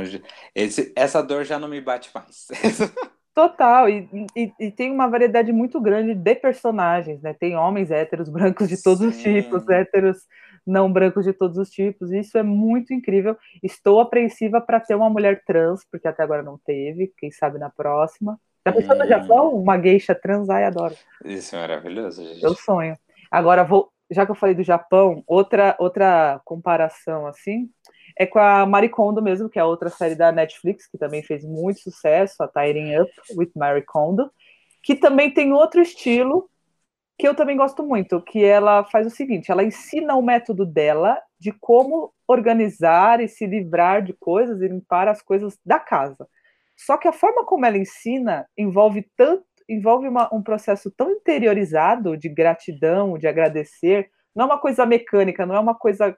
esse, 0.53 0.93
essa 0.95 1.21
dor 1.21 1.45
já 1.45 1.57
não 1.57 1.67
me 1.67 1.81
bate 1.81 2.11
mais. 2.13 2.47
Total, 3.33 3.87
e, 3.87 4.09
e, 4.35 4.51
e, 4.59 4.71
tem 4.71 4.91
uma 4.91 5.07
variedade 5.07 5.53
muito 5.53 5.79
grande 5.79 6.13
de 6.13 6.35
personagens, 6.35 7.21
né? 7.21 7.33
Tem 7.33 7.55
homens 7.55 7.89
héteros, 7.89 8.27
brancos 8.27 8.67
de 8.67 8.81
todos 8.81 8.99
Sim. 8.99 9.07
os 9.07 9.17
tipos, 9.17 9.69
héteros 9.69 10.27
não 10.65 10.91
brancos 10.91 11.25
de 11.25 11.33
todos 11.33 11.57
os 11.57 11.69
tipos. 11.69 12.11
Isso 12.11 12.37
é 12.37 12.43
muito 12.43 12.93
incrível. 12.93 13.37
Estou 13.63 13.99
apreensiva 13.99 14.59
para 14.59 14.79
ter 14.79 14.95
uma 14.95 15.09
mulher 15.09 15.43
trans, 15.45 15.85
porque 15.89 16.07
até 16.07 16.21
agora 16.21 16.43
não 16.43 16.57
teve, 16.57 17.13
quem 17.17 17.31
sabe 17.31 17.57
na 17.57 17.69
próxima. 17.69 18.39
Já 18.65 18.73
pensou 18.73 18.95
no 18.95 19.07
Japão? 19.07 19.55
Uma 19.55 19.79
geisha 19.79 20.13
trans? 20.13 20.49
Ai, 20.49 20.65
adoro. 20.65 20.95
Isso 21.23 21.55
é 21.55 21.59
maravilhoso, 21.59 22.25
gente. 22.25 22.43
Eu 22.43 22.53
sonho. 22.55 22.97
Agora, 23.31 23.63
vou, 23.63 23.91
já 24.09 24.25
que 24.25 24.31
eu 24.31 24.35
falei 24.35 24.55
do 24.55 24.63
Japão, 24.63 25.23
outra, 25.27 25.75
outra 25.79 26.41
comparação 26.43 27.25
assim 27.27 27.69
é 28.17 28.25
com 28.25 28.39
a 28.39 28.65
Maricondo 28.65 29.21
mesmo, 29.21 29.49
que 29.49 29.57
é 29.59 29.63
outra 29.63 29.89
série 29.89 30.15
da 30.15 30.31
Netflix, 30.31 30.87
que 30.87 30.97
também 30.97 31.23
fez 31.23 31.45
muito 31.45 31.79
sucesso, 31.79 32.43
a 32.43 32.47
Tiring 32.47 32.99
Up 32.99 33.11
with 33.37 33.51
Mary 33.55 33.83
Kondo, 33.85 34.29
que 34.83 34.95
também 34.95 35.31
tem 35.31 35.53
outro 35.53 35.79
estilo, 35.81 36.49
que 37.17 37.27
eu 37.27 37.35
também 37.35 37.55
gosto 37.55 37.83
muito, 37.83 38.21
que 38.21 38.43
ela 38.43 38.83
faz 38.83 39.07
o 39.07 39.09
seguinte, 39.09 39.51
ela 39.51 39.63
ensina 39.63 40.15
o 40.15 40.21
método 40.21 40.65
dela 40.65 41.17
de 41.39 41.51
como 41.51 42.13
organizar 42.27 43.21
e 43.21 43.27
se 43.27 43.45
livrar 43.45 44.01
de 44.01 44.13
coisas 44.13 44.61
e 44.61 44.67
limpar 44.67 45.07
as 45.07 45.21
coisas 45.21 45.57
da 45.65 45.79
casa. 45.79 46.27
Só 46.79 46.97
que 46.97 47.09
a 47.09 47.11
forma 47.11 47.45
como 47.45 47.65
ela 47.65 47.77
ensina 47.77 48.47
envolve 48.57 49.05
tanto, 49.17 49.43
envolve 49.67 50.07
uma, 50.07 50.33
um 50.33 50.41
processo 50.41 50.89
tão 50.89 51.11
interiorizado 51.11 52.15
de 52.15 52.29
gratidão, 52.29 53.17
de 53.17 53.27
agradecer, 53.27 54.09
não 54.33 54.43
é 54.43 54.47
uma 54.47 54.57
coisa 54.57 54.85
mecânica, 54.85 55.45
não 55.45 55.55
é 55.55 55.59
uma 55.59 55.75
coisa 55.75 56.17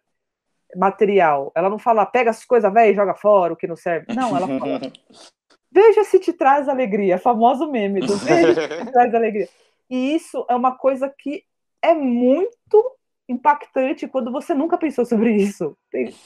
material. 0.75 1.51
Ela 1.55 1.67
não 1.67 1.79
fala, 1.79 2.05
pega 2.05 2.29
as 2.29 2.45
coisas 2.45 2.71
velhas 2.71 2.93
e 2.93 2.95
joga 2.95 3.15
fora, 3.15 3.53
o 3.53 3.55
que 3.55 3.65
não 3.65 3.75
serve. 3.75 4.13
Não, 4.13 4.37
ela 4.37 4.47
fala, 4.59 4.79
veja 5.73 6.03
se 6.03 6.19
te 6.19 6.31
traz 6.31 6.69
alegria, 6.69 7.17
famoso 7.17 7.69
meme 7.69 7.99
do 7.99 8.15
veja 8.17 8.53
se 8.53 8.85
te 8.85 8.91
traz 8.93 9.15
alegria. 9.15 9.49
E 9.89 10.13
isso 10.13 10.45
é 10.47 10.55
uma 10.55 10.77
coisa 10.77 11.11
que 11.17 11.43
é 11.81 11.95
muito 11.95 12.97
impactante 13.27 14.07
quando 14.07 14.31
você 14.31 14.53
nunca 14.53 14.77
pensou 14.77 15.05
sobre 15.05 15.33
isso, 15.33 15.75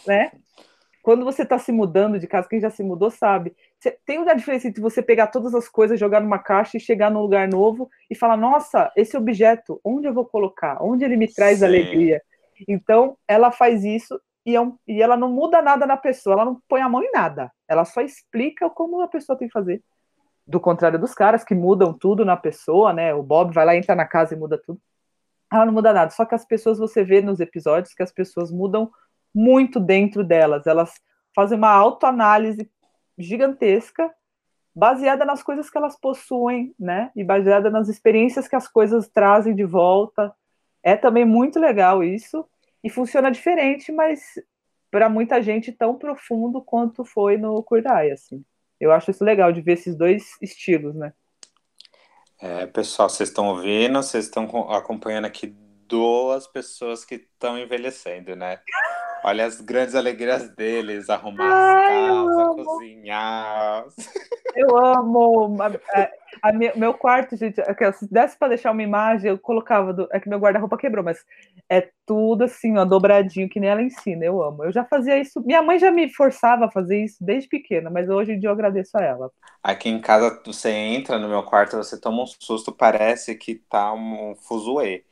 né? 0.06 0.32
Quando 1.05 1.23
você 1.23 1.43
está 1.43 1.59
se 1.59 1.71
mudando 1.71 2.17
de 2.17 2.25
casa, 2.25 2.49
quem 2.49 2.59
já 2.59 2.71
se 2.71 2.81
mudou 2.81 3.11
sabe. 3.11 3.55
Tem 4.07 4.17
uma 4.17 4.35
diferença 4.35 4.67
entre 4.67 4.81
você 4.81 5.03
pegar 5.03 5.27
todas 5.27 5.53
as 5.53 5.69
coisas, 5.69 5.99
jogar 5.99 6.19
numa 6.19 6.39
caixa 6.39 6.77
e 6.77 6.79
chegar 6.79 7.11
num 7.11 7.21
lugar 7.21 7.47
novo 7.47 7.87
e 8.10 8.15
falar: 8.15 8.35
nossa, 8.35 8.91
esse 8.95 9.15
objeto, 9.15 9.79
onde 9.83 10.08
eu 10.08 10.13
vou 10.15 10.25
colocar? 10.25 10.81
Onde 10.81 11.06
ele 11.06 11.15
me 11.15 11.31
traz 11.31 11.60
Sim. 11.60 11.65
alegria? 11.65 12.23
Então, 12.67 13.15
ela 13.27 13.51
faz 13.51 13.83
isso 13.83 14.19
e, 14.43 14.56
é 14.56 14.60
um, 14.60 14.75
e 14.87 14.99
ela 14.99 15.15
não 15.15 15.29
muda 15.29 15.62
nada 15.62 15.85
na 15.85 15.95
pessoa, 15.95 16.33
ela 16.33 16.45
não 16.45 16.60
põe 16.67 16.81
a 16.81 16.89
mão 16.89 17.03
em 17.03 17.12
nada. 17.12 17.51
Ela 17.67 17.85
só 17.85 18.01
explica 18.01 18.67
como 18.67 18.99
a 18.99 19.08
pessoa 19.08 19.37
tem 19.37 19.47
que 19.47 19.53
fazer 19.53 19.83
do 20.47 20.60
contrário 20.60 20.97
dos 20.97 21.13
caras 21.13 21.43
que 21.43 21.53
mudam 21.53 21.93
tudo 21.93 22.25
na 22.25 22.35
pessoa, 22.35 22.91
né? 22.91 23.13
O 23.13 23.21
Bob 23.21 23.53
vai 23.53 23.63
lá, 23.63 23.75
entra 23.75 23.93
na 23.93 24.06
casa 24.06 24.33
e 24.33 24.37
muda 24.39 24.60
tudo. 24.60 24.81
Ela 25.53 25.67
não 25.67 25.73
muda 25.73 25.93
nada. 25.93 26.10
Só 26.10 26.25
que 26.25 26.33
as 26.33 26.45
pessoas, 26.45 26.79
você 26.79 27.03
vê 27.03 27.21
nos 27.21 27.39
episódios 27.39 27.93
que 27.93 28.01
as 28.01 28.12
pessoas 28.12 28.51
mudam 28.51 28.89
muito 29.36 29.79
dentro 29.79 30.23
delas. 30.23 30.65
Elas 30.65 30.94
fazem 31.36 31.58
uma 31.58 31.69
autoanálise 31.69 32.71
gigantesca, 33.17 34.10
baseada 34.73 35.25
nas 35.25 35.44
coisas 35.44 35.69
que 35.69 35.77
elas 35.77 36.00
possuem, 36.00 36.73
né? 36.79 37.12
E 37.15 37.23
baseada 37.23 37.69
nas 37.69 37.90
experiências 37.90 38.48
que 38.48 38.56
as 38.56 38.67
coisas 38.67 39.10
trazem 39.10 39.54
de 39.54 39.65
volta. 39.65 40.33
É 40.81 40.96
também 40.96 41.25
muito 41.25 41.60
legal 41.60 42.02
isso. 42.02 42.46
E 42.81 42.90
funciona 42.90 43.29
diferente, 43.29 43.92
mas 43.92 44.21
para 44.90 45.10
muita 45.10 45.42
gente 45.42 45.71
tão 45.71 45.96
profundo 45.96 46.62
quanto 46.62 47.04
foi 47.04 47.36
no 47.36 47.65
Eye, 47.71 48.12
assim. 48.12 48.46
Eu 48.79 48.92
acho 48.92 49.12
isso 49.12 49.23
legal 49.23 49.52
de 49.52 49.60
ver 49.60 49.73
esses 49.73 49.96
dois 49.96 50.38
estilos, 50.42 50.96
né? 50.96 51.12
É, 52.40 52.65
pessoal, 52.67 53.10
vocês 53.10 53.29
estão 53.29 53.48
ouvindo, 53.48 54.02
vocês 54.02 54.25
estão 54.25 54.46
acompanhando 54.71 55.25
aqui 55.25 55.56
duas 55.88 56.48
pessoas 56.48 57.06
que 57.06 57.15
estão 57.15 57.58
envelhecendo, 57.58 58.36
né? 58.36 58.60
Olha 59.23 59.46
as 59.46 59.60
grandes 59.60 59.96
alegrias 59.96 60.50
deles, 60.56 61.10
arrumar 61.10 61.52
Ai, 61.52 62.10
as 62.10 62.25
casas, 62.27 62.65
cozinhar. 62.65 63.86
Eu 64.56 64.77
amo. 64.77 65.58
A, 65.60 65.67
a, 66.00 66.50
a 66.50 66.54
meu 66.54 66.94
quarto, 66.94 67.36
gente, 67.36 67.60
é 67.60 67.92
se 67.92 68.08
desse 68.12 68.38
para 68.38 68.50
deixar 68.50 68.71
uma 68.71 68.83
imagem, 68.83 69.31
eu 69.31 69.40
colocava. 69.40 69.92
Do, 69.92 70.08
é 70.12 70.19
que 70.19 70.29
meu 70.29 70.38
guarda-roupa 70.38 70.77
quebrou, 70.77 71.04
mas 71.04 71.25
é 71.67 71.90
tudo 72.06 72.44
assim, 72.44 72.77
ó, 72.77 72.86
dobradinho, 72.86 73.50
que 73.50 73.60
nem 73.60 73.69
ela 73.69 73.81
ensina. 73.81 74.23
Eu 74.23 74.44
amo. 74.44 74.63
Eu 74.63 74.71
já 74.71 74.86
fazia 74.86 75.17
isso. 75.17 75.42
Minha 75.42 75.63
mãe 75.63 75.79
já 75.79 75.90
me 75.90 76.08
forçava 76.13 76.65
a 76.65 76.71
fazer 76.71 77.04
isso 77.04 77.17
desde 77.19 77.50
pequena, 77.50 77.90
mas 77.90 78.08
hoje 78.08 78.33
em 78.33 78.40
dia 78.40 78.50
eu 78.50 78.54
agradeço 78.54 78.96
a 78.96 79.04
ela. 79.04 79.31
Aqui 79.63 79.90
em 79.90 80.00
casa, 80.00 80.40
você 80.46 80.69
entra 80.69 81.17
no 81.17 81.27
meu 81.27 81.42
quarto, 81.42 81.77
você 81.77 82.00
toma 82.00 82.21
um 82.21 82.27
susto, 82.27 82.71
parece 82.71 83.33
que 83.33 83.56
tá 83.56 83.92
um 83.92 84.36
fuzuê. 84.36 85.04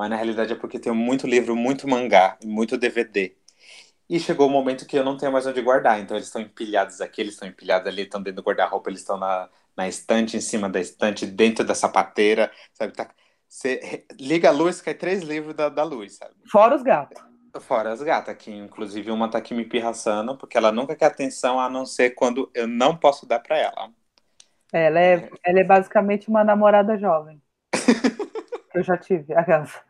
Mas 0.00 0.08
na 0.08 0.16
realidade 0.16 0.50
é 0.50 0.56
porque 0.56 0.78
tem 0.78 0.90
muito 0.94 1.26
livro, 1.26 1.54
muito 1.54 1.86
mangá, 1.86 2.38
muito 2.42 2.78
DVD. 2.78 3.36
E 4.08 4.18
chegou 4.18 4.46
o 4.46 4.50
momento 4.50 4.86
que 4.86 4.98
eu 4.98 5.04
não 5.04 5.14
tenho 5.14 5.30
mais 5.30 5.46
onde 5.46 5.60
guardar. 5.60 6.00
Então 6.00 6.16
eles 6.16 6.28
estão 6.28 6.40
empilhados 6.40 7.02
aqui, 7.02 7.20
eles 7.20 7.34
estão 7.34 7.46
empilhados 7.46 7.86
ali, 7.86 8.04
estão 8.04 8.22
dentro 8.22 8.42
do 8.42 8.46
guarda-roupa, 8.46 8.88
eles 8.88 9.00
estão 9.00 9.18
na, 9.18 9.50
na 9.76 9.86
estante, 9.86 10.38
em 10.38 10.40
cima 10.40 10.70
da 10.70 10.80
estante, 10.80 11.26
dentro 11.26 11.66
da 11.66 11.74
sapateira, 11.74 12.50
sabe? 12.72 12.94
Tá, 12.94 13.10
você 13.46 14.06
liga 14.18 14.48
a 14.48 14.52
luz, 14.52 14.80
cai 14.80 14.94
três 14.94 15.22
livros 15.22 15.52
da, 15.52 15.68
da 15.68 15.82
luz, 15.82 16.16
sabe? 16.16 16.32
Fora 16.50 16.76
os 16.76 16.82
gatos. 16.82 17.22
Fora 17.60 17.92
as 17.92 18.02
gatas, 18.02 18.34
que 18.38 18.50
inclusive 18.50 19.10
uma 19.10 19.30
tá 19.30 19.36
aqui 19.36 19.52
me 19.52 19.66
pirraçando, 19.66 20.34
porque 20.34 20.56
ela 20.56 20.72
nunca 20.72 20.96
quer 20.96 21.08
atenção 21.08 21.60
a 21.60 21.68
não 21.68 21.84
ser 21.84 22.14
quando 22.14 22.50
eu 22.54 22.66
não 22.66 22.96
posso 22.96 23.26
dar 23.26 23.40
para 23.40 23.58
ela. 23.58 23.90
Ela 24.72 24.98
é, 24.98 25.30
ela 25.44 25.60
é 25.60 25.64
basicamente 25.64 26.30
uma 26.30 26.42
namorada 26.42 26.96
jovem. 26.96 27.38
eu 28.74 28.82
já 28.82 28.96
tive, 28.96 29.34
a 29.34 29.44
casa 29.44 29.89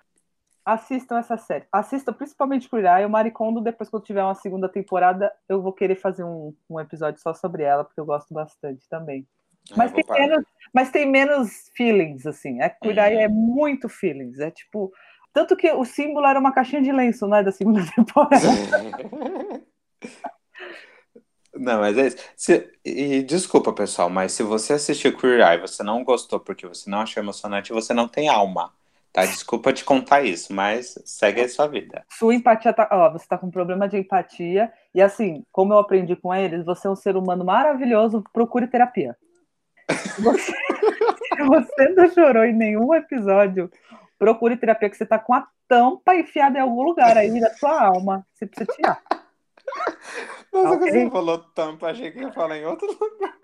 assistam 0.72 1.18
essa 1.18 1.36
série. 1.36 1.64
Assistam 1.72 2.12
principalmente 2.12 2.68
por 2.68 2.80
Eye. 2.80 3.04
O 3.04 3.10
Maricondo, 3.10 3.60
depois 3.60 3.88
que 3.88 3.96
eu 3.96 4.00
tiver 4.00 4.22
uma 4.22 4.34
segunda 4.34 4.68
temporada, 4.68 5.32
eu 5.48 5.60
vou 5.60 5.72
querer 5.72 5.96
fazer 5.96 6.24
um, 6.24 6.54
um 6.68 6.78
episódio 6.78 7.20
só 7.20 7.34
sobre 7.34 7.62
ela, 7.62 7.84
porque 7.84 8.00
eu 8.00 8.06
gosto 8.06 8.32
bastante 8.32 8.88
também. 8.88 9.26
É, 9.70 9.76
mas, 9.76 9.92
tem 9.92 10.04
menos, 10.08 10.44
mas 10.72 10.90
tem 10.90 11.06
menos 11.06 11.70
feelings, 11.74 12.26
assim. 12.26 12.60
É 12.60 12.68
que 12.68 12.88
uhum. 12.88 12.98
é 12.98 13.28
muito 13.28 13.88
feelings. 13.88 14.38
É 14.38 14.50
tipo. 14.50 14.92
Tanto 15.32 15.56
que 15.56 15.70
o 15.70 15.84
símbolo 15.84 16.26
era 16.26 16.40
uma 16.40 16.52
caixinha 16.52 16.82
de 16.82 16.90
lenço, 16.90 17.26
né? 17.28 17.42
Da 17.42 17.52
segunda 17.52 17.80
temporada. 17.94 18.36
Não, 21.52 21.80
mas 21.80 21.98
é 21.98 22.06
isso. 22.06 22.16
Se, 22.36 22.72
e 22.84 23.22
desculpa, 23.22 23.72
pessoal, 23.72 24.08
mas 24.08 24.32
se 24.32 24.42
você 24.42 24.74
assistiu 24.74 25.16
Queer 25.16 25.40
Eye 25.40 25.58
e 25.58 25.60
você 25.60 25.82
não 25.82 26.04
gostou 26.04 26.38
porque 26.38 26.66
você 26.66 26.88
não 26.88 27.00
achou 27.00 27.20
emocionante, 27.20 27.72
você 27.72 27.92
não 27.92 28.06
tem 28.08 28.28
alma. 28.28 28.72
Tá, 29.12 29.24
desculpa 29.24 29.72
te 29.72 29.84
contar 29.84 30.22
isso, 30.22 30.52
mas 30.52 30.94
segue 31.04 31.40
a 31.40 31.48
sua 31.48 31.66
vida. 31.66 32.04
Sua 32.11 32.32
empatia 32.34 32.72
tá. 32.72 32.88
Ó, 32.92 33.11
você 33.11 33.26
tá 33.26 33.36
com 33.36 33.50
problema 33.50 33.88
de 33.88 33.98
empatia. 33.98 34.72
E 34.94 35.02
assim, 35.02 35.44
como 35.50 35.72
eu 35.72 35.78
aprendi 35.78 36.14
com 36.14 36.32
eles, 36.32 36.64
você 36.64 36.86
é 36.86 36.90
um 36.90 36.96
ser 36.96 37.16
humano 37.16 37.44
maravilhoso, 37.44 38.22
procure 38.32 38.68
terapia. 38.68 39.16
Você, 40.20 40.52
se 40.52 41.42
você 41.42 41.88
não 41.88 42.08
chorou 42.11 42.44
em 42.44 42.52
nenhum 42.52 42.94
episódio, 42.94 43.68
procure 44.16 44.56
terapia, 44.56 44.88
que 44.88 44.96
você 44.96 45.04
tá 45.04 45.18
com 45.18 45.34
a 45.34 45.48
tampa 45.66 46.14
enfiada 46.14 46.58
em 46.58 46.61
algum 46.61 46.82
lugar 46.82 47.16
aí 47.16 47.40
da 47.40 47.52
sua 47.54 47.86
alma. 47.86 48.24
Você 48.32 48.46
precisa 48.46 48.72
tirar. 48.72 49.02
Nossa, 50.52 50.74
okay? 50.74 50.90
você 50.90 51.11
falou 51.11 51.38
tampa, 51.38 51.90
achei 51.90 52.11
que 52.12 52.20
ia 52.20 52.32
falar 52.32 52.58
em 52.58 52.66
outro 52.66 52.86
lugar. 52.86 53.34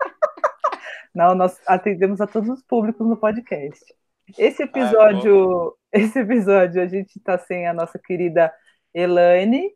Não, 1.13 1.33
nós 1.35 1.59
atendemos 1.67 2.21
a 2.21 2.27
todos 2.27 2.47
os 2.47 2.61
públicos 2.61 3.05
no 3.05 3.17
podcast. 3.17 3.83
Esse 4.37 4.63
episódio, 4.63 5.77
Ai, 5.93 6.01
esse 6.01 6.19
episódio 6.19 6.81
a 6.81 6.87
gente 6.87 7.19
tá 7.19 7.37
sem 7.37 7.67
a 7.67 7.73
nossa 7.73 7.99
querida 7.99 8.53
Elaine, 8.93 9.71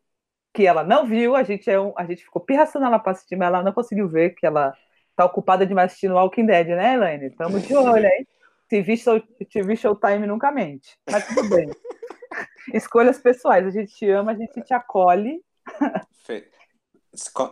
que 0.53 0.65
ela 0.65 0.83
não 0.83 1.05
viu, 1.05 1.35
a 1.35 1.43
gente 1.43 1.69
é 1.69 1.79
um, 1.79 1.93
a 1.95 2.05
gente 2.05 2.23
ficou 2.23 2.41
pirraçando 2.41 2.85
ela 2.85 2.99
para 2.99 3.13
assistir, 3.13 3.35
mas 3.35 3.47
ela 3.47 3.63
não 3.63 3.71
conseguiu 3.71 4.07
ver 4.09 4.31
que 4.31 4.45
ela 4.45 4.75
tá 5.15 5.25
ocupada 5.25 5.65
demais 5.65 5.91
assistindo 5.91 6.15
Walking 6.15 6.45
Dead, 6.45 6.67
né, 6.67 6.95
Elaine? 6.95 7.27
Estamos 7.27 7.65
de 7.65 7.75
olho, 7.75 8.05
hein? 8.05 8.27
Se 8.69 8.81
vi, 8.81 8.97
show, 8.97 9.21
vi 9.65 9.75
Showtime, 9.75 10.25
nunca 10.25 10.51
mente. 10.51 10.97
Mas 11.09 11.27
tudo 11.27 11.49
bem. 11.49 11.69
Escolhas 12.73 13.19
pessoais, 13.19 13.65
a 13.65 13.69
gente 13.69 13.93
te 13.93 14.09
ama, 14.09 14.31
a 14.31 14.35
gente 14.35 14.61
te 14.61 14.73
acolhe. 14.73 15.43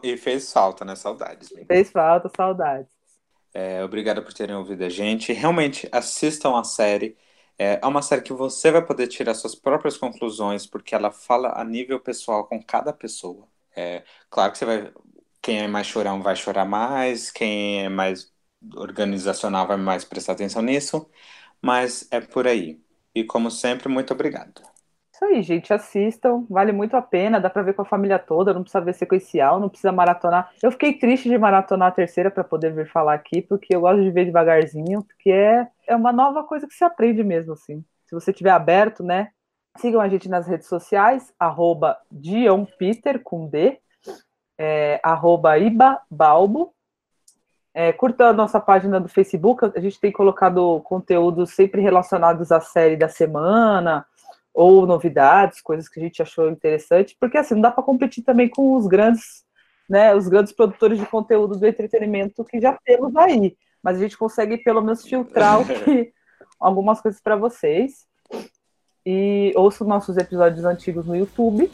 E 0.02 0.16
fez 0.16 0.52
falta, 0.52 0.86
né? 0.86 0.96
Saudades. 0.96 1.50
Fez 1.68 1.92
falta, 1.92 2.32
saudades. 2.36 2.90
É, 3.54 3.84
obrigado 3.84 4.24
por 4.24 4.34
terem 4.34 4.56
ouvido 4.56 4.84
a 4.84 4.90
gente. 4.90 5.34
Realmente 5.34 5.90
assistam 5.92 6.58
a 6.60 6.64
série. 6.64 7.18
É, 7.58 7.80
é 7.82 7.86
uma 7.88 8.02
série 8.02 8.22
que 8.22 8.34
você 8.34 8.72
vai 8.72 8.86
poder 8.86 9.08
tirar 9.08 9.34
suas 9.34 9.56
próprias 9.56 9.98
conclusões, 9.98 10.66
porque 10.68 10.94
ela 10.96 11.12
fala 11.12 11.60
a 11.60 11.64
nível 11.64 12.00
pessoal 12.00 12.46
com 12.48 12.62
cada 12.64 12.94
pessoa. 12.94 13.48
É, 13.76 14.04
claro 14.30 14.52
que 14.52 14.58
você 14.60 14.66
vai. 14.66 14.94
Quem 15.42 15.60
é 15.62 15.68
mais 15.68 15.88
chorão 15.88 16.22
vai 16.22 16.36
chorar 16.36 16.66
mais, 16.66 17.32
quem 17.32 17.86
é 17.86 17.90
mais 17.90 18.32
organizacional 18.76 19.66
vai 19.68 19.78
mais 19.78 20.04
prestar 20.06 20.34
atenção 20.34 20.62
nisso, 20.62 21.10
mas 21.62 22.08
é 22.12 22.20
por 22.22 22.48
aí. 22.48 22.82
E 23.16 23.24
como 23.24 23.50
sempre, 23.52 23.90
muito 23.90 24.14
obrigado. 24.14 24.62
Isso 25.20 25.26
aí, 25.26 25.44
gente, 25.44 25.74
assistam, 25.74 26.46
vale 26.50 26.72
muito 26.72 26.96
a 26.96 27.02
pena, 27.02 27.42
dá 27.42 27.50
pra 27.50 27.62
ver 27.62 27.74
com 27.74 27.82
a 27.82 27.86
família 27.86 28.18
toda, 28.18 28.54
não 28.54 28.62
precisa 28.62 28.80
ver 28.80 28.94
sequencial, 28.94 29.60
não 29.60 29.68
precisa 29.68 29.92
maratonar. 29.92 30.50
Eu 30.64 30.72
fiquei 30.72 30.94
triste 30.94 31.28
de 31.28 31.38
maratonar 31.38 31.90
a 31.90 31.92
terceira 31.92 32.32
para 32.32 32.42
poder 32.42 32.74
vir 32.74 32.88
falar 32.90 33.16
aqui, 33.16 33.42
porque 33.42 33.76
eu 33.76 33.82
gosto 33.82 34.02
de 34.02 34.12
ver 34.12 34.24
devagarzinho, 34.24 35.04
porque 35.04 35.30
é, 35.30 35.68
é 35.86 35.94
uma 35.94 36.14
nova 36.14 36.42
coisa 36.46 36.66
que 36.66 36.74
se 36.74 36.86
aprende 36.86 37.22
mesmo, 37.22 37.52
assim. 37.52 37.84
Se 38.06 38.16
você 38.16 38.32
tiver 38.32 38.52
aberto, 38.52 39.04
né? 39.04 39.32
Sigam 39.78 40.00
a 40.00 40.08
gente 40.08 40.30
nas 40.30 40.48
redes 40.48 40.70
sociais, 40.70 41.34
arroba 41.38 41.98
Peter, 42.78 43.20
com 43.22 43.46
D, 43.46 43.78
é, 44.58 45.02
arroba 45.04 45.58
Iba 45.58 46.02
Balbo. 46.10 46.74
É, 47.74 47.92
curta 47.92 48.28
a 48.28 48.34
nossa 48.34 48.58
página 48.58 49.02
do 49.02 49.10
Facebook, 49.10 49.70
a 49.76 49.82
gente 49.82 50.00
tem 50.00 50.14
colocado 50.14 50.80
conteúdos 50.86 51.50
sempre 51.50 51.82
relacionados 51.82 52.54
à 52.54 52.62
série 52.62 52.96
da 52.96 53.10
semana, 53.10 54.06
ou 54.60 54.86
novidades, 54.86 55.62
coisas 55.62 55.88
que 55.88 56.02
a 56.02 56.04
gente 56.04 56.22
achou 56.22 56.50
interessante, 56.50 57.16
porque 57.18 57.38
assim, 57.38 57.54
não 57.54 57.62
dá 57.62 57.72
para 57.72 57.82
competir 57.82 58.26
também 58.26 58.50
com 58.50 58.76
os 58.76 58.88
grandes, 58.88 59.46
né, 59.90 60.14
os 60.14 60.28
grandes 60.28 60.52
produtores 60.52 61.00
de 61.00 61.06
conteúdo 61.06 61.58
do 61.58 61.66
entretenimento 61.66 62.44
que 62.44 62.60
já 62.60 62.78
temos 62.84 63.16
aí, 63.16 63.56
mas 63.82 63.96
a 63.96 64.02
gente 64.02 64.18
consegue 64.18 64.58
pelo 64.58 64.82
menos 64.82 65.06
filtrar 65.06 65.66
que, 65.66 66.12
algumas 66.60 67.00
coisas 67.00 67.22
para 67.22 67.38
vocês. 67.38 68.06
E 69.06 69.54
ouçam 69.56 69.88
nossos 69.88 70.18
episódios 70.18 70.66
antigos 70.66 71.06
no 71.06 71.16
YouTube. 71.16 71.72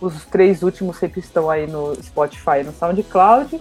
Os 0.00 0.24
três 0.24 0.62
últimos 0.62 0.96
sempre 0.96 1.20
estão 1.20 1.50
aí 1.50 1.66
no 1.66 1.94
Spotify 2.02 2.60
e 2.60 2.64
no 2.64 2.72
SoundCloud. 2.72 3.60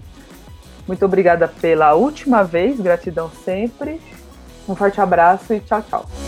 Muito 0.87 1.05
obrigada 1.05 1.45
pela 1.49 1.93
última 1.93 2.41
vez, 2.41 2.79
gratidão 2.79 3.29
sempre. 3.29 3.99
Um 4.67 4.75
forte 4.75 5.01
abraço 5.01 5.53
e 5.53 5.59
tchau, 5.59 5.83
tchau. 5.83 6.24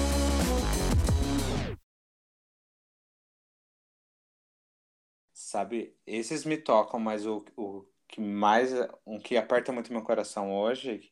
Sabe, 5.58 5.98
esses 6.06 6.46
me 6.46 6.56
tocam, 6.56 7.00
mas 7.00 7.26
o, 7.26 7.44
o 7.56 7.84
que 8.08 8.22
mais, 8.22 8.72
um 9.04 9.18
que 9.20 9.36
aperta 9.36 9.72
muito 9.72 9.92
meu 9.92 10.04
coração 10.04 10.54
hoje 10.54 11.10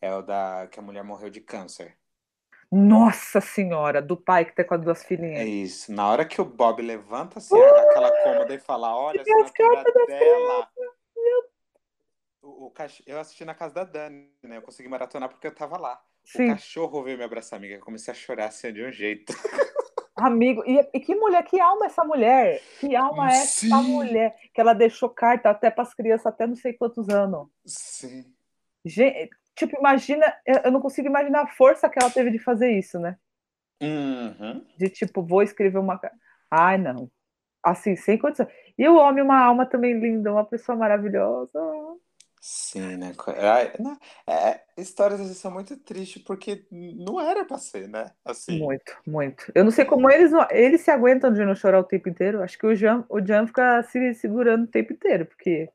é 0.00 0.14
o 0.14 0.22
da 0.22 0.66
que 0.72 0.80
a 0.80 0.82
mulher 0.82 1.04
morreu 1.04 1.28
de 1.28 1.42
câncer. 1.42 1.98
Nossa 2.70 3.38
senhora, 3.38 4.00
do 4.00 4.16
pai 4.16 4.46
que 4.46 4.54
tá 4.54 4.64
com 4.64 4.72
as 4.76 4.80
duas 4.80 5.04
filhinhas. 5.04 5.40
É 5.40 5.44
isso. 5.44 5.92
Na 5.92 6.08
hora 6.08 6.24
que 6.24 6.40
o 6.40 6.44
Bob 6.46 6.80
levanta 6.80 7.38
assim, 7.38 7.54
uh, 7.54 7.76
aquela 7.80 8.10
cômoda 8.22 8.54
e 8.54 8.58
fala, 8.58 8.96
olha, 8.96 9.20
a 9.20 9.42
assinatura 9.44 10.06
dela. 10.06 10.70
O, 12.40 12.68
o 12.68 12.72
Eu 13.06 13.20
assisti 13.20 13.44
na 13.44 13.54
casa 13.54 13.74
da 13.74 13.84
Dani, 13.84 14.30
né? 14.42 14.56
Eu 14.56 14.62
consegui 14.62 14.88
maratonar 14.88 15.28
porque 15.28 15.46
eu 15.46 15.54
tava 15.54 15.76
lá. 15.76 16.02
Sim. 16.24 16.46
O 16.46 16.54
cachorro 16.54 17.02
veio 17.02 17.18
me 17.18 17.24
abraçar, 17.24 17.58
amiga. 17.58 17.74
Eu 17.74 17.80
comecei 17.80 18.10
a 18.10 18.14
chorar 18.14 18.46
assim 18.46 18.72
de 18.72 18.82
um 18.82 18.90
jeito. 18.90 19.34
Amigo, 20.22 20.62
e, 20.64 20.78
e, 20.94 21.00
que 21.00 21.16
mulher, 21.16 21.42
que 21.42 21.60
alma 21.60 21.86
essa 21.86 22.04
mulher? 22.04 22.60
Que 22.78 22.94
alma 22.94 23.28
é 23.28 23.38
essa 23.38 23.76
mulher? 23.82 24.36
Que 24.54 24.60
ela 24.60 24.72
deixou 24.72 25.10
carta 25.10 25.50
até 25.50 25.68
para 25.68 25.82
as 25.82 25.92
crianças, 25.92 26.26
até 26.26 26.46
não 26.46 26.54
sei 26.54 26.72
quantos 26.74 27.08
anos. 27.08 27.48
Sim. 27.66 28.24
Gente, 28.84 29.30
tipo, 29.56 29.76
imagina, 29.76 30.32
eu 30.64 30.70
não 30.70 30.80
consigo 30.80 31.08
imaginar 31.08 31.42
a 31.42 31.48
força 31.48 31.88
que 31.88 31.98
ela 32.00 32.08
teve 32.10 32.30
de 32.30 32.38
fazer 32.38 32.70
isso, 32.70 33.00
né? 33.00 33.16
Uhum. 33.82 34.64
De 34.78 34.88
tipo, 34.88 35.24
vou 35.24 35.42
escrever 35.42 35.78
uma. 35.78 36.00
Ai, 36.48 36.78
não. 36.78 37.10
Assim, 37.60 37.96
sem 37.96 38.16
condição. 38.16 38.46
E 38.78 38.88
o 38.88 38.96
homem, 38.96 39.24
uma 39.24 39.40
alma 39.40 39.66
também 39.66 39.98
linda, 39.98 40.32
uma 40.32 40.44
pessoa 40.44 40.78
maravilhosa. 40.78 41.58
Sim, 42.44 42.96
né? 42.96 43.14
Co- 43.14 43.30
ai, 43.30 43.72
não, 43.78 43.96
É, 44.26 44.64
histórias 44.76 45.20
assim 45.20 45.34
são 45.34 45.50
muito 45.50 45.76
tristes 45.78 46.22
porque 46.22 46.66
não 46.70 47.20
era 47.20 47.44
pra 47.44 47.56
ser, 47.58 47.88
né? 47.88 48.12
Assim, 48.24 48.68
Muito, 48.68 48.92
muito. 49.06 49.50
Eu 49.54 49.64
não 49.64 49.70
sei 49.70 49.84
como 49.84 50.10
eles 50.10 50.30
não- 50.32 50.46
eles 50.50 50.82
se 50.82 50.90
aguentam 50.90 51.32
de 51.32 51.44
não 51.44 51.54
chorar 51.54 51.80
o 51.80 51.84
tempo 51.84 52.08
inteiro. 52.08 52.42
Acho 52.42 52.58
que 52.58 52.66
o 52.66 52.74
Jan, 52.74 53.04
o 53.08 53.20
Jan 53.20 53.46
fica 53.46 53.82
se 53.84 54.14
segurando 54.14 54.64
o 54.64 54.66
tempo 54.66 54.92
inteiro, 54.92 55.26
porque 55.26 55.70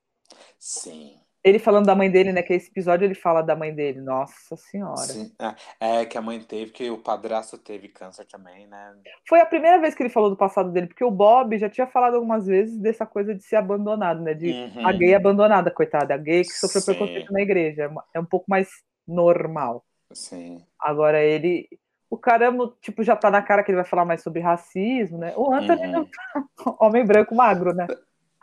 sim. 0.60 1.20
Ele 1.48 1.60
falando 1.60 1.86
da 1.86 1.96
mãe 1.96 2.10
dele, 2.12 2.32
né? 2.32 2.42
Que 2.44 2.54
esse 2.54 2.70
episódio 2.70 3.06
ele 3.06 3.14
fala 3.16 3.42
da 3.42 3.56
mãe 3.56 3.74
dele. 3.74 4.02
Nossa 4.02 4.56
senhora. 4.56 4.98
Sim. 4.98 5.32
Ah, 5.40 5.56
É 5.80 6.06
que 6.06 6.18
a 6.18 6.22
mãe 6.22 6.40
teve, 6.40 6.72
que 6.72 6.90
o 6.90 6.98
padrasto 6.98 7.58
teve 7.58 7.88
câncer 7.88 8.26
também, 8.26 8.68
né? 8.68 8.94
Foi 9.28 9.40
a 9.40 9.46
primeira 9.46 9.80
vez 9.80 9.94
que 9.96 10.04
ele 10.04 10.10
falou 10.10 10.30
do 10.30 10.38
passado 10.38 10.72
dele, 10.72 10.88
porque 10.88 11.04
o 11.04 11.12
Bob 11.12 11.58
já 11.58 11.70
tinha 11.70 11.88
falado 11.88 12.16
algumas 12.16 12.46
vezes 12.46 12.78
dessa 12.78 13.06
coisa 13.06 13.34
de 13.34 13.44
ser 13.44 13.56
abandonado, 13.58 14.22
né? 14.22 14.34
De 14.34 14.52
Uhum. 14.52 14.88
a 14.88 14.92
gay 14.92 15.14
abandonada, 15.16 15.72
coitada, 15.72 16.14
a 16.14 16.18
gay 16.18 16.42
que 16.44 16.52
sofreu 16.54 16.82
Sim. 16.82 16.92
preconceito 16.94 17.32
na 17.34 17.42
igreja. 17.42 17.84
É 18.14 18.18
É 18.18 18.20
um 18.20 18.26
pouco 18.26 18.46
mais 18.50 18.68
normal. 19.08 19.84
Sim. 20.14 20.64
Agora 20.80 21.22
ele. 21.24 21.68
O 22.10 22.18
caramba, 22.18 22.74
tipo, 22.82 23.04
já 23.04 23.16
tá 23.18 23.30
na 23.30 23.42
cara 23.42 23.62
que 23.64 23.70
ele 23.72 23.76
vai 23.76 23.84
falar 23.86 24.06
mais 24.06 24.22
sobre 24.24 24.40
racismo, 24.42 25.18
né? 25.18 25.34
O 25.36 25.54
Anthony 25.54 25.88
Uhum. 25.88 25.92
não 25.92 26.06
tá. 26.06 26.44
Homem 26.80 27.06
branco 27.06 27.36
magro, 27.36 27.74
né? 27.74 27.86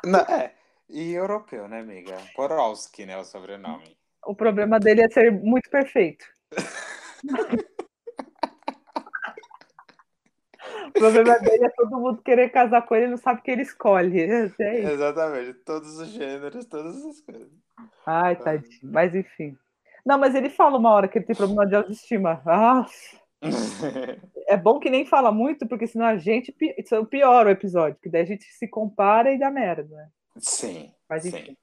Não, 0.05 0.21
é. 0.21 0.53
E 0.89 1.12
europeu, 1.12 1.66
né, 1.68 1.80
amiga? 1.80 2.16
Porowski, 2.35 3.07
né? 3.07 3.16
O 3.16 3.24
sobrenome. 3.24 3.97
O 4.24 4.35
problema 4.35 4.78
dele 4.78 5.03
é 5.03 5.09
ser 5.09 5.30
muito 5.32 5.70
perfeito. 5.70 6.24
o 10.89 10.93
problema 10.93 11.39
dele 11.39 11.66
é 11.66 11.70
todo 11.70 12.01
mundo 12.01 12.22
querer 12.22 12.51
casar 12.51 12.82
com 12.82 12.95
ele 12.95 13.07
e 13.07 13.11
não 13.11 13.16
sabe 13.16 13.41
o 13.41 13.43
que 13.43 13.51
ele 13.51 13.62
escolhe. 13.62 14.20
É 14.20 14.45
isso. 14.47 14.62
Exatamente. 14.62 15.55
Todos 15.64 15.99
os 15.99 16.09
gêneros, 16.09 16.66
todas 16.66 17.05
as 17.05 17.20
coisas. 17.20 17.53
Ai, 18.07 18.37
tadinho. 18.37 18.80
Mas 18.82 19.14
enfim. 19.14 19.57
Não, 20.05 20.18
mas 20.18 20.35
ele 20.35 20.51
fala 20.51 20.78
uma 20.78 20.91
hora 20.91 21.09
que 21.09 21.18
ele 21.18 21.26
tem 21.26 21.37
problema 21.37 21.66
de 21.66 21.74
autoestima. 21.74 22.43
Ah, 22.47 22.87
é 24.49 24.57
bom 24.57 24.78
que 24.78 24.91
nem 24.91 25.07
fala 25.07 25.32
muito, 25.32 25.66
porque 25.66 25.87
senão 25.87 26.07
a 26.07 26.16
gente 26.16 26.55
isso 26.78 27.05
piora 27.07 27.49
o 27.49 27.53
episódio, 27.53 27.99
que 28.03 28.09
daí 28.09 28.22
a 28.22 28.26
gente 28.26 28.45
se 28.45 28.68
compara 28.68 29.32
e 29.32 29.39
dá 29.39 29.51
merda. 29.51 29.97
né? 29.97 30.09
Sim. 30.39 30.93
Mas 31.09 31.22
sim. 31.22 31.28
enfim. 31.28 31.57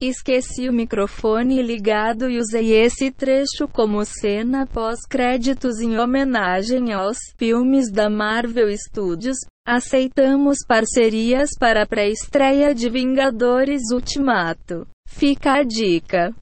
Esqueci 0.00 0.68
o 0.68 0.72
microfone 0.72 1.62
ligado 1.62 2.28
e 2.28 2.38
usei 2.38 2.72
esse 2.72 3.10
trecho 3.10 3.66
como 3.72 4.04
cena 4.04 4.66
pós-créditos 4.66 5.80
em 5.80 5.98
homenagem 5.98 6.92
aos 6.92 7.16
filmes 7.38 7.90
da 7.90 8.10
Marvel 8.10 8.68
Studios. 8.76 9.38
Aceitamos 9.66 10.58
parcerias 10.66 11.50
para 11.58 11.84
a 11.84 11.86
pré-estreia 11.86 12.74
de 12.74 12.90
Vingadores 12.90 13.82
Ultimato. 13.92 14.86
Fica 15.08 15.54
a 15.54 15.62
dica. 15.62 16.34